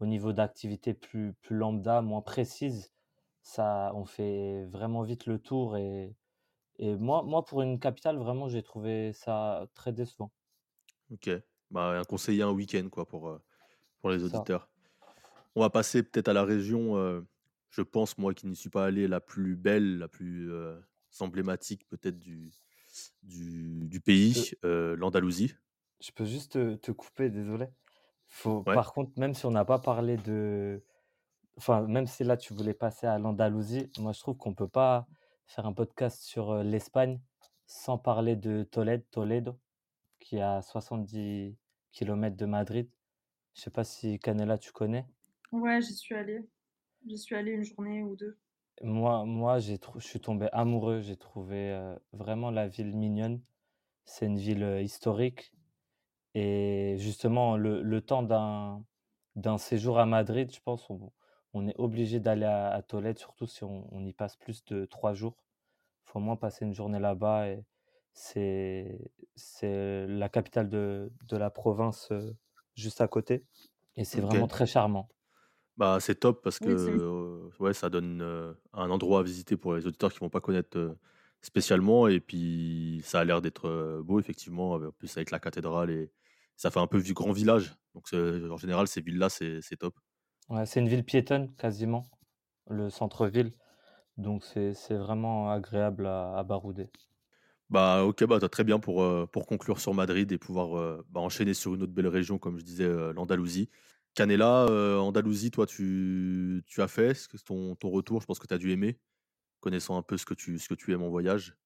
au 0.00 0.06
niveau 0.06 0.32
d'activités 0.32 0.94
plus, 0.94 1.34
plus 1.42 1.56
lambda, 1.56 2.02
moins 2.02 2.22
précises, 2.22 2.92
ça, 3.42 3.92
on 3.94 4.04
fait 4.04 4.64
vraiment 4.66 5.02
vite 5.02 5.26
le 5.26 5.38
tour. 5.40 5.76
Et, 5.76 6.16
et 6.78 6.96
moi, 6.96 7.22
moi, 7.22 7.44
pour 7.44 7.62
une 7.62 7.80
capitale, 7.80 8.18
vraiment, 8.18 8.48
j'ai 8.48 8.62
trouvé 8.62 9.12
ça 9.14 9.68
très 9.74 9.92
décevant. 9.92 10.32
Ok. 11.10 11.30
Bah, 11.70 11.98
un 12.00 12.04
conseiller 12.04 12.42
un 12.42 12.50
week-end, 12.52 12.88
quoi, 12.90 13.06
pour, 13.06 13.28
euh, 13.28 13.38
pour 14.00 14.10
les 14.10 14.24
C'est 14.24 14.30
ça. 14.30 14.38
auditeurs. 14.38 14.70
On 15.54 15.60
va 15.62 15.70
passer 15.70 16.02
peut-être 16.02 16.28
à 16.28 16.32
la 16.34 16.44
région, 16.44 16.96
euh, 16.96 17.22
je 17.70 17.82
pense, 17.82 18.18
moi 18.18 18.34
qui 18.34 18.46
n'y 18.46 18.56
suis 18.56 18.70
pas 18.70 18.86
allé, 18.86 19.08
la 19.08 19.20
plus 19.20 19.56
belle, 19.56 19.98
la 19.98 20.08
plus 20.08 20.52
euh, 20.52 20.80
emblématique 21.20 21.88
peut-être 21.88 22.18
du, 22.18 22.52
du, 23.22 23.86
du 23.88 24.00
pays, 24.00 24.52
euh, 24.64 24.96
l'Andalousie. 24.96 25.54
je 26.00 26.10
peux 26.12 26.24
juste 26.24 26.52
te, 26.52 26.74
te 26.76 26.92
couper, 26.92 27.30
désolé. 27.30 27.66
Faut, 28.26 28.62
Ouais, 28.66 28.74
par 28.74 28.92
contre, 28.92 29.12
même 29.18 29.34
si 29.34 29.46
on 29.46 29.50
n'a 29.50 29.64
pas 29.64 29.78
parlé 29.78 30.16
de, 30.16 30.82
Enfin, 31.58 31.86
même 31.86 32.06
si 32.06 32.24
là 32.24 32.36
tu 32.36 32.54
voulais 32.54 32.74
passer 32.74 33.06
à 33.06 33.18
l'Andalousie, 33.18 33.90
moi 33.98 34.12
je 34.12 34.20
trouve 34.20 34.36
qu'on 34.36 34.54
peut 34.54 34.68
pas 34.68 35.06
faire 35.46 35.66
un 35.66 35.72
podcast 35.72 36.22
sur 36.22 36.62
l'Espagne 36.62 37.20
sans 37.66 37.98
parler 37.98 38.36
de 38.36 38.62
Tolède, 38.64 39.04
Toledo, 39.10 39.58
qui 40.18 40.36
est 40.36 40.40
à 40.42 40.62
70 40.62 41.56
kilomètres 41.92 42.36
de 42.36 42.46
Madrid. 42.46 42.88
Je 43.54 43.60
sais 43.60 43.70
pas 43.70 43.84
si 43.84 44.18
Canela 44.18 44.56
tu 44.58 44.72
connais. 44.72 45.06
Ouais, 45.52 45.80
j'y 45.82 45.94
suis 45.94 46.14
allée. 46.14 46.48
J'y 47.06 47.18
suis 47.18 47.34
allée 47.34 47.52
une 47.52 47.64
journée 47.64 48.02
ou 48.02 48.16
deux. 48.16 48.38
Moi, 48.82 49.24
moi 49.24 49.58
j'ai 49.60 49.78
trou- 49.78 50.00
je 50.00 50.06
suis 50.06 50.20
tombé 50.20 50.48
amoureux. 50.52 51.00
J'ai 51.00 51.16
trouvé 51.16 51.70
euh, 51.70 51.96
vraiment 52.12 52.50
la 52.50 52.68
ville 52.68 52.96
mignonne. 52.96 53.40
C'est 54.04 54.26
une 54.26 54.38
ville 54.38 54.62
euh, 54.64 54.82
historique. 54.82 55.52
Et 56.34 56.96
justement, 56.98 57.56
le, 57.56 57.82
le 57.82 58.00
temps 58.02 58.22
d'un 58.22 58.84
d'un 59.36 59.58
séjour 59.58 59.98
à 59.98 60.06
Madrid, 60.06 60.52
je 60.54 60.60
pense, 60.60 60.90
on, 60.90 61.12
on 61.54 61.68
est 61.68 61.76
obligé 61.78 62.20
d'aller 62.20 62.46
à, 62.46 62.70
à 62.72 62.82
Tolède, 62.82 63.18
surtout 63.18 63.46
si 63.46 63.64
on, 63.64 63.86
on 63.92 64.04
y 64.06 64.12
passe 64.14 64.36
plus 64.36 64.64
de 64.66 64.86
trois 64.86 65.14
jours. 65.14 65.36
Il 66.06 66.10
faut 66.10 66.18
au 66.20 66.22
moins 66.22 66.36
passer 66.36 66.64
une 66.66 66.74
journée 66.74 67.00
là-bas. 67.00 67.48
Et 67.50 67.64
c'est, 68.14 68.98
c'est 69.36 70.06
la 70.08 70.28
capitale 70.30 70.68
de, 70.70 71.12
de 71.28 71.36
la 71.38 71.50
province 71.50 72.10
euh, 72.12 72.32
juste 72.76 73.00
à 73.02 73.08
côté. 73.08 73.44
Et 73.96 74.04
c'est 74.04 74.20
ok. 74.20 74.22
vraiment 74.22 74.48
très 74.48 74.66
charmant. 74.66 75.08
Bah, 75.76 75.98
c'est 76.00 76.16
top 76.16 76.42
parce 76.44 76.60
que 76.60 76.70
Oui, 76.70 76.78
c'est 76.78 76.90
une 76.92 77.00
euh, 77.00 77.48
ouais, 77.58 77.72
ça 77.72 77.88
donne 77.88 78.20
euh, 78.22 78.52
un 78.74 78.90
endroit 78.90 79.20
à 79.20 79.22
visiter 79.22 79.56
pour 79.56 79.74
les 79.74 79.86
auditeurs 79.86 80.12
qui 80.12 80.18
vont 80.18 80.28
pas 80.30 80.40
connaître 80.42 80.76
euh, 80.78 80.98
spécialement. 81.40 82.08
Et 82.08 82.20
puis, 82.20 83.00
ça 83.04 83.20
a 83.20 83.24
l'air 83.24 83.40
d'être 83.40 83.66
euh, 83.68 84.02
beau, 84.02 84.20
effectivement, 84.20 84.74
avec- 84.74 84.88
en 84.90 84.92
plus 84.92 85.16
avec 85.16 85.30
la 85.30 85.40
cathédrale. 85.40 85.90
Et 85.90 86.12
ça 86.56 86.70
fait 86.70 86.80
un 86.80 86.86
peu 86.86 86.98
vi- 86.98 87.14
grand 87.14 87.32
village. 87.32 87.74
Donc, 87.94 88.06
c'est- 88.08 88.16
en 88.50 88.56
général, 88.58 88.86
ces 88.86 89.00
villes-là, 89.00 89.28
c'est 89.30 89.60
c'est 89.62 89.76
top. 89.76 89.98
Ouais, 90.48 90.66
c'est 90.66 90.78
une 90.78 90.86
ville 90.88 91.04
piétonne 91.04 91.52
quasiment, 91.56 92.04
le 92.68 92.90
centre-ville. 92.90 93.54
Donc 94.18 94.44
c'est, 94.44 94.74
c'est 94.74 94.96
vraiment 94.96 95.50
agréable 95.50 96.06
à, 96.06 96.36
à 96.38 96.44
barouder. 96.44 96.90
Bah, 97.70 98.04
ok, 98.04 98.24
bah, 98.24 98.38
t'as 98.38 98.48
très 98.50 98.64
bien 98.64 98.78
pour, 98.78 99.02
euh, 99.02 99.26
pour 99.26 99.46
conclure 99.46 99.80
sur 99.80 99.94
Madrid 99.94 100.30
et 100.30 100.38
pouvoir 100.38 100.76
euh, 100.78 101.02
bah, 101.08 101.20
enchaîner 101.20 101.54
sur 101.54 101.74
une 101.74 101.82
autre 101.82 101.92
belle 101.92 102.06
région, 102.08 102.38
comme 102.38 102.58
je 102.58 102.64
disais, 102.64 102.84
euh, 102.84 103.12
l'Andalousie. 103.14 103.70
Canela, 104.14 104.66
euh, 104.68 104.98
Andalousie, 104.98 105.50
toi, 105.50 105.66
tu, 105.66 106.62
as 106.78 106.88
fait 106.88 107.14
ton, 107.46 107.76
retour, 107.82 108.20
je 108.20 108.26
pense 108.26 108.38
que 108.38 108.46
tu 108.46 108.54
as 108.54 108.58
dû 108.58 108.70
aimer, 108.70 108.98
connaissant 109.60 109.96
un 109.96 110.02
peu 110.02 110.18
ce 110.18 110.26
que 110.26 110.34
tu, 110.34 110.92
aimes 110.92 111.02
en 111.02 111.08
voyage? 111.08 111.56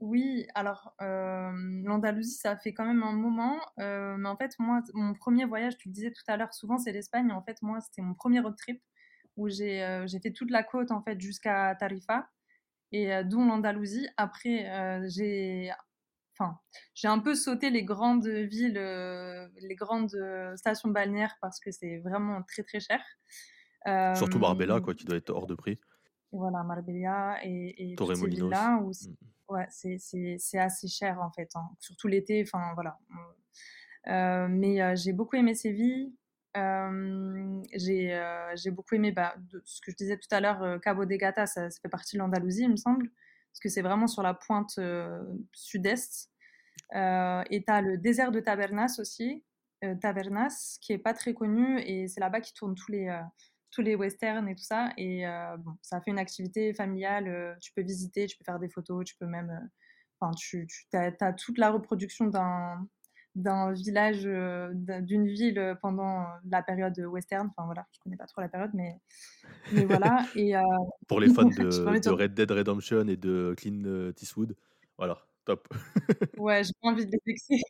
Oui, 0.00 0.46
alors 0.54 0.94
euh, 1.02 1.52
l'Andalousie, 1.84 2.34
ça 2.34 2.56
fait 2.56 2.72
quand 2.72 2.86
même 2.86 3.02
un 3.02 3.12
moment. 3.12 3.60
euh, 3.78 4.16
mais 4.16 4.28
en 4.28 4.36
fait, 4.36 4.54
moi, 4.58 4.80
mon 4.94 5.14
premier 5.14 5.44
voyage, 5.44 5.76
tu 5.76 5.88
le 5.88 5.92
disais 5.92 6.10
tout 6.10 6.24
à 6.26 6.36
l'heure, 6.36 6.52
souvent 6.54 6.78
c'est 6.78 6.92
l'Espagne. 6.92 7.30
En 7.30 7.42
fait, 7.42 7.60
moi, 7.62 7.80
c'était 7.80 8.02
mon 8.02 8.14
premier 8.14 8.40
road 8.40 8.56
trip 8.56 8.82
où 9.36 9.48
j'ai 9.48 10.06
fait 10.22 10.32
toute 10.32 10.50
la 10.50 10.62
côte 10.62 10.90
en 10.90 11.02
fait 11.02 11.20
jusqu'à 11.20 11.74
Tarifa 11.76 12.28
et 12.90 13.22
dont 13.24 13.44
l'Andalousie. 13.44 14.08
Après, 14.16 15.00
j'ai 15.08 15.70
enfin, 16.32 16.58
j'ai 16.94 17.08
un 17.08 17.18
peu 17.18 17.34
sauté 17.34 17.70
les 17.70 17.84
grandes 17.84 18.26
villes, 18.26 18.78
euh, 18.78 19.48
les 19.60 19.74
grandes 19.74 20.14
euh, 20.14 20.56
stations 20.56 20.90
balnéaires 20.90 21.36
parce 21.40 21.60
que 21.60 21.70
c'est 21.70 21.98
vraiment 21.98 22.42
très 22.42 22.62
très 22.62 22.80
cher. 22.80 23.00
Surtout 24.16 24.36
Euh, 24.38 24.40
Marbella, 24.40 24.80
quoi, 24.80 24.94
qui 24.94 25.04
doit 25.04 25.16
être 25.16 25.30
hors 25.30 25.46
de 25.46 25.54
prix. 25.54 25.78
voilà, 26.30 26.62
Marbella 26.62 27.38
et, 27.42 27.92
et 27.92 27.94
Torremolinos. 27.96 28.52
où 28.82 28.90
Mm. 28.90 29.54
ouais, 29.54 29.66
c'est 29.70 30.58
assez 30.58 30.88
cher 30.88 31.20
en 31.20 31.30
fait, 31.32 31.50
hein. 31.56 31.68
surtout 31.78 32.08
l'été. 32.08 32.42
Enfin 32.46 32.72
voilà. 32.74 32.98
Euh, 34.08 34.48
mais 34.48 34.82
euh, 34.82 34.94
j'ai 34.96 35.12
beaucoup 35.12 35.36
aimé 35.36 35.54
Séville. 35.54 36.12
Euh, 36.56 37.62
j'ai 37.74 38.12
euh, 38.14 38.54
j'ai 38.56 38.70
beaucoup 38.70 38.94
aimé 38.94 39.10
bah, 39.10 39.34
de, 39.38 39.62
ce 39.64 39.80
que 39.80 39.90
je 39.90 39.96
disais 39.96 40.18
tout 40.18 40.28
à 40.32 40.40
l'heure, 40.40 40.62
euh, 40.62 40.78
Cabo 40.78 41.06
de 41.06 41.16
Gata, 41.16 41.46
ça, 41.46 41.70
ça 41.70 41.80
fait 41.80 41.88
partie 41.88 42.16
de 42.16 42.20
l'Andalousie, 42.20 42.64
il 42.64 42.70
me 42.70 42.76
semble, 42.76 43.10
parce 43.52 43.60
que 43.60 43.68
c'est 43.68 43.82
vraiment 43.82 44.06
sur 44.06 44.22
la 44.22 44.32
pointe 44.32 44.78
euh, 44.78 45.22
sud-est. 45.52 46.30
Euh, 46.94 47.42
et 47.50 47.62
tu 47.62 47.70
as 47.70 47.82
le 47.82 47.98
désert 47.98 48.32
de 48.32 48.40
Tabernas 48.40 48.96
aussi, 48.98 49.44
euh, 49.84 49.94
Tabernas, 49.94 50.78
qui 50.80 50.94
est 50.94 50.98
pas 50.98 51.12
très 51.12 51.34
connu, 51.34 51.78
et 51.80 52.08
c'est 52.08 52.20
là-bas 52.20 52.40
qu'ils 52.40 52.54
tournent 52.54 52.74
tous 52.74 52.90
les, 52.90 53.94
westerns 53.94 54.48
et 54.48 54.54
tout 54.54 54.64
ça. 54.64 54.92
Et 54.96 55.24
bon, 55.58 55.72
ça 55.82 56.00
fait 56.00 56.10
une 56.10 56.18
activité 56.18 56.72
familiale, 56.72 57.58
tu 57.60 57.72
peux 57.74 57.82
visiter, 57.82 58.26
tu 58.26 58.38
peux 58.38 58.44
faire 58.44 58.58
des 58.58 58.70
photos, 58.70 59.04
tu 59.04 59.16
peux 59.16 59.26
même. 59.26 59.70
Enfin, 60.18 60.32
tu, 60.34 60.66
as 60.94 61.32
toute 61.34 61.58
la 61.58 61.70
reproduction 61.70 62.26
d'un 62.26 62.88
d'un 63.34 63.72
village, 63.72 64.26
euh, 64.26 64.70
d'un- 64.74 65.00
d'une 65.00 65.26
ville 65.26 65.76
pendant 65.80 66.26
la 66.50 66.62
période 66.62 66.98
western. 66.98 67.48
Enfin 67.48 67.66
voilà, 67.66 67.86
je 67.92 68.00
connais 68.00 68.16
pas 68.16 68.26
trop 68.26 68.40
la 68.40 68.48
période, 68.48 68.70
mais, 68.74 69.00
mais 69.72 69.84
voilà. 69.84 70.18
Et 70.36 70.56
euh, 70.56 70.60
Pour 71.08 71.20
les 71.20 71.32
fans 71.32 71.44
de, 71.48 72.10
Red 72.10 72.34
Dead 72.34 72.50
Redemption 72.50 73.06
et 73.08 73.16
de 73.16 73.54
Clint 73.56 73.84
euh, 73.86 74.12
Eastwood, 74.20 74.56
voilà, 74.98 75.18
top. 75.44 75.68
Ouais, 76.38 76.64
j'ai 76.64 76.72
pas 76.80 76.88
envie 76.88 77.06
de 77.06 77.12
les 77.12 77.20
vexer. 77.26 77.60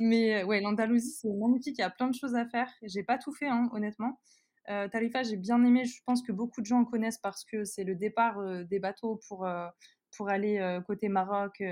Mais 0.00 0.42
ouais, 0.44 0.60
l'Andalousie, 0.60 1.10
c'est 1.10 1.28
magnifique, 1.28 1.76
il 1.78 1.80
y 1.80 1.84
a 1.84 1.90
plein 1.90 2.08
de 2.08 2.14
choses 2.14 2.34
à 2.34 2.46
faire. 2.46 2.68
J'ai 2.82 3.02
pas 3.02 3.18
tout 3.18 3.32
fait, 3.32 3.48
hein, 3.48 3.68
honnêtement. 3.72 4.20
Euh, 4.68 4.88
Tarifa, 4.88 5.22
j'ai 5.22 5.36
bien 5.36 5.62
aimé, 5.64 5.84
je 5.84 6.00
pense 6.04 6.22
que 6.22 6.32
beaucoup 6.32 6.60
de 6.60 6.66
gens 6.66 6.84
connaissent 6.84 7.18
parce 7.18 7.44
que 7.44 7.64
c'est 7.64 7.84
le 7.84 7.94
départ 7.94 8.38
euh, 8.38 8.62
des 8.64 8.78
bateaux 8.78 9.20
pour, 9.28 9.46
euh, 9.46 9.66
pour 10.16 10.28
aller 10.28 10.80
côté 10.86 11.08
Maroc, 11.08 11.62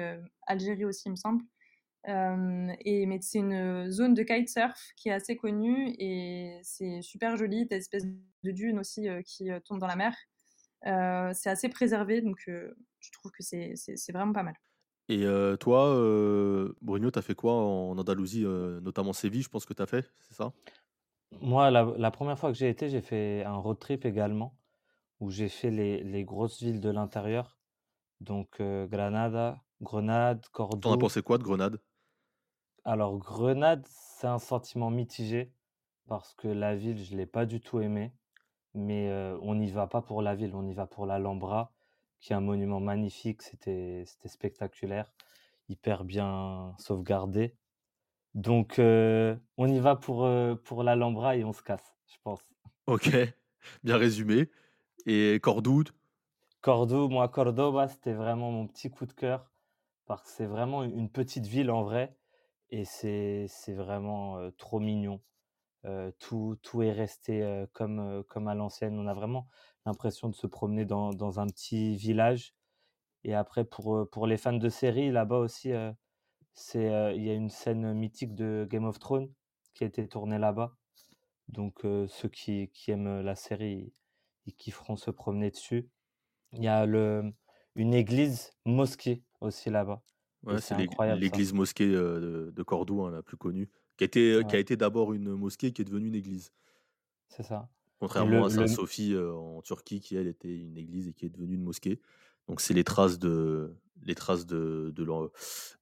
Algérie 0.46 0.84
aussi, 0.84 1.02
il 1.06 1.10
me 1.12 1.16
semble. 1.16 1.42
Euh, 2.06 2.68
et, 2.80 3.06
mais 3.06 3.18
c'est 3.20 3.38
une 3.38 3.90
zone 3.90 4.14
de 4.14 4.22
kitesurf 4.22 4.92
qui 4.96 5.08
est 5.08 5.12
assez 5.12 5.36
connue 5.36 5.94
et 5.98 6.58
c'est 6.62 7.02
super 7.02 7.36
joli. 7.36 7.66
T'as 7.66 7.76
une 7.76 7.80
espèce 7.80 8.04
de 8.06 8.50
dunes 8.52 8.78
aussi 8.78 9.08
euh, 9.08 9.20
qui 9.22 9.50
euh, 9.50 9.60
tombent 9.60 9.80
dans 9.80 9.86
la 9.88 9.96
mer. 9.96 10.14
Euh, 10.86 11.32
c'est 11.34 11.50
assez 11.50 11.68
préservé, 11.68 12.22
donc 12.22 12.44
euh, 12.48 12.72
je 13.00 13.10
trouve 13.10 13.32
que 13.32 13.42
c'est 13.42 13.74
vraiment 14.12 14.32
pas 14.32 14.44
mal. 14.44 14.54
Et 15.08 15.24
euh, 15.24 15.56
toi, 15.56 15.88
euh, 15.88 16.74
Bruno, 16.82 17.10
t'as 17.10 17.22
fait 17.22 17.34
quoi 17.34 17.54
en 17.54 17.96
Andalousie, 17.98 18.44
euh, 18.44 18.80
notamment 18.80 19.12
Séville, 19.12 19.42
je 19.42 19.48
pense 19.48 19.64
que 19.64 19.72
t'as 19.74 19.86
fait, 19.86 20.12
c'est 20.20 20.34
ça? 20.34 20.52
Moi, 21.40 21.70
la, 21.70 21.84
la 21.96 22.10
première 22.10 22.38
fois 22.38 22.52
que 22.52 22.58
j'ai 22.58 22.68
été, 22.68 22.88
j'ai 22.88 23.00
fait 23.00 23.42
un 23.44 23.56
road 23.56 23.78
trip 23.78 24.04
également, 24.04 24.56
où 25.20 25.30
j'ai 25.30 25.48
fait 25.48 25.70
les, 25.70 26.02
les 26.04 26.24
grosses 26.24 26.62
villes 26.62 26.80
de 26.80 26.90
l'intérieur. 26.90 27.58
Donc 28.20 28.60
euh, 28.60 28.86
Granada, 28.86 29.64
Grenade, 29.82 30.46
T'en 30.80 30.92
as 30.92 30.96
Cordoue. 30.96 30.98
pensé 30.98 31.22
quoi 31.22 31.38
de 31.38 31.44
Grenade? 31.44 31.80
Alors 32.88 33.18
Grenade, 33.18 33.86
c'est 33.86 34.26
un 34.26 34.38
sentiment 34.38 34.90
mitigé 34.90 35.52
parce 36.06 36.32
que 36.32 36.48
la 36.48 36.74
ville, 36.74 37.04
je 37.04 37.14
l'ai 37.14 37.26
pas 37.26 37.44
du 37.44 37.60
tout 37.60 37.80
aimée. 37.80 38.14
Mais 38.72 39.10
euh, 39.10 39.38
on 39.42 39.56
n'y 39.56 39.70
va 39.70 39.86
pas 39.86 40.00
pour 40.00 40.22
la 40.22 40.34
ville, 40.34 40.54
on 40.54 40.66
y 40.66 40.72
va 40.72 40.86
pour 40.86 41.04
l'Alhambra, 41.04 41.74
qui 42.18 42.32
est 42.32 42.36
un 42.36 42.40
monument 42.40 42.80
magnifique. 42.80 43.42
C'était, 43.42 44.04
c'était 44.06 44.30
spectaculaire, 44.30 45.12
hyper 45.68 46.04
bien 46.04 46.74
sauvegardé. 46.78 47.54
Donc 48.32 48.78
euh, 48.78 49.36
on 49.58 49.68
y 49.68 49.80
va 49.80 49.94
pour, 49.94 50.24
euh, 50.24 50.54
pour 50.54 50.82
l'Alhambra 50.82 51.36
et 51.36 51.44
on 51.44 51.52
se 51.52 51.62
casse, 51.62 51.94
je 52.06 52.16
pense. 52.22 52.40
Ok, 52.86 53.14
bien 53.84 53.98
résumé. 53.98 54.48
Et 55.04 55.38
Cordoue? 55.42 55.84
Cordoue, 56.62 57.10
moi, 57.10 57.28
Cordoba, 57.28 57.88
c'était 57.88 58.14
vraiment 58.14 58.50
mon 58.50 58.66
petit 58.66 58.88
coup 58.88 59.04
de 59.04 59.12
cœur 59.12 59.52
parce 60.06 60.22
que 60.22 60.30
c'est 60.30 60.46
vraiment 60.46 60.84
une 60.84 61.10
petite 61.10 61.44
ville 61.44 61.70
en 61.70 61.82
vrai 61.82 62.17
et 62.70 62.84
c'est 62.84 63.48
vraiment, 63.68 64.50
trop 64.58 64.80
mignon. 64.80 65.20
Tout 66.18 66.58
tout 66.62 66.82
est 66.82 66.92
resté, 66.92 67.64
comme, 67.72 68.24
comme 68.28 68.48
à 68.48 68.54
l'ancienne. 68.54 68.98
On 68.98 69.06
a 69.06 69.14
vraiment 69.14 69.48
l'impression 69.86 70.28
de 70.28 70.34
se 70.34 70.46
promener 70.46 70.84
dans 70.84 71.12
dans 71.12 71.40
un 71.40 71.46
petit 71.46 71.96
village 71.96 72.54
et 73.24 73.34
après 73.34 73.64
pour, 73.64 74.08
pour 74.10 74.26
les 74.26 74.36
fans 74.36 74.52
de 74.52 74.68
séries, 74.68 75.10
là-bas 75.10 75.38
aussi, 75.38 75.70
il 75.70 75.74
y 76.74 77.30
a 77.30 77.34
une 77.34 77.50
scène 77.50 77.92
mythique 77.94 78.34
de 78.34 78.66
Game 78.70 78.84
of 78.84 78.98
Thrones 78.98 79.32
qui 79.74 79.84
a 79.84 79.86
été 79.86 80.06
tournée 80.08 80.38
là-bas. 80.38 80.76
Donc 81.48 81.80
ceux 81.82 82.28
qui 82.28 82.70
qui 82.70 82.90
aiment, 82.90 83.20
la 83.22 83.34
série, 83.34 83.92
ils 84.46 84.54
kifferont 84.54 84.96
se 84.96 85.10
promener 85.10 85.50
dessus. 85.50 85.88
Il 86.52 86.62
y 86.62 86.68
a 86.68 86.86
le 86.86 87.32
une 87.74 87.94
église 87.94 88.52
mosquée 88.64 89.22
aussi 89.40 89.70
là-bas 89.70 90.02
Ouais, 90.44 90.60
c'est 90.60 90.74
l'église 90.74 91.52
mosquée, 91.52 91.86
heu, 91.88 92.20
de 92.20 92.50
de 92.52 92.62
Cordoue, 92.62 93.02
hein, 93.04 93.10
la 93.10 93.22
plus 93.22 93.36
connue, 93.36 93.68
qui 93.96 94.04
a 94.04 94.06
été, 94.06 94.44
qui 94.46 94.56
a 94.56 94.58
été 94.60 94.76
d'abord 94.76 95.12
une 95.12 95.34
mosquée 95.34 95.72
qui 95.72 95.82
est 95.82 95.84
devenue 95.84 96.08
une 96.08 96.14
église. 96.14 96.52
c'est 97.28 97.42
ça 97.42 97.70
Contrairement 98.00 98.44
le 98.44 98.44
à 98.44 98.50
Sainte-Sophie, 98.50 99.12
heu, 99.14 99.32
en 99.34 99.60
Turquie 99.62 100.00
qui 100.00 100.14
elle 100.16 100.28
était 100.28 100.56
une 100.56 100.76
église 100.78 101.08
et 101.08 101.12
qui 101.14 101.26
est 101.26 101.30
devenue 101.30 101.54
une 101.54 101.62
mosquée. 101.64 102.00
Donc 102.46 102.60
c'est 102.60 102.74
les 102.74 102.84
traces 102.84 103.18
de 103.18 103.74
les 104.02 104.14
traces 104.14 104.46
de 104.46 104.92
de 104.94 105.02
l'em 105.04 105.28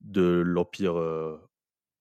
de 0.00 0.22
l'empire, 0.44 0.94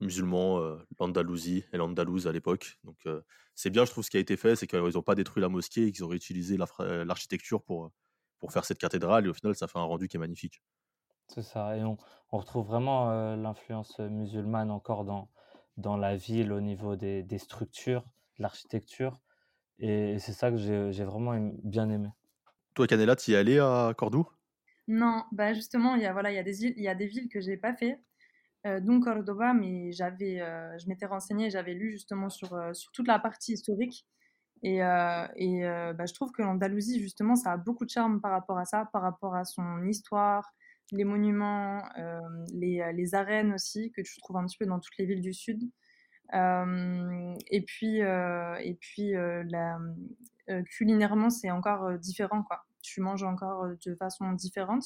musulman, 0.02 0.78
l'Andalousie 1.00 1.64
et 1.74 1.78
l'Andalouse 1.78 2.28
à 2.28 2.32
l'époque. 2.32 2.78
Donc 2.84 3.08
c'est 3.56 3.70
bien 3.70 3.86
je 3.86 3.92
trouve 3.92 4.04
ce 4.04 4.10
qui 4.12 4.18
a 4.18 4.20
été 4.20 4.38
fait, 4.38 4.56
c'est 4.56 4.68
qu'ils 4.68 4.98
ont 4.98 5.02
pas 5.04 5.16
détruit 5.16 5.42
la 5.42 5.50
mosquée 5.50 5.88
et 5.88 5.92
qu'ils 5.92 6.04
ont 6.06 6.08
réutilisé 6.10 6.58
l'architecture 6.58 7.64
pour, 7.64 7.92
pour 8.40 8.52
faire 8.54 8.66
cette 8.66 8.80
cathédrale 8.80 9.26
et 9.26 9.30
au 9.30 9.34
final 9.34 9.56
ça 9.56 9.68
fait 9.68 9.80
un 9.80 9.84
rendu 9.84 10.08
qui 10.08 10.18
est 10.18 10.20
magnifique. 10.20 10.62
C'est 11.28 11.42
ça 11.44 11.78
et 11.78 11.84
on 11.84 11.98
on 12.32 12.38
retrouve 12.40 12.68
vraiment, 12.68 13.36
l'influence, 13.36 14.00
musulmane 14.00 14.72
encore 14.72 15.06
dans 15.06 15.30
dans 15.78 15.98
la 15.98 16.16
ville 16.16 16.52
au 16.52 16.62
niveau 16.62 16.96
des 16.96 17.24
des 17.24 17.38
structures, 17.38 18.02
de 18.38 18.44
l'architecture 18.44 19.22
et 19.80 20.20
c'est 20.20 20.34
ça 20.34 20.52
que 20.52 20.58
j'ai 20.58 20.94
j'ai 20.94 21.06
vraiment 21.06 21.34
aim 21.36 21.54
bien 21.64 21.90
aimé. 21.90 22.10
Toi 22.76 22.88
Canella, 22.88 23.16
tu 23.18 23.32
y 23.32 23.34
es 23.36 23.38
allé 23.38 23.60
à 23.60 23.94
Cordoue? 23.98 24.28
Non, 24.88 25.24
bah, 25.32 25.54
justement, 25.54 25.96
il 25.96 26.04
y 26.04 26.06
a 26.06 26.14
voilà, 26.14 26.32
il 26.32 26.36
y 26.36 26.38
a 26.40 26.44
des 26.44 26.64
îles 26.66 26.74
il 26.78 26.84
y 26.84 26.88
a 26.88 26.96
des 26.96 27.08
villes 27.08 27.28
que 27.30 27.42
j'ai 27.42 27.58
pas 27.58 27.74
fait, 27.76 28.04
heu, 28.68 28.82
dont 28.82 29.00
Cordoba, 29.02 29.54
mais 29.54 29.92
j'avais, 29.94 30.38
je 30.80 30.88
m'étais 30.90 31.06
renseignée, 31.08 31.50
j'avais 31.52 31.74
lu 31.76 31.92
justement 31.92 32.30
sur, 32.30 32.50
sur 32.76 32.92
toute 32.94 33.08
la 33.08 33.20
partie 33.20 33.54
historique 33.54 34.08
et 34.64 34.78
et 34.80 35.62
bah, 35.96 36.06
je 36.08 36.14
trouve 36.16 36.32
que 36.34 36.42
l'Andalousie, 36.44 37.02
justement, 37.02 37.36
ça 37.36 37.54
a 37.54 37.58
beaucoup 37.58 37.86
de 37.86 37.92
charme 37.92 38.22
par 38.22 38.32
rapport 38.32 38.58
à 38.60 38.66
ça, 38.66 38.86
par 38.94 39.02
rapport 39.04 39.36
à 39.36 39.46
son 39.46 39.86
histoire, 39.88 40.54
les 40.92 41.04
monuments, 41.06 41.84
hem, 41.96 42.46
les, 42.54 42.82
heu, 42.82 42.92
les 42.94 43.16
arènes 43.16 43.54
aussi, 43.54 43.92
que 43.92 44.02
tu 44.02 44.18
trouves 44.20 44.38
un 44.38 44.46
petit 44.46 44.58
peu 44.58 44.66
dans 44.66 44.80
toutes 44.80 44.98
les 44.98 45.06
villes 45.06 45.22
du 45.22 45.34
sud. 45.34 45.62
Hem 46.34 47.36
et 47.52 47.62
puis, 47.64 48.00
et 48.00 48.78
puis, 48.82 49.14
la 49.14 49.80
culinairement, 50.78 51.30
c'est 51.30 51.52
encore, 51.52 51.98
différent, 52.00 52.44
quoi. 52.44 52.66
Tu 52.82 53.02
manges 53.02 53.24
encore, 53.24 53.68
de 53.86 53.96
façon 53.96 54.32
différente. 54.34 54.86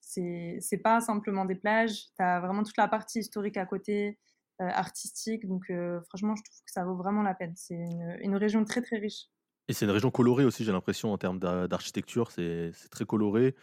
C'est 0.00 0.58
c'est 0.60 0.78
pas 0.78 1.00
simplement 1.00 1.44
des 1.46 1.54
plages, 1.56 2.06
tu 2.16 2.22
as 2.22 2.40
vraiment 2.40 2.62
toute 2.62 2.76
la 2.76 2.88
partie 2.88 3.20
historique 3.20 3.56
à 3.56 3.66
côté, 3.66 4.18
artistique, 4.58 5.46
donc 5.46 5.64
franchement, 6.08 6.36
je 6.36 6.42
trouve 6.44 6.58
que 6.64 6.72
ça 6.72 6.84
vaut 6.84 6.96
vraiment 6.96 7.22
la 7.22 7.34
peine. 7.34 7.54
C'est 7.56 7.74
une, 7.74 8.16
une 8.20 8.36
région 8.36 8.64
très, 8.64 8.82
très 8.82 8.98
riche. 8.98 9.28
Et 9.68 9.72
c'est 9.72 9.86
une 9.86 9.90
région 9.90 10.10
colorée 10.10 10.44
aussi, 10.44 10.64
j'ai 10.64 10.72
l'impression, 10.72 11.12
en 11.12 11.18
termes 11.18 11.38
d'ar 11.38 11.68
d'architecture, 11.68 12.30
c'est 12.30 12.70
c'est 12.74 12.88
très 12.90 13.06
coloré. 13.06 13.54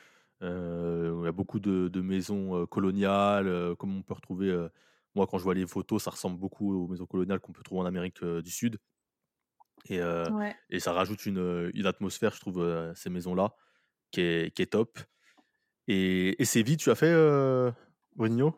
Heu, 0.42 1.20
il 1.22 1.26
y 1.26 1.28
a 1.28 1.32
beaucoup 1.32 1.60
de 1.60 1.88
de 1.88 2.02
maisons, 2.02 2.56
heu, 2.64 2.66
coloniales, 2.68 3.48
heu, 3.48 3.76
comme 3.76 3.96
on 3.98 4.02
peut 4.04 4.14
retrouver, 4.16 4.68
moi, 5.16 5.28
quand 5.28 5.38
je 5.38 5.44
vois 5.44 5.54
les 5.56 5.68
photos, 5.68 6.04
ça 6.04 6.12
ressemble 6.12 6.40
beaucoup 6.40 6.74
aux 6.86 6.88
maisons 6.88 7.06
coloniales 7.06 7.40
qu'on 7.40 7.54
peut 7.54 7.64
trouver 7.64 7.82
en 7.82 7.86
Amérique, 7.86 8.24
du 8.26 8.52
Sud 8.52 8.80
et 9.90 10.00
Ouais. 10.28 10.56
et 10.74 10.80
ça 10.80 10.94
rajoute 10.94 11.26
une, 11.26 11.70
une 11.74 11.86
atmosphère, 11.86 12.34
je 12.34 12.40
trouve, 12.40 12.94
ces 12.96 13.10
maisons-là, 13.10 13.56
qui 14.12 14.22
est 14.22 14.56
qui 14.56 14.64
est 14.64 14.68
top 14.74 15.00
et 15.88 16.42
et 16.42 16.46
Séville, 16.46 16.78
tu 16.78 16.92
as 16.92 16.96
fait, 16.96 17.12
heu, 17.14 17.74
Juninho? 18.20 18.56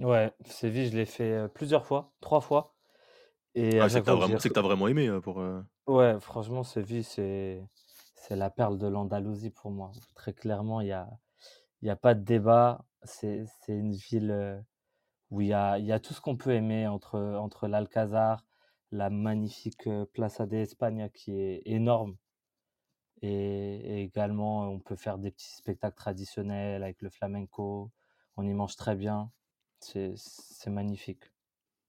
Ouais, 0.00 0.32
Séville, 0.46 0.86
je 0.90 0.96
l'ai 0.96 1.04
fait, 1.06 1.46
plusieurs 1.54 1.84
fois, 1.86 2.14
3 2.20 2.40
fois 2.40 2.74
et 3.54 3.80
Ah, 3.80 3.88
c'est 3.88 4.00
que 4.00 4.04
tu 4.06 4.58
as 4.58 4.62
vraiment 4.62 4.88
aimé, 4.88 5.10
pour, 5.22 5.42
ouais, 5.86 6.18
franchement, 6.20 6.62
Séville, 6.64 7.04
c'est 7.04 7.62
c'est 8.20 8.36
la 8.36 8.50
perle 8.50 8.78
de 8.78 8.86
l'Andalousie 8.86 9.50
pour 9.50 9.70
moi. 9.72 9.92
Très 10.14 10.32
clairement, 10.34 10.80
il 10.80 10.88
y 10.88 10.92
a 10.92 11.08
y 11.82 11.90
a 11.90 11.96
pas 11.96 12.14
de 12.14 12.22
débat. 12.24 12.86
C'est 13.04 13.46
une 13.68 13.92
ville, 13.94 14.30
heu, 14.32 14.62
où 15.30 15.40
il 15.42 15.48
y 15.48 15.54
a 15.54 15.78
y 15.78 15.92
a 15.92 16.00
tout 16.00 16.14
ce 16.14 16.20
qu'on 16.22 16.36
peut 16.38 16.52
aimer 16.54 16.86
entre 16.88 17.18
entre 17.20 17.68
l'Alcazar, 17.68 18.46
la 18.92 19.10
magnifique, 19.10 19.86
heu, 19.88 20.06
Plaza 20.06 20.46
de 20.46 20.56
España 20.58 21.08
qui 21.10 21.32
est 21.40 21.62
énorme 21.66 22.16
et 23.22 24.02
également, 24.02 24.62
on 24.70 24.78
peut 24.80 24.96
faire 24.96 25.18
des 25.18 25.30
petits 25.30 25.54
spectacles 25.54 25.96
traditionnels 25.96 26.82
avec 26.82 27.02
le 27.02 27.10
flamenco. 27.10 27.92
On 28.36 28.46
y 28.46 28.52
mange 28.54 28.76
très 28.76 28.96
bien. 28.96 29.32
C'est 29.80 30.14
magnifique. 30.68 31.24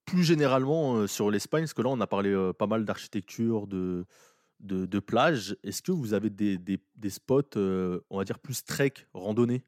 plus 0.06 0.24
généralement, 0.24 0.98
heu, 0.98 1.08
sur 1.08 1.32
l'Espagne, 1.32 1.64
parce 1.64 1.74
que 1.74 1.82
là, 1.82 1.90
on 1.90 2.00
a 2.02 2.08
parlé, 2.08 2.52
pas 2.58 2.68
mal 2.68 2.86
d'architecture, 2.86 3.68
de 3.68 4.06
de 4.62 4.86
de 4.86 5.00
plage. 5.00 5.58
Est-ce 5.64 5.82
que 5.82 5.92
vous 5.92 6.14
avez 6.14 6.30
des 6.30 6.58
des 6.58 7.10
spots, 7.10 7.58
heu, 7.58 8.04
on 8.10 8.18
va 8.18 8.24
dire 8.26 8.40
plus 8.40 8.64
trek, 8.66 8.94
randonnée? 9.14 9.66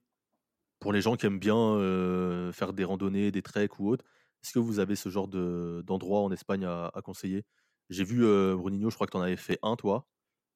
Pour 0.80 0.94
les 0.94 1.02
gens 1.02 1.16
qui 1.16 1.26
aiment 1.28 1.40
bien, 1.40 1.56
heu, 1.78 2.52
faire 2.54 2.74
des 2.74 2.84
randonnées, 2.86 3.32
des 3.32 3.42
treks 3.44 3.80
ou 3.80 3.90
autres. 3.90 4.06
Est-ce 4.44 4.54
que 4.54 4.60
vous 4.60 4.80
avez 4.80 4.96
ce 4.96 5.10
genre 5.10 5.28
de 5.30 5.84
d'endroit 5.86 6.22
en 6.22 6.32
Espagne 6.32 6.66
à 6.66 6.92
conseiller? 7.04 7.46
J'ai 7.90 8.04
vu, 8.06 8.24
heu, 8.26 8.58
Juninho, 8.64 8.90
je 8.90 8.96
crois 8.96 9.08
que 9.08 9.12
tu 9.14 9.18
en 9.18 9.22
avais 9.22 9.38
fait 9.38 9.60
un 9.64 9.76
toi, 9.78 10.08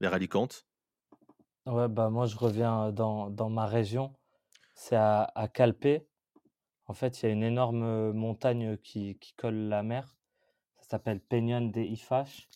vers 0.02 0.14
Alicante. 0.14 0.66
Ouais, 1.68 1.88
bah, 1.88 2.10
moi, 2.10 2.26
je 2.26 2.36
reviens, 2.38 2.92
dans 2.92 3.30
dans 3.30 3.50
ma 3.50 3.66
région. 3.68 4.14
C'est 4.76 4.96
à 4.98 5.50
Calpe. 5.54 5.88
En 6.88 6.94
fait, 6.94 7.22
il 7.22 7.26
y 7.28 7.30
a 7.30 7.32
une 7.34 7.44
énorme, 7.44 8.12
montagne, 8.14 8.78
qui 8.78 9.20
qui 9.20 9.34
colle 9.36 9.56
la 9.70 9.84
mer. 9.84 10.18
Ça 10.78 10.90
s'appelle 10.92 11.22
Peñón 11.22 11.72
de 11.72 11.82
Ifax 11.82 12.50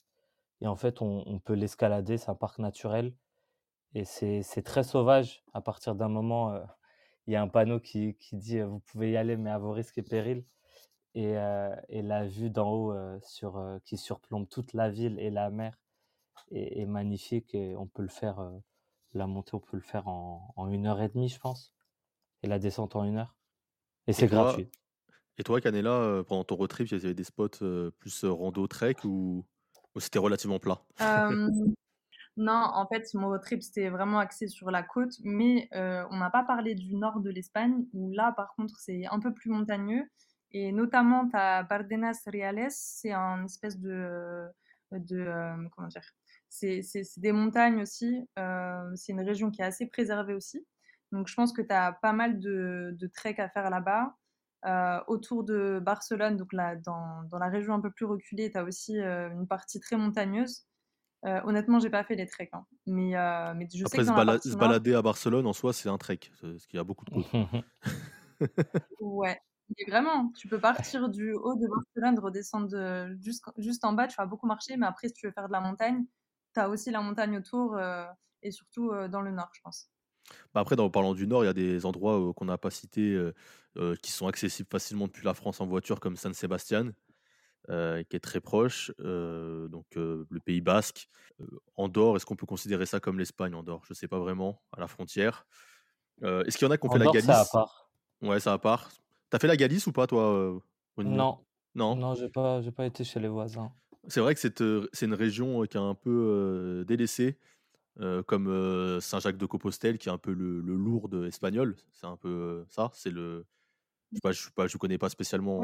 et 0.62 0.68
en 0.68 0.76
fait, 0.76 1.02
on 1.02 1.24
on 1.28 1.40
peut 1.40 1.54
l'escalader, 1.54 2.18
c'est 2.18 2.30
un 2.32 2.36
parc 2.36 2.60
naturel 2.60 3.16
et 3.96 4.06
c'est 4.06 4.44
très 4.64 4.84
sauvage. 4.84 5.44
À 5.54 5.62
partir 5.62 5.96
d'un 5.96 6.10
moment, 6.10 6.54
heu, 6.56 6.64
il 7.28 7.34
y 7.34 7.38
a 7.38 7.42
un 7.44 7.48
panneau 7.50 7.80
qui 7.82 8.16
qui 8.18 8.36
dit, 8.38 8.60
heu: 8.60 8.66
«Vous 8.66 8.80
pouvez 8.82 9.12
y 9.12 9.18
aller, 9.18 9.38
mais 9.38 9.52
à 9.52 9.60
vos 9.60 9.72
risques 9.74 9.98
et 10.00 10.04
périls» 10.04 10.46
et 11.16 11.36
heu 11.38 11.72
et 11.90 12.02
la 12.04 12.28
vue 12.28 12.50
d'en 12.52 12.72
haut, 12.74 12.96
sur, 13.24 13.80
qui 13.86 13.98
surplombe 13.98 14.48
toute 14.50 14.74
la 14.74 14.90
ville 14.92 15.20
et 15.20 15.32
la 15.32 15.50
mer 15.52 15.80
est 16.52 16.82
est 16.82 16.86
magnifique 16.88 17.56
et 17.56 17.76
on 17.78 17.88
peut 17.88 18.04
le 18.04 18.10
faire, 18.10 18.40
la 19.14 19.28
montée, 19.28 19.56
on 19.56 19.60
peut 19.62 19.78
le 19.78 19.84
faire 19.84 20.08
en 20.10 20.54
en 20.58 20.70
1 20.70 20.88
heure 20.88 21.02
et 21.02 21.10
demie, 21.10 21.30
je 21.30 21.40
pense 21.40 21.76
et 22.44 22.48
la 22.50 22.60
descente 22.60 22.96
en 22.98 23.06
une 23.06 23.18
heure 23.20 23.38
et 24.08 24.14
c'est 24.14 24.28
gratuit. 24.30 24.72
et 25.38 25.44
toi, 25.44 25.62
Canella, 25.62 25.92
heu, 26.20 26.24
pendant 26.24 26.44
ton 26.44 26.56
road 26.56 26.70
trip, 26.70 26.88
il 26.90 26.94
y 26.94 27.06
avait 27.06 27.14
des 27.14 27.24
spots, 27.24 27.50
plus, 28.00 28.26
rando, 28.26 28.68
trek 28.68 28.98
ou 29.06 29.46
ou 29.96 30.00
c'était 30.00 30.20
relativement 30.20 30.60
plat? 30.60 30.82
Non, 32.38 32.54
en 32.74 32.88
fait, 32.88 33.14
mon 33.14 33.28
road 33.28 33.42
trip, 33.42 33.62
c'était 33.62 33.90
vraiment 33.90 34.18
axé 34.20 34.48
sur 34.48 34.72
la 34.72 34.84
côte, 34.84 35.14
mais 35.24 35.68
on 35.74 36.18
n'a 36.18 36.30
pas 36.32 36.44
parlé 36.44 36.76
du 36.76 36.96
nord 36.96 37.20
de 37.20 37.30
l'Espagne, 37.30 37.86
où 37.94 38.12
là, 38.14 38.32
par 38.32 38.56
contre, 38.56 38.80
c'est 38.80 39.06
un 39.06 39.20
peu 39.20 39.34
plus 39.34 39.50
montagneux 39.50 40.10
et 40.54 40.72
notamment 40.72 41.28
tu 41.30 41.36
as 41.36 41.64
Bardenas 41.64 42.24
Reales, 42.28 42.68
c'est 42.70 43.12
un 43.12 43.46
espèce 43.46 43.80
de, 43.80 44.48
comment 44.90 45.88
dire? 45.88 46.06
C'est 46.50 46.82
des 47.18 47.32
montagnes 47.32 47.82
aussi, 47.82 48.28
c'est 48.96 49.12
une 49.12 49.22
région 49.22 49.52
qui 49.52 49.62
est 49.62 49.66
assez 49.66 49.88
préservée 49.88 50.34
aussi. 50.34 50.66
Donc 51.12 51.28
je 51.28 51.36
pense 51.36 51.52
que 51.54 51.62
tu 51.62 51.74
as 51.74 51.92
pas 52.02 52.14
mal 52.14 52.40
de 52.40 52.96
de 52.98 53.08
trek 53.08 53.36
à 53.38 53.50
faire 53.50 53.70
là-bas. 53.70 54.16
Heu, 54.66 55.00
autour 55.08 55.44
de 55.44 55.80
Barcelone, 55.84 56.38
donc 56.38 56.54
là, 56.54 56.76
dans 56.76 57.24
dans 57.26 57.40
la 57.40 57.50
région 57.50 57.74
un 57.76 57.82
peu 57.82 57.92
plus 57.92 58.06
reculée, 58.06 58.52
tu 58.52 58.58
as 58.58 58.64
aussi, 58.64 58.98
heu, 59.00 59.32
une 59.34 59.48
partie 59.48 59.80
très 59.80 59.98
montagneuse. 59.98 60.68
Heu, 61.26 61.42
honnêtement, 61.46 61.80
j'ai 61.80 61.90
pas 61.92 62.04
fait 62.06 62.16
les 62.16 62.28
treks, 62.28 62.52
hein, 62.54 62.66
mais 62.88 63.16
heu, 63.18 63.54
mais 63.56 63.68
je 63.74 63.86
sais 63.86 64.00
Après 64.00 64.02
que 64.02 64.06
se 64.06 64.12
dans 64.12 64.14
bala 64.14 64.40
se 64.42 64.56
balader 64.56 64.94
à 64.96 65.02
Barcelone 65.02 65.46
en 65.48 65.54
soi, 65.54 65.74
c'est 65.74 65.90
un 65.90 65.98
trek, 65.98 66.18
qu'il 66.18 66.60
y 66.74 66.78
a 66.78 66.84
beaucoup 66.84 67.06
de 67.06 67.10
côtes. 67.12 67.32
ouais, 69.00 69.40
mais 69.70 69.86
vraiment, 69.92 70.32
tu 70.34 70.48
peux 70.48 70.60
partir 70.60 71.10
du 71.10 71.34
haut 71.34 71.56
de 71.56 71.68
Barcelone, 71.68 72.20
redescendre, 72.20 72.70
jusqu 73.22 73.50
juste 73.58 73.84
en 73.86 73.94
bas, 73.94 74.08
tu 74.08 74.16
vas 74.18 74.26
beaucoup 74.26 74.48
marcher, 74.48 74.78
mais 74.78 74.86
après 74.88 75.08
si 75.10 75.14
tu 75.14 75.28
veux 75.28 75.34
faire 75.34 75.48
de 75.48 75.54
la 75.54 75.62
montagne, 75.62 76.06
tu 76.54 76.60
as 76.60 76.70
aussi 76.70 76.92
la 76.92 77.02
montagne 77.02 77.38
autour, 77.38 77.80
et 78.44 78.52
surtout, 78.52 78.92
dans 79.10 79.22
le 79.22 79.32
nord, 79.32 79.50
je 79.54 79.62
pense. 79.62 79.90
Bah, 80.54 80.62
après, 80.62 80.76
dans 80.76 80.90
parlant 80.90 81.14
du 81.14 81.28
Nord, 81.28 81.44
il 81.44 81.48
y 81.48 81.50
a 81.50 81.54
des 81.54 81.86
endroits, 81.86 82.34
qu'on 82.36 82.46
n'a 82.46 82.58
pas 82.58 82.70
cités, 82.72 83.18
qui 84.02 84.12
sont 84.12 84.28
accessibles 84.28 84.70
facilement 84.72 85.08
depuis 85.08 85.26
la 85.26 85.34
France 85.34 85.62
en 85.62 85.68
voiture, 85.68 86.00
comme 86.00 86.16
San 86.18 86.34
Sebastian. 86.34 86.92
qui 87.68 88.16
est 88.16 88.24
très 88.24 88.42
proche, 88.42 88.92
donc 89.00 89.86
le 89.96 90.40
Pays 90.44 90.62
Basque. 90.62 91.08
Andorre, 91.76 92.18
est-ce 92.18 92.26
qu'on 92.26 92.36
peut 92.36 92.46
considérer 92.46 92.86
ça 92.86 93.00
comme 93.00 93.20
l'Espagne, 93.20 93.56
Andorre? 93.56 93.84
Je 93.88 93.94
sais 93.94 94.08
pas 94.08 94.20
vraiment, 94.20 94.62
à 94.72 94.80
la 94.82 94.88
frontière. 94.88 95.46
Est-ce 96.24 96.58
qu'il 96.58 96.66
y 96.68 96.70
en 96.70 96.72
a 96.72 96.78
qui 96.78 96.86
ont 96.88 96.90
fait 96.90 97.00
la 97.00 97.06
Andorre, 97.06 97.16
c'est 97.20 97.32
à 97.32 97.46
Galice? 97.46 97.52
part. 97.52 97.92
Ouais, 98.22 98.40
ça 98.40 98.54
à 98.54 98.58
part. 98.60 98.92
T'as 99.30 99.40
fait 99.40 99.48
la 99.48 99.58
Galice 99.58 99.88
ou 99.88 99.92
pas, 99.92 100.08
toi, 100.08 100.62
Non, 100.98 101.46
Non? 101.76 101.96
Non, 101.96 102.14
j'ai 102.16 102.30
pas, 102.30 102.62
j'ai 102.62 102.72
pas 102.72 102.86
été 102.86 103.04
chez 103.04 103.20
les 103.20 103.28
voisins. 103.28 103.72
C'est 104.08 104.20
vrai 104.20 104.34
que 104.34 104.40
c'est 104.42 104.58
c'est 104.94 105.06
une 105.06 105.14
région 105.14 105.64
qui 105.64 105.78
est 105.78 105.80
un 105.80 105.96
peu 105.96 106.10
euh, 106.10 106.84
délaissée, 106.86 107.38
euh, 108.00 108.24
comme 108.24 108.48
euh, 108.48 109.00
Saint-Jacques-de-Compostelle, 109.02 109.98
qui 109.98 110.10
est 110.10 110.12
un 110.12 110.18
peu 110.18 110.34
le, 110.34 110.62
le 110.62 110.76
Lourdes 110.76 111.26
espagnol. 111.26 111.76
C'est 111.92 112.08
un 112.08 112.18
peu 112.18 112.66
ça. 112.70 112.92
C'est 112.94 113.12
le. 113.12 113.46
Je 114.14 114.30
ne 114.58 114.68
je 114.68 114.78
connais 114.78 114.98
pas 114.98 115.10
spécialement 115.10 115.60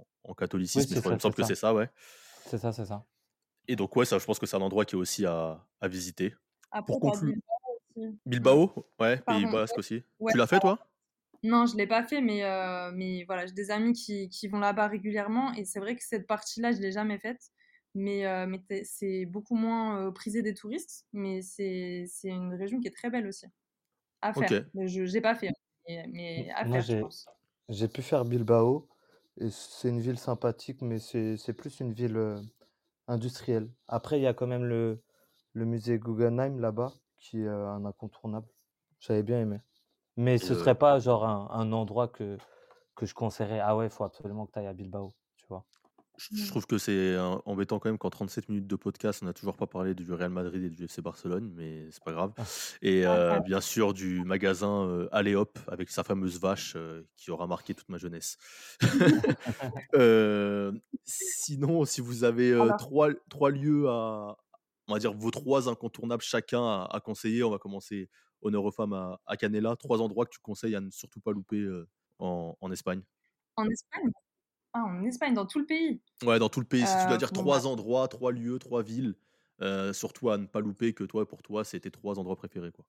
en, 0.00 0.06
en 0.24 0.28
Oui, 0.28 0.34
catholicisme, 0.34 0.94
mais 0.94 1.00
il 1.10 1.14
me 1.14 1.18
semble 1.18 1.34
que 1.34 1.42
c'est 1.44 1.54
ça. 1.54 1.74
ouais. 1.74 1.90
C'est 2.46 2.58
ça, 2.58 2.72
c'est 2.72 2.84
ça. 2.86 3.06
Et 3.68 3.76
donc, 3.76 3.94
ouais, 3.96 4.04
ça, 4.04 4.18
je 4.18 4.24
pense 4.24 4.38
que 4.38 4.46
c'est 4.46 4.56
un 4.56 4.60
endroit 4.60 4.84
qui 4.84 4.94
est 4.94 4.98
aussi 4.98 5.26
à, 5.26 5.66
à 5.80 5.88
visiter. 5.88 6.34
Après, 6.70 6.92
Pour 6.92 7.00
conclure, 7.00 7.34
Bilbao 7.34 7.80
aussi. 7.96 8.16
Bilbao, 8.26 8.86
ouais, 9.00 9.18
Pays. 9.18 9.46
Basque 9.46 9.78
aussi. 9.78 10.02
Ouais, 10.18 10.32
Tu 10.32 10.38
l'as 10.38 10.46
fait, 10.46 10.60
toi? 10.60 10.78
Non, 11.42 11.66
je 11.66 11.76
l'ai 11.76 11.86
pas 11.86 12.02
fait, 12.02 12.20
mais, 12.20 12.44
euh, 12.44 12.90
mais 12.92 13.24
voilà, 13.24 13.46
j'ai 13.46 13.52
des 13.52 13.70
amis 13.70 13.92
qui, 13.92 14.28
qui 14.28 14.48
vont 14.48 14.58
là-bas 14.58 14.88
régulièrement 14.88 15.52
et 15.54 15.64
c'est 15.64 15.78
vrai 15.80 15.94
que 15.94 16.02
cette 16.02 16.26
partie-là, 16.26 16.72
je 16.72 16.80
l'ai 16.80 16.92
jamais 16.92 17.18
faite. 17.18 17.50
Mais, 17.96 18.26
euh, 18.26 18.46
mais 18.46 18.62
c'est 18.84 19.26
beaucoup 19.26 19.56
moins 19.56 20.08
euh, 20.08 20.12
prisé 20.12 20.42
des 20.42 20.54
touristes, 20.54 21.06
mais 21.12 21.42
c'est 21.42 22.04
c'est 22.08 22.28
une 22.30 22.54
région 22.54 22.80
qui 22.80 22.88
est 22.88 22.92
très 22.96 23.10
belle 23.10 23.26
aussi. 23.26 23.46
À 24.22 24.34
faire. 24.34 24.62
Mais 24.74 24.88
je 24.88 25.06
j'ai 25.06 25.20
pas 25.22 25.34
fait, 25.36 25.50
mais, 25.88 26.50
à 26.52 26.64
Moi, 26.64 26.80
faire, 26.80 26.86
je 26.86 26.96
j'ai, 26.96 26.98
pense. 26.98 27.26
j'ai 27.68 27.88
pu 27.88 28.02
faire 28.02 28.24
Bilbao 28.24 28.88
et 29.40 29.50
c'est 29.50 29.88
une 29.90 30.00
ville 30.00 30.18
sympathique, 30.18 30.82
mais 30.82 30.98
c'est, 30.98 31.36
c'est 31.36 31.52
plus 31.54 31.80
une 31.80 31.92
ville 31.92 32.16
euh, 32.16 32.40
industrielle. 33.08 33.70
Après, 33.88 34.18
il 34.20 34.22
y 34.22 34.26
a 34.26 34.34
quand 34.34 34.46
même 34.48 34.64
le, 34.64 35.02
le 35.54 35.64
musée 35.66 35.98
Guggenheim 35.98 36.60
là-bas, 36.60 36.94
qui 37.18 37.42
est 37.42 37.46
euh, 37.48 37.68
un 37.70 37.84
incontournable. 37.86 38.48
J'avais 39.00 39.22
bien 39.24 39.40
aimé. 39.40 39.60
Mais 40.16 40.38
Et 40.40 40.46
ce 40.46 40.54
le- 40.54 40.54
serait 40.54 40.76
pas 40.78 40.98
genre 41.00 41.26
un, 41.26 41.48
un 41.52 41.72
endroit 41.72 42.08
que, 42.08 42.38
que 42.96 43.06
je 43.06 43.14
conseillerais. 43.14 43.60
Ah 43.60 43.76
ouais, 43.76 43.86
il 43.86 43.90
faut 43.92 44.04
absolument 44.04 44.46
que 44.46 44.52
tu 44.52 44.60
ailles 44.60 44.66
à 44.68 44.74
Bilbao. 44.74 45.14
Je 46.18 46.28
je 46.36 46.44
Mm. 46.44 46.46
trouve 46.48 46.66
que 46.66 46.78
c'est 46.78 47.16
embêtant 47.44 47.78
quand 47.78 47.88
même 47.90 47.98
qu'en 47.98 48.10
37 48.10 48.48
minutes 48.48 48.66
de 48.66 48.76
podcast, 48.76 49.20
on 49.22 49.26
n'a 49.26 49.32
toujours 49.34 49.56
pas 49.56 49.66
parlé 49.66 49.94
du 49.94 50.10
Real 50.12 50.30
Madrid 50.30 50.62
et 50.64 50.70
du 50.70 50.84
FC 50.84 51.02
Barcelone, 51.02 51.52
mais 51.54 51.88
c'est 51.90 52.02
pas 52.02 52.12
grave. 52.12 52.32
Ah, 52.38 52.44
Et 52.82 53.00
Ouais, 53.00 53.06
euh, 53.06 53.32
ouais. 53.34 53.40
bien 53.42 53.60
sûr 53.60 53.92
du 53.94 54.22
magasin 54.24 54.86
euh, 54.88 55.08
Allez 55.12 55.34
Hop 55.34 55.58
avec 55.68 55.90
sa 55.90 56.04
fameuse 56.04 56.40
vache 56.40 56.74
euh, 56.76 57.02
qui 57.16 57.30
aura 57.30 57.46
marqué 57.46 57.74
toute 57.74 57.88
ma 57.88 57.98
jeunesse. 57.98 58.38
Euh, 59.94 60.72
sinon, 61.04 61.84
si 61.84 62.00
vous 62.00 62.24
avez 62.24 62.52
Alors, 62.52 62.76
trois, 62.76 63.08
trois 63.30 63.50
lieux 63.50 63.88
à, 63.88 64.36
on 64.88 64.92
va 64.94 64.98
dire 64.98 65.12
vos 65.14 65.30
trois 65.30 65.68
incontournables 65.68 66.22
chacun 66.22 66.62
à, 66.62 66.88
à 66.90 67.00
conseiller, 67.00 67.42
on 67.44 67.50
va 67.50 67.58
commencer 67.58 68.08
honneur 68.42 68.64
aux 68.64 68.70
femmes 68.72 68.92
à, 68.92 69.20
à 69.26 69.36
Canela, 69.36 69.76
trois 69.76 70.00
endroits 70.02 70.26
que 70.26 70.30
tu 70.32 70.40
conseilles 70.40 70.76
à 70.76 70.80
ne 70.80 70.90
surtout 70.90 71.20
pas 71.20 71.32
louper 71.32 71.66
en, 72.18 72.56
en 72.60 72.72
Espagne. 72.72 73.02
en 73.56 73.64
Espagne? 73.68 74.10
Ah, 74.72 74.84
en 74.84 75.04
Espagne, 75.04 75.34
dans 75.34 75.46
tout 75.46 75.58
le 75.58 75.66
pays. 75.66 76.00
Ouais, 76.22 76.38
dans 76.38 76.48
tout 76.50 76.60
le 76.60 76.66
pays, 76.66 76.86
si 76.86 76.96
tu 76.98 77.06
dois 77.06 77.16
Euh, 77.16 77.18
dire 77.18 77.32
bon, 77.32 77.44
bah, 77.46 77.56
trois 77.56 77.66
endroits, 77.66 78.06
trois 78.08 78.32
lieux, 78.32 78.58
trois 78.58 78.82
villes, 78.82 79.16
euh, 79.62 79.92
surtout 79.94 80.28
à 80.30 80.36
ne 80.38 80.44
pas 80.46 80.60
louper 80.60 80.92
que 80.94 81.04
toi, 81.04 81.26
pour 81.28 81.42
toi, 81.42 81.64
c'est 81.64 81.80
tes 81.80 81.90
trois 81.90 82.18
endroits 82.18 82.36
préférés, 82.36 82.72
quoi. 82.72 82.84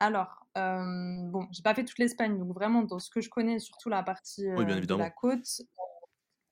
alors, 0.00 0.46
euh, 0.58 0.82
bon, 1.30 1.46
j'ai 1.52 1.62
pas 1.62 1.74
fait 1.74 1.84
toute 1.84 1.98
l'Espagne, 1.98 2.38
donc 2.38 2.52
vraiment, 2.52 2.82
dans 2.82 2.98
ce 2.98 3.10
que 3.10 3.20
je 3.20 3.30
connais, 3.30 3.58
surtout 3.58 3.88
la 3.88 4.02
partie 4.02 4.46
Oui, 4.56 4.64
bien 4.64 4.76
euh, 4.76 4.80
de 4.80 4.96
la 4.96 5.10
côte, 5.10 5.62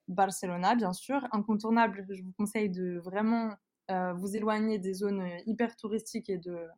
Barcelona, 0.09 0.75
bien 0.75 0.93
sûr. 0.93 1.27
Incontournable, 1.33 2.07
je 2.11 2.23
vous 2.23 2.33
conseille 2.39 2.71
de 2.71 2.99
vraiment 2.99 3.55
euh, 3.91 4.13
vous 4.15 4.37
éloigner 4.37 4.79
des 4.79 4.95
zones 4.95 5.27
hyper 5.47 5.77
touristiques 5.77 6.31
et 6.31 6.39
de 6.39 6.69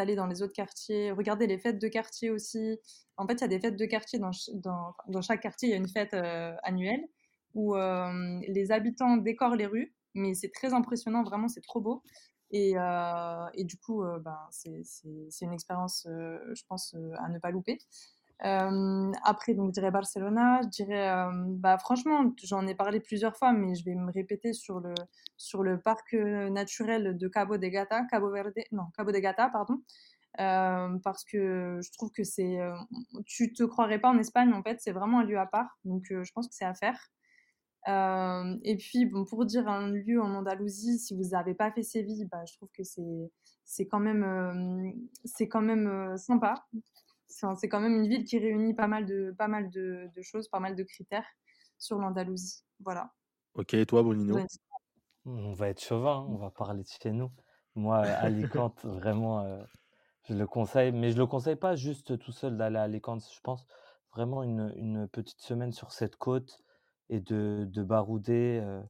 d'aller 0.00 0.16
dans 0.16 0.26
les 0.26 0.40
autres 0.40 0.54
quartiers. 0.54 1.12
Regardez 1.12 1.46
les 1.46 1.58
fêtes 1.58 1.78
de 1.78 1.88
quartier 1.88 2.30
aussi. 2.30 2.78
En 3.18 3.26
fait, 3.26 3.34
il 3.34 3.40
y 3.42 3.44
a 3.44 3.48
des 3.48 3.60
fêtes 3.60 3.76
de 3.76 3.84
quartier 3.84 4.18
dans, 4.18 4.30
dans, 4.54 4.94
dans 5.08 5.20
chaque 5.20 5.42
quartier, 5.42 5.68
il 5.68 5.72
y 5.72 5.74
a 5.74 5.76
une 5.76 5.88
fête 5.88 6.14
euh, 6.14 6.54
annuelle 6.62 7.04
où 7.52 7.76
euh, 7.76 8.40
les 8.48 8.72
habitants 8.72 9.18
décorent 9.18 9.56
les 9.56 9.66
rues, 9.66 9.92
mais 10.14 10.32
c'est 10.32 10.50
très 10.50 10.72
impressionnant, 10.72 11.22
vraiment, 11.22 11.48
c'est 11.48 11.60
trop 11.60 11.80
beau. 11.82 12.02
Et, 12.50 12.78
euh, 12.78 13.46
et 13.54 13.64
du 13.64 13.76
coup, 13.76 14.02
ben, 14.24 14.38
c'est 14.50 14.82
une 15.42 15.52
expérience, 15.52 16.06
je 16.06 16.62
pense, 16.66 16.96
à 17.18 17.28
ne 17.28 17.38
pas 17.38 17.50
louper. 17.50 17.78
Euh, 18.44 19.12
après, 19.24 19.54
donc, 19.54 19.68
je 19.68 19.72
dirais 19.72 19.90
Barcelona, 19.90 20.60
je 20.62 20.68
dirais, 20.68 21.10
euh, 21.10 21.30
bah, 21.32 21.76
franchement, 21.78 22.32
j'en 22.42 22.66
ai 22.66 22.74
parlé 22.74 23.00
plusieurs 23.00 23.36
fois, 23.36 23.52
mais 23.52 23.74
je 23.74 23.84
vais 23.84 23.94
me 23.94 24.10
répéter 24.10 24.54
sur 24.54 24.80
le, 24.80 24.94
sur 25.36 25.62
le 25.62 25.78
parc 25.78 26.14
euh, 26.14 26.48
naturel 26.48 27.18
de 27.18 27.28
Cabo 27.28 27.58
de 27.58 27.66
Gata, 27.66 28.04
Cabo 28.10 28.30
Verde, 28.30 28.54
non, 28.72 28.84
Cabo 28.96 29.12
de 29.12 29.18
Gata, 29.18 29.50
pardon, 29.50 29.82
parce 30.36 31.24
que 31.24 31.80
je 31.82 31.92
trouve 31.92 32.10
que 32.12 32.24
c'est, 32.24 32.58
tu 33.26 33.52
te 33.52 33.62
croirais 33.64 33.98
pas 33.98 34.08
en 34.08 34.18
Espagne, 34.18 34.52
en 34.54 34.62
fait, 34.62 34.78
c'est 34.80 34.92
vraiment 34.92 35.20
un 35.20 35.24
lieu 35.24 35.38
à 35.38 35.46
part, 35.46 35.78
donc 35.84 36.04
je 36.08 36.32
pense 36.32 36.48
que 36.48 36.54
c'est 36.54 36.64
à 36.64 36.72
faire. 36.74 36.98
Et 38.64 38.76
puis, 38.78 39.04
bon, 39.04 39.24
pour 39.26 39.44
dire 39.44 39.68
un 39.68 39.88
lieu 39.90 40.22
en 40.22 40.34
Andalousie, 40.34 40.98
si 40.98 41.14
vous 41.14 41.30
n'avez 41.30 41.54
pas 41.54 41.70
fait 41.72 41.82
Séville, 41.82 42.26
bah, 42.30 42.42
je 42.46 42.54
trouve 42.56 42.70
que 42.72 42.84
c'est, 42.84 43.86
quand 43.86 44.00
même, 44.00 44.94
quand 45.50 45.62
même 45.62 46.16
sympa. 46.16 46.54
C'est 47.30 47.46
c'est 47.56 47.68
quand 47.68 47.80
même 47.80 47.96
une 47.96 48.08
ville 48.08 48.24
qui 48.24 48.38
réunit 48.38 48.74
pas 48.74 48.88
mal 48.88 49.06
de, 49.06 49.34
pas 49.38 49.48
mal 49.48 49.70
de, 49.70 50.08
de 50.14 50.22
choses, 50.22 50.48
pas 50.48 50.60
mal 50.60 50.76
de 50.76 50.82
critères 50.82 51.26
sur 51.78 51.98
l'Andalousie. 51.98 52.64
Voilà. 52.80 53.12
Ok, 53.54 53.74
et 53.74 53.86
toi, 53.86 54.02
Bonino 54.02 54.38
On 55.24 55.52
va 55.52 55.68
être 55.68 55.82
chauvin, 55.82 56.18
hein, 56.18 56.26
on 56.28 56.36
va 56.36 56.50
parler 56.50 56.82
de 56.82 56.88
chez 56.88 57.12
nous. 57.12 57.30
Moi, 57.74 57.98
Alicante, 57.98 58.80
vraiment, 58.84 59.40
euh, 59.40 59.62
je 60.28 60.34
le 60.34 60.46
conseille, 60.46 60.92
mais 60.92 61.12
je 61.12 61.16
le 61.16 61.26
conseille 61.26 61.56
pas 61.56 61.76
juste 61.76 62.18
tout 62.18 62.32
seul 62.32 62.56
d'aller 62.56 62.76
à 62.76 62.82
Alicante. 62.82 63.22
Je 63.32 63.40
pense 63.40 63.66
vraiment 64.12 64.42
une, 64.42 64.72
une 64.76 65.08
petite 65.08 65.40
semaine 65.40 65.72
sur 65.72 65.92
cette 65.92 66.16
côte 66.16 66.60
et 67.08 67.20
de, 67.20 67.66
de 67.68 67.82
barouder 67.82 68.60
euh, 68.62 68.82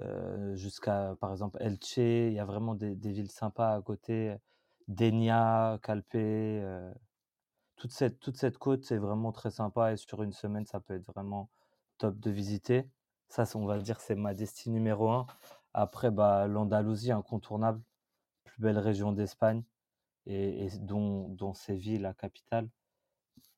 euh, 0.00 0.54
jusqu'à, 0.54 1.16
par 1.20 1.32
exemple, 1.32 1.58
Elche. 1.60 1.98
Il 1.98 2.32
y 2.32 2.38
a 2.38 2.44
vraiment 2.44 2.74
des, 2.74 2.94
des 2.94 3.12
villes 3.12 3.30
sympas 3.30 3.74
à 3.74 3.82
côté. 3.82 4.36
Denia, 4.88 5.78
Calpe, 5.82 6.14
euh, 6.14 6.92
toute 7.78 7.92
cette, 7.92 8.58
côte, 8.58 8.84
c'est 8.84 8.98
vraiment 8.98 9.32
très 9.32 9.50
sympa 9.50 9.92
et 9.92 9.96
sur 9.96 10.22
une 10.22 10.32
semaine, 10.32 10.66
ça 10.66 10.80
peut 10.80 10.94
être 10.94 11.06
vraiment 11.06 11.48
top 11.98 12.18
de 12.18 12.30
visiter. 12.30 12.88
Ça, 13.28 13.44
on 13.54 13.66
va 13.66 13.78
dire, 13.78 14.00
c'est 14.00 14.14
ma 14.14 14.34
destinée 14.34 14.74
numéro 14.74 15.10
un. 15.10 15.26
Après, 15.74 16.10
bah, 16.10 16.46
l'Andalousie, 16.46 17.12
incontournable, 17.12 17.80
plus 18.44 18.60
belle 18.62 18.78
région 18.78 19.12
d'Espagne, 19.12 19.62
et, 20.26 20.68
dont, 20.80 21.54
Séville, 21.54 21.98
la 21.98 22.14
capitale. 22.14 22.68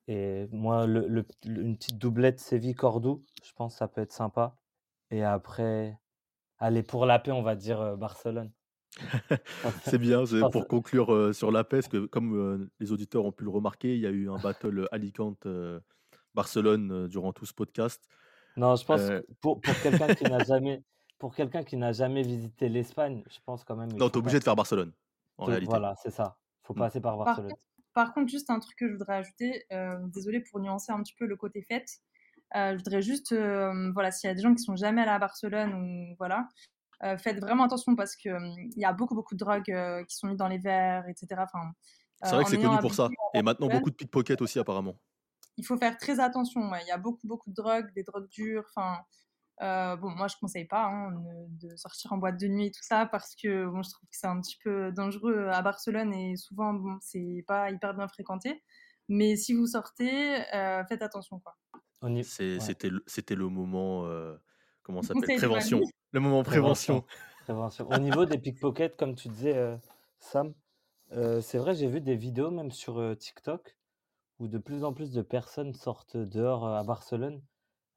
Et 0.07 0.47
moi, 0.51 0.85
une 0.85 1.77
petite 1.77 1.97
doublette 1.97 2.39
Séville-Cordoue, 2.39 3.23
je 3.43 3.53
pense 3.53 3.73
que 3.73 3.79
ça 3.79 3.87
peut 3.87 4.01
être 4.01 4.11
sympa. 4.11 4.55
Et 5.09 5.23
après, 5.23 5.97
allez, 6.59 6.83
pour 6.83 7.05
la 7.05 7.19
paix, 7.19 7.31
on 7.31 7.43
va 7.43 7.55
dire 7.55 7.81
euh, 7.81 7.95
Barcelone. 7.95 8.51
C'est 9.83 9.97
bien, 9.97 10.25
c'est 10.25 10.39
pense- 10.41 10.51
pour 10.51 10.67
conclure 10.67 11.13
euh, 11.13 11.33
sur 11.33 11.51
la 11.51 11.63
paix, 11.63 11.77
parce 11.77 11.87
que 11.87 12.05
comme 12.05 12.35
euh, 12.37 12.69
les 12.79 12.91
auditeurs 12.91 13.25
ont 13.25 13.31
pu 13.31 13.43
le 13.45 13.49
remarquer, 13.49 13.95
il 13.95 14.01
y 14.01 14.07
a 14.07 14.09
eu 14.09 14.29
un 14.29 14.37
battle 14.37 14.87
Alicante-Barcelone 14.91 17.07
durant 17.07 17.33
tout 17.33 17.45
ce 17.45 17.53
podcast. 17.53 18.03
Non, 18.57 18.75
je 18.75 18.85
pense 18.85 19.01
Euh, 19.01 19.21
que 19.21 19.25
pour, 19.41 19.61
pour 19.61 19.73
quelqu'un 19.81 20.13
qui 20.13 20.23
n'a 20.25 20.43
jamais, 20.43 20.83
pour 21.19 21.35
quelqu'un 21.35 21.63
qui 21.63 21.77
n'a 21.77 21.91
jamais 21.93 22.21
visité 22.21 22.69
l'Espagne, 22.69 23.23
je 23.29 23.37
pense 23.45 23.63
quand 23.63 23.75
même. 23.75 23.89
il 23.91 23.97
Non, 23.97 24.09
t'es 24.09 24.17
obligé 24.17 24.39
de 24.39 24.43
faire 24.43 24.55
Barcelone, 24.55 24.91
en 25.37 25.45
réalité. 25.45 25.69
Voilà, 25.69 25.95
c'est 26.01 26.11
ça. 26.11 26.37
faut 26.63 26.73
Mm. 26.73 26.77
passer 26.79 27.01
par 27.01 27.15
Par 27.17 27.25
Barcelone. 27.25 27.49
contre, 27.51 27.61
par 27.93 28.13
contre, 28.13 28.29
juste 28.29 28.49
un 28.49 28.59
truc 28.59 28.77
que 28.77 28.87
je 28.87 28.93
voudrais 28.93 29.15
ajouter, 29.15 29.65
euh, 29.71 29.97
désolé 30.13 30.41
pour 30.41 30.59
nuancer 30.59 30.91
un 30.91 31.01
petit 31.01 31.15
peu 31.17 31.25
le 31.25 31.35
côté 31.35 31.61
fête. 31.61 31.89
Euh, 32.55 32.71
je 32.73 32.77
voudrais 32.77 33.01
juste, 33.01 33.31
euh, 33.31 33.91
voilà, 33.93 34.11
s'il 34.11 34.27
y 34.27 34.31
a 34.31 34.35
des 34.35 34.41
gens 34.41 34.53
qui 34.53 34.61
sont 34.63 34.75
jamais 34.75 35.01
allés 35.01 35.11
à 35.11 35.19
Barcelone 35.19 35.73
ou 35.73 36.15
voilà, 36.17 36.47
euh, 37.03 37.17
faites 37.17 37.39
vraiment 37.39 37.63
attention 37.63 37.95
parce 37.95 38.15
que 38.15 38.29
euh, 38.29 38.55
il 38.75 38.79
y 38.79 38.85
a 38.85 38.93
beaucoup 38.93 39.15
beaucoup 39.15 39.33
de 39.33 39.39
drogues 39.39 39.71
euh, 39.71 40.03
qui 40.05 40.15
sont 40.15 40.27
mises 40.27 40.37
dans 40.37 40.47
les 40.47 40.59
verres, 40.59 41.07
etc. 41.07 41.27
Enfin, 41.43 41.71
C'est 42.23 42.27
euh, 42.27 42.35
vrai 42.35 42.41
en 42.41 42.43
que 42.45 42.49
c'est 42.51 42.61
connu 42.61 42.77
pour 42.79 42.93
ça. 42.93 43.09
Et 43.33 43.41
maintenant, 43.41 43.67
beaucoup 43.67 43.89
de 43.89 43.95
pickpockets 43.95 44.41
aussi, 44.41 44.59
apparemment. 44.59 44.95
il 45.57 45.65
faut 45.65 45.77
faire 45.77 45.97
très 45.97 46.19
attention. 46.19 46.69
ouais. 46.69 46.81
Il 46.83 46.87
y 46.87 46.91
a 46.91 46.97
beaucoup 46.97 47.27
beaucoup 47.27 47.49
de 47.49 47.55
drogues, 47.55 47.91
des 47.93 48.03
drogues 48.03 48.29
dures. 48.29 48.65
Enfin, 48.69 48.99
euh, 49.61 49.95
bon, 49.95 50.09
moi 50.11 50.27
je 50.27 50.35
conseille 50.39 50.65
pas 50.65 50.85
hein, 50.85 51.11
de, 51.61 51.75
sortir 51.75 52.13
en 52.13 52.17
boîte 52.17 52.39
de 52.39 52.47
nuit 52.47 52.67
et 52.67 52.71
tout 52.71 52.83
ça 52.83 53.05
parce 53.05 53.35
que 53.35 53.65
bon, 53.67 53.83
je 53.83 53.91
trouve 53.91 54.09
que 54.09 54.15
c'est 54.17 54.27
un 54.27 54.41
petit 54.41 54.57
peu 54.63 54.91
dangereux 54.91 55.47
à 55.51 55.61
Barcelone 55.61 56.13
et 56.13 56.35
souvent 56.35 56.73
bon, 56.73 56.97
c'est 57.01 57.43
pas 57.47 57.69
hyper 57.69 57.93
bien 57.93 58.07
fréquenté. 58.07 58.63
Mais 59.07 59.35
si 59.35 59.53
vous 59.53 59.67
sortez, 59.67 60.41
euh, 60.55 60.83
faites 60.85 61.01
attention 61.01 61.39
quoi. 61.39 61.55
C'est- 62.23 62.57
ouais, 62.57 63.03
C'était 63.05 63.35
le- 63.35 63.49
moment, 63.49 64.05
euh, 64.07 64.35
comment 64.91 65.01
ça 65.01 65.13
s'appelle 65.13 65.37
Prévention. 65.37 65.81
Le 66.11 66.19
moment 66.19 66.43
prévention. 66.43 67.05
prévention. 67.43 67.87
Au 67.89 67.97
niveau 67.97 68.25
des 68.25 68.37
pickpockets, 68.37 68.95
comme 68.97 69.15
tu 69.15 69.29
disais, 69.29 69.55
euh, 69.55 69.77
Sam, 70.19 70.53
euh, 71.13 71.41
c'est 71.41 71.57
vrai, 71.57 71.73
j'ai 71.73 71.87
vu 71.87 72.01
des 72.01 72.15
vidéos 72.15 72.51
même 72.51 72.71
sur 72.71 72.99
euh, 72.99 73.15
TikTok 73.15 73.77
où 74.39 74.47
de 74.47 74.57
plus 74.57 74.83
en 74.83 74.93
plus 74.93 75.11
de 75.11 75.21
personnes 75.21 75.73
sortent 75.73 76.17
dehors 76.17 76.65
euh, 76.65 76.79
à 76.79 76.83
Barcelone 76.83 77.41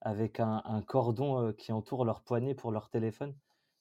avec 0.00 0.38
un 0.38 0.62
un 0.66 0.82
cordon, 0.82 1.54
qui 1.54 1.72
entoure 1.72 2.04
leur 2.04 2.22
poignet 2.22 2.54
pour 2.54 2.70
leur 2.70 2.90
téléphone. 2.90 3.34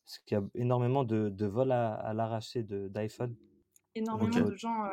Parce 0.06 0.20
qu'il 0.20 0.38
y 0.38 0.42
a 0.42 0.44
énormément 0.56 1.04
de 1.04 1.30
de 1.30 1.46
vols 1.46 1.74
à 1.74 1.94
à 1.94 2.14
l'arraché 2.14 2.64
de 2.64 2.88
d'iPhone. 2.88 3.36
Énormément 3.96 4.30
Donc 4.30 4.52
de 4.52 4.56
gens, 4.56 4.90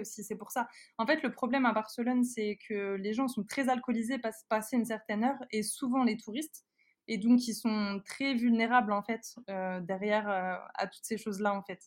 aussi, 0.00 0.24
c'est 0.24 0.36
pour 0.36 0.50
ça. 0.50 0.68
En 0.98 1.06
fait, 1.06 1.22
le 1.22 1.30
problème 1.30 1.66
à 1.66 1.72
Barcelone, 1.72 2.24
c'est 2.24 2.58
que 2.68 2.94
les 2.94 3.12
gens 3.12 3.28
sont 3.28 3.44
très 3.44 3.68
alcoolisés 3.68 4.18
pass 4.18 4.44
passé 4.48 4.76
une 4.76 4.84
certaine 4.84 5.24
heure 5.24 5.38
et 5.52 5.62
souvent 5.62 6.02
les 6.02 6.16
touristes 6.16 6.64
et 7.08 7.18
donc 7.18 7.46
ils 7.48 7.54
sont 7.54 8.00
très 8.04 8.34
vulnérables, 8.34 8.92
en 8.92 9.02
fait, 9.02 9.34
heu, 9.50 9.80
derrière, 9.82 10.28
heu, 10.28 10.58
à 10.74 10.86
toutes 10.88 11.04
ces 11.04 11.18
choses-là, 11.18 11.54
en 11.54 11.62
fait 11.62 11.80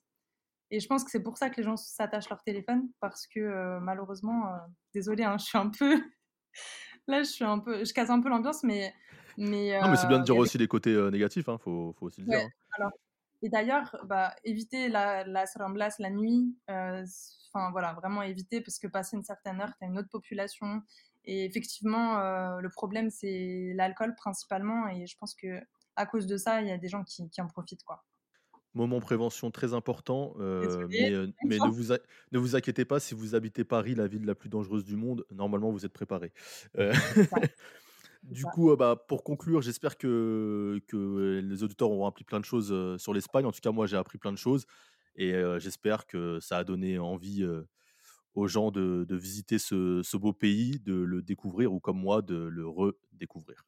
et 0.72 0.80
je 0.80 0.88
pense 0.88 1.04
que 1.04 1.12
c'est 1.12 1.24
pour 1.24 1.38
ça 1.38 1.50
que 1.50 1.58
les 1.58 1.64
gens 1.64 1.78
s'attachent 1.78 2.30
leur 2.30 2.44
téléphone 2.44 2.90
parce 3.00 3.28
que, 3.28 3.40
heu, 3.40 3.80
malheureusement, 3.82 4.48
heu, 4.56 4.60
désolée, 4.94 5.24
hein, 5.24 5.38
je 5.40 5.46
suis 5.46 5.58
un 5.58 5.70
peu 5.70 6.02
là, 7.08 7.24
je 7.24 7.30
suis 7.30 7.46
un 7.46 7.60
peu 7.60 7.86
je 7.86 7.94
casse 7.94 8.10
un 8.12 8.22
peu 8.22 8.30
l'ambiance 8.30 8.64
mais 8.64 8.94
mais 9.38 9.74
Non, 9.82 9.88
mais 9.90 9.96
c'est 9.98 10.08
bien 10.08 10.20
de 10.20 10.24
dire 10.26 10.36
y 10.36 10.40
a 10.40 10.42
des 10.42 10.50
aussi 10.50 10.58
les 10.58 10.68
côtés, 10.68 10.96
négatifs, 11.12 11.50
hein, 11.50 11.58
faut 11.58 11.94
faut 11.98 12.06
aussi 12.08 12.22
le 12.22 12.28
dire, 12.28 12.44
hein. 12.44 12.52
alors 12.78 12.92
et 13.42 13.48
d'ailleurs, 13.50 13.96
bah, 14.06 14.36
éviter 14.44 14.90
la 14.90 15.24
ramblas 15.58 15.96
la 16.00 16.10
nuit, 16.10 16.58
enfin 16.68 17.72
voilà, 17.72 17.94
vraiment 17.94 18.22
éviter 18.22 18.60
parce 18.62 18.80
que 18.80 18.88
passé 18.88 19.16
une 19.16 19.24
certaine 19.24 19.62
heure, 19.62 19.72
tu 19.80 19.86
as 19.86 19.88
une 19.88 19.98
autre 19.98 20.10
population 20.10 20.82
et 21.26 21.46
effectivement, 21.46 22.20
heu, 22.20 22.62
le 22.62 22.70
problème, 22.70 23.10
c'est 23.10 23.74
l'alcool 23.76 24.16
principalement 24.16 24.88
et 24.90 25.08
je 25.08 25.18
pense 25.18 25.36
qu'à 25.36 26.06
cause 26.12 26.28
de 26.28 26.38
ça, 26.38 26.62
il 26.62 26.68
y 26.68 26.72
a 26.72 26.78
des 26.78 26.90
gens 26.90 27.04
qui 27.04 27.30
qui 27.30 27.42
en 27.42 27.48
profitent, 27.48 27.84
quoi. 27.84 28.06
Moment 28.76 29.00
prévention 29.00 29.50
très 29.50 29.74
important, 29.74 30.36
Désolée. 30.60 30.86
mais 30.88 31.12
mais 31.42 31.60
ne 31.60 31.68
vous 31.70 31.92
in 31.92 31.98
ne 32.32 32.38
vous 32.38 32.56
inquiétez 32.56 32.86
pas, 32.86 33.00
si 33.00 33.16
vous 33.16 33.34
habitez 33.34 33.64
Paris, 33.64 33.96
la 33.96 34.06
ville 34.08 34.26
la 34.26 34.36
plus 34.36 34.48
dangereuse 34.48 34.84
du 34.84 34.96
monde, 34.96 35.26
normalement 35.32 35.72
vous 35.72 35.86
êtes 35.88 35.94
c'est 38.28 38.36
du 38.36 38.46
ça. 38.46 38.50
coup, 38.50 38.76
bah, 38.78 38.96
pour 39.08 39.24
conclure, 39.24 39.62
j'espère 39.62 39.98
que 39.98 40.82
que 40.88 41.42
les 41.44 41.64
auditeurs 41.64 41.92
auront 41.92 42.08
appris 42.08 42.24
plein 42.26 42.40
de 42.40 42.46
choses, 42.46 42.72
sur 43.00 43.14
l'Espagne. 43.14 43.46
En 43.46 43.52
tout 43.52 43.62
cas, 43.62 43.72
moi, 43.72 43.88
j'ai 43.88 43.98
appris 43.98 44.18
plein 44.20 44.32
de 44.34 44.38
choses 44.38 44.66
et 45.16 45.34
j'espère 45.60 46.06
que 46.08 46.40
ça 46.40 46.60
a 46.60 46.64
donné 46.64 47.00
envie, 47.00 47.46
aux 48.36 48.48
gens 48.48 48.72
de 48.72 49.16
visiter 49.16 49.58
ce 49.60 50.18
beau 50.18 50.34
pays, 50.34 50.80
de 50.80 50.94
le 50.94 51.22
découvrir 51.22 51.74
ou 51.74 51.80
comme 51.80 52.00
moi, 52.00 52.22
de 52.22 52.36
le 52.36 52.68
redécouvrir. 52.68 53.66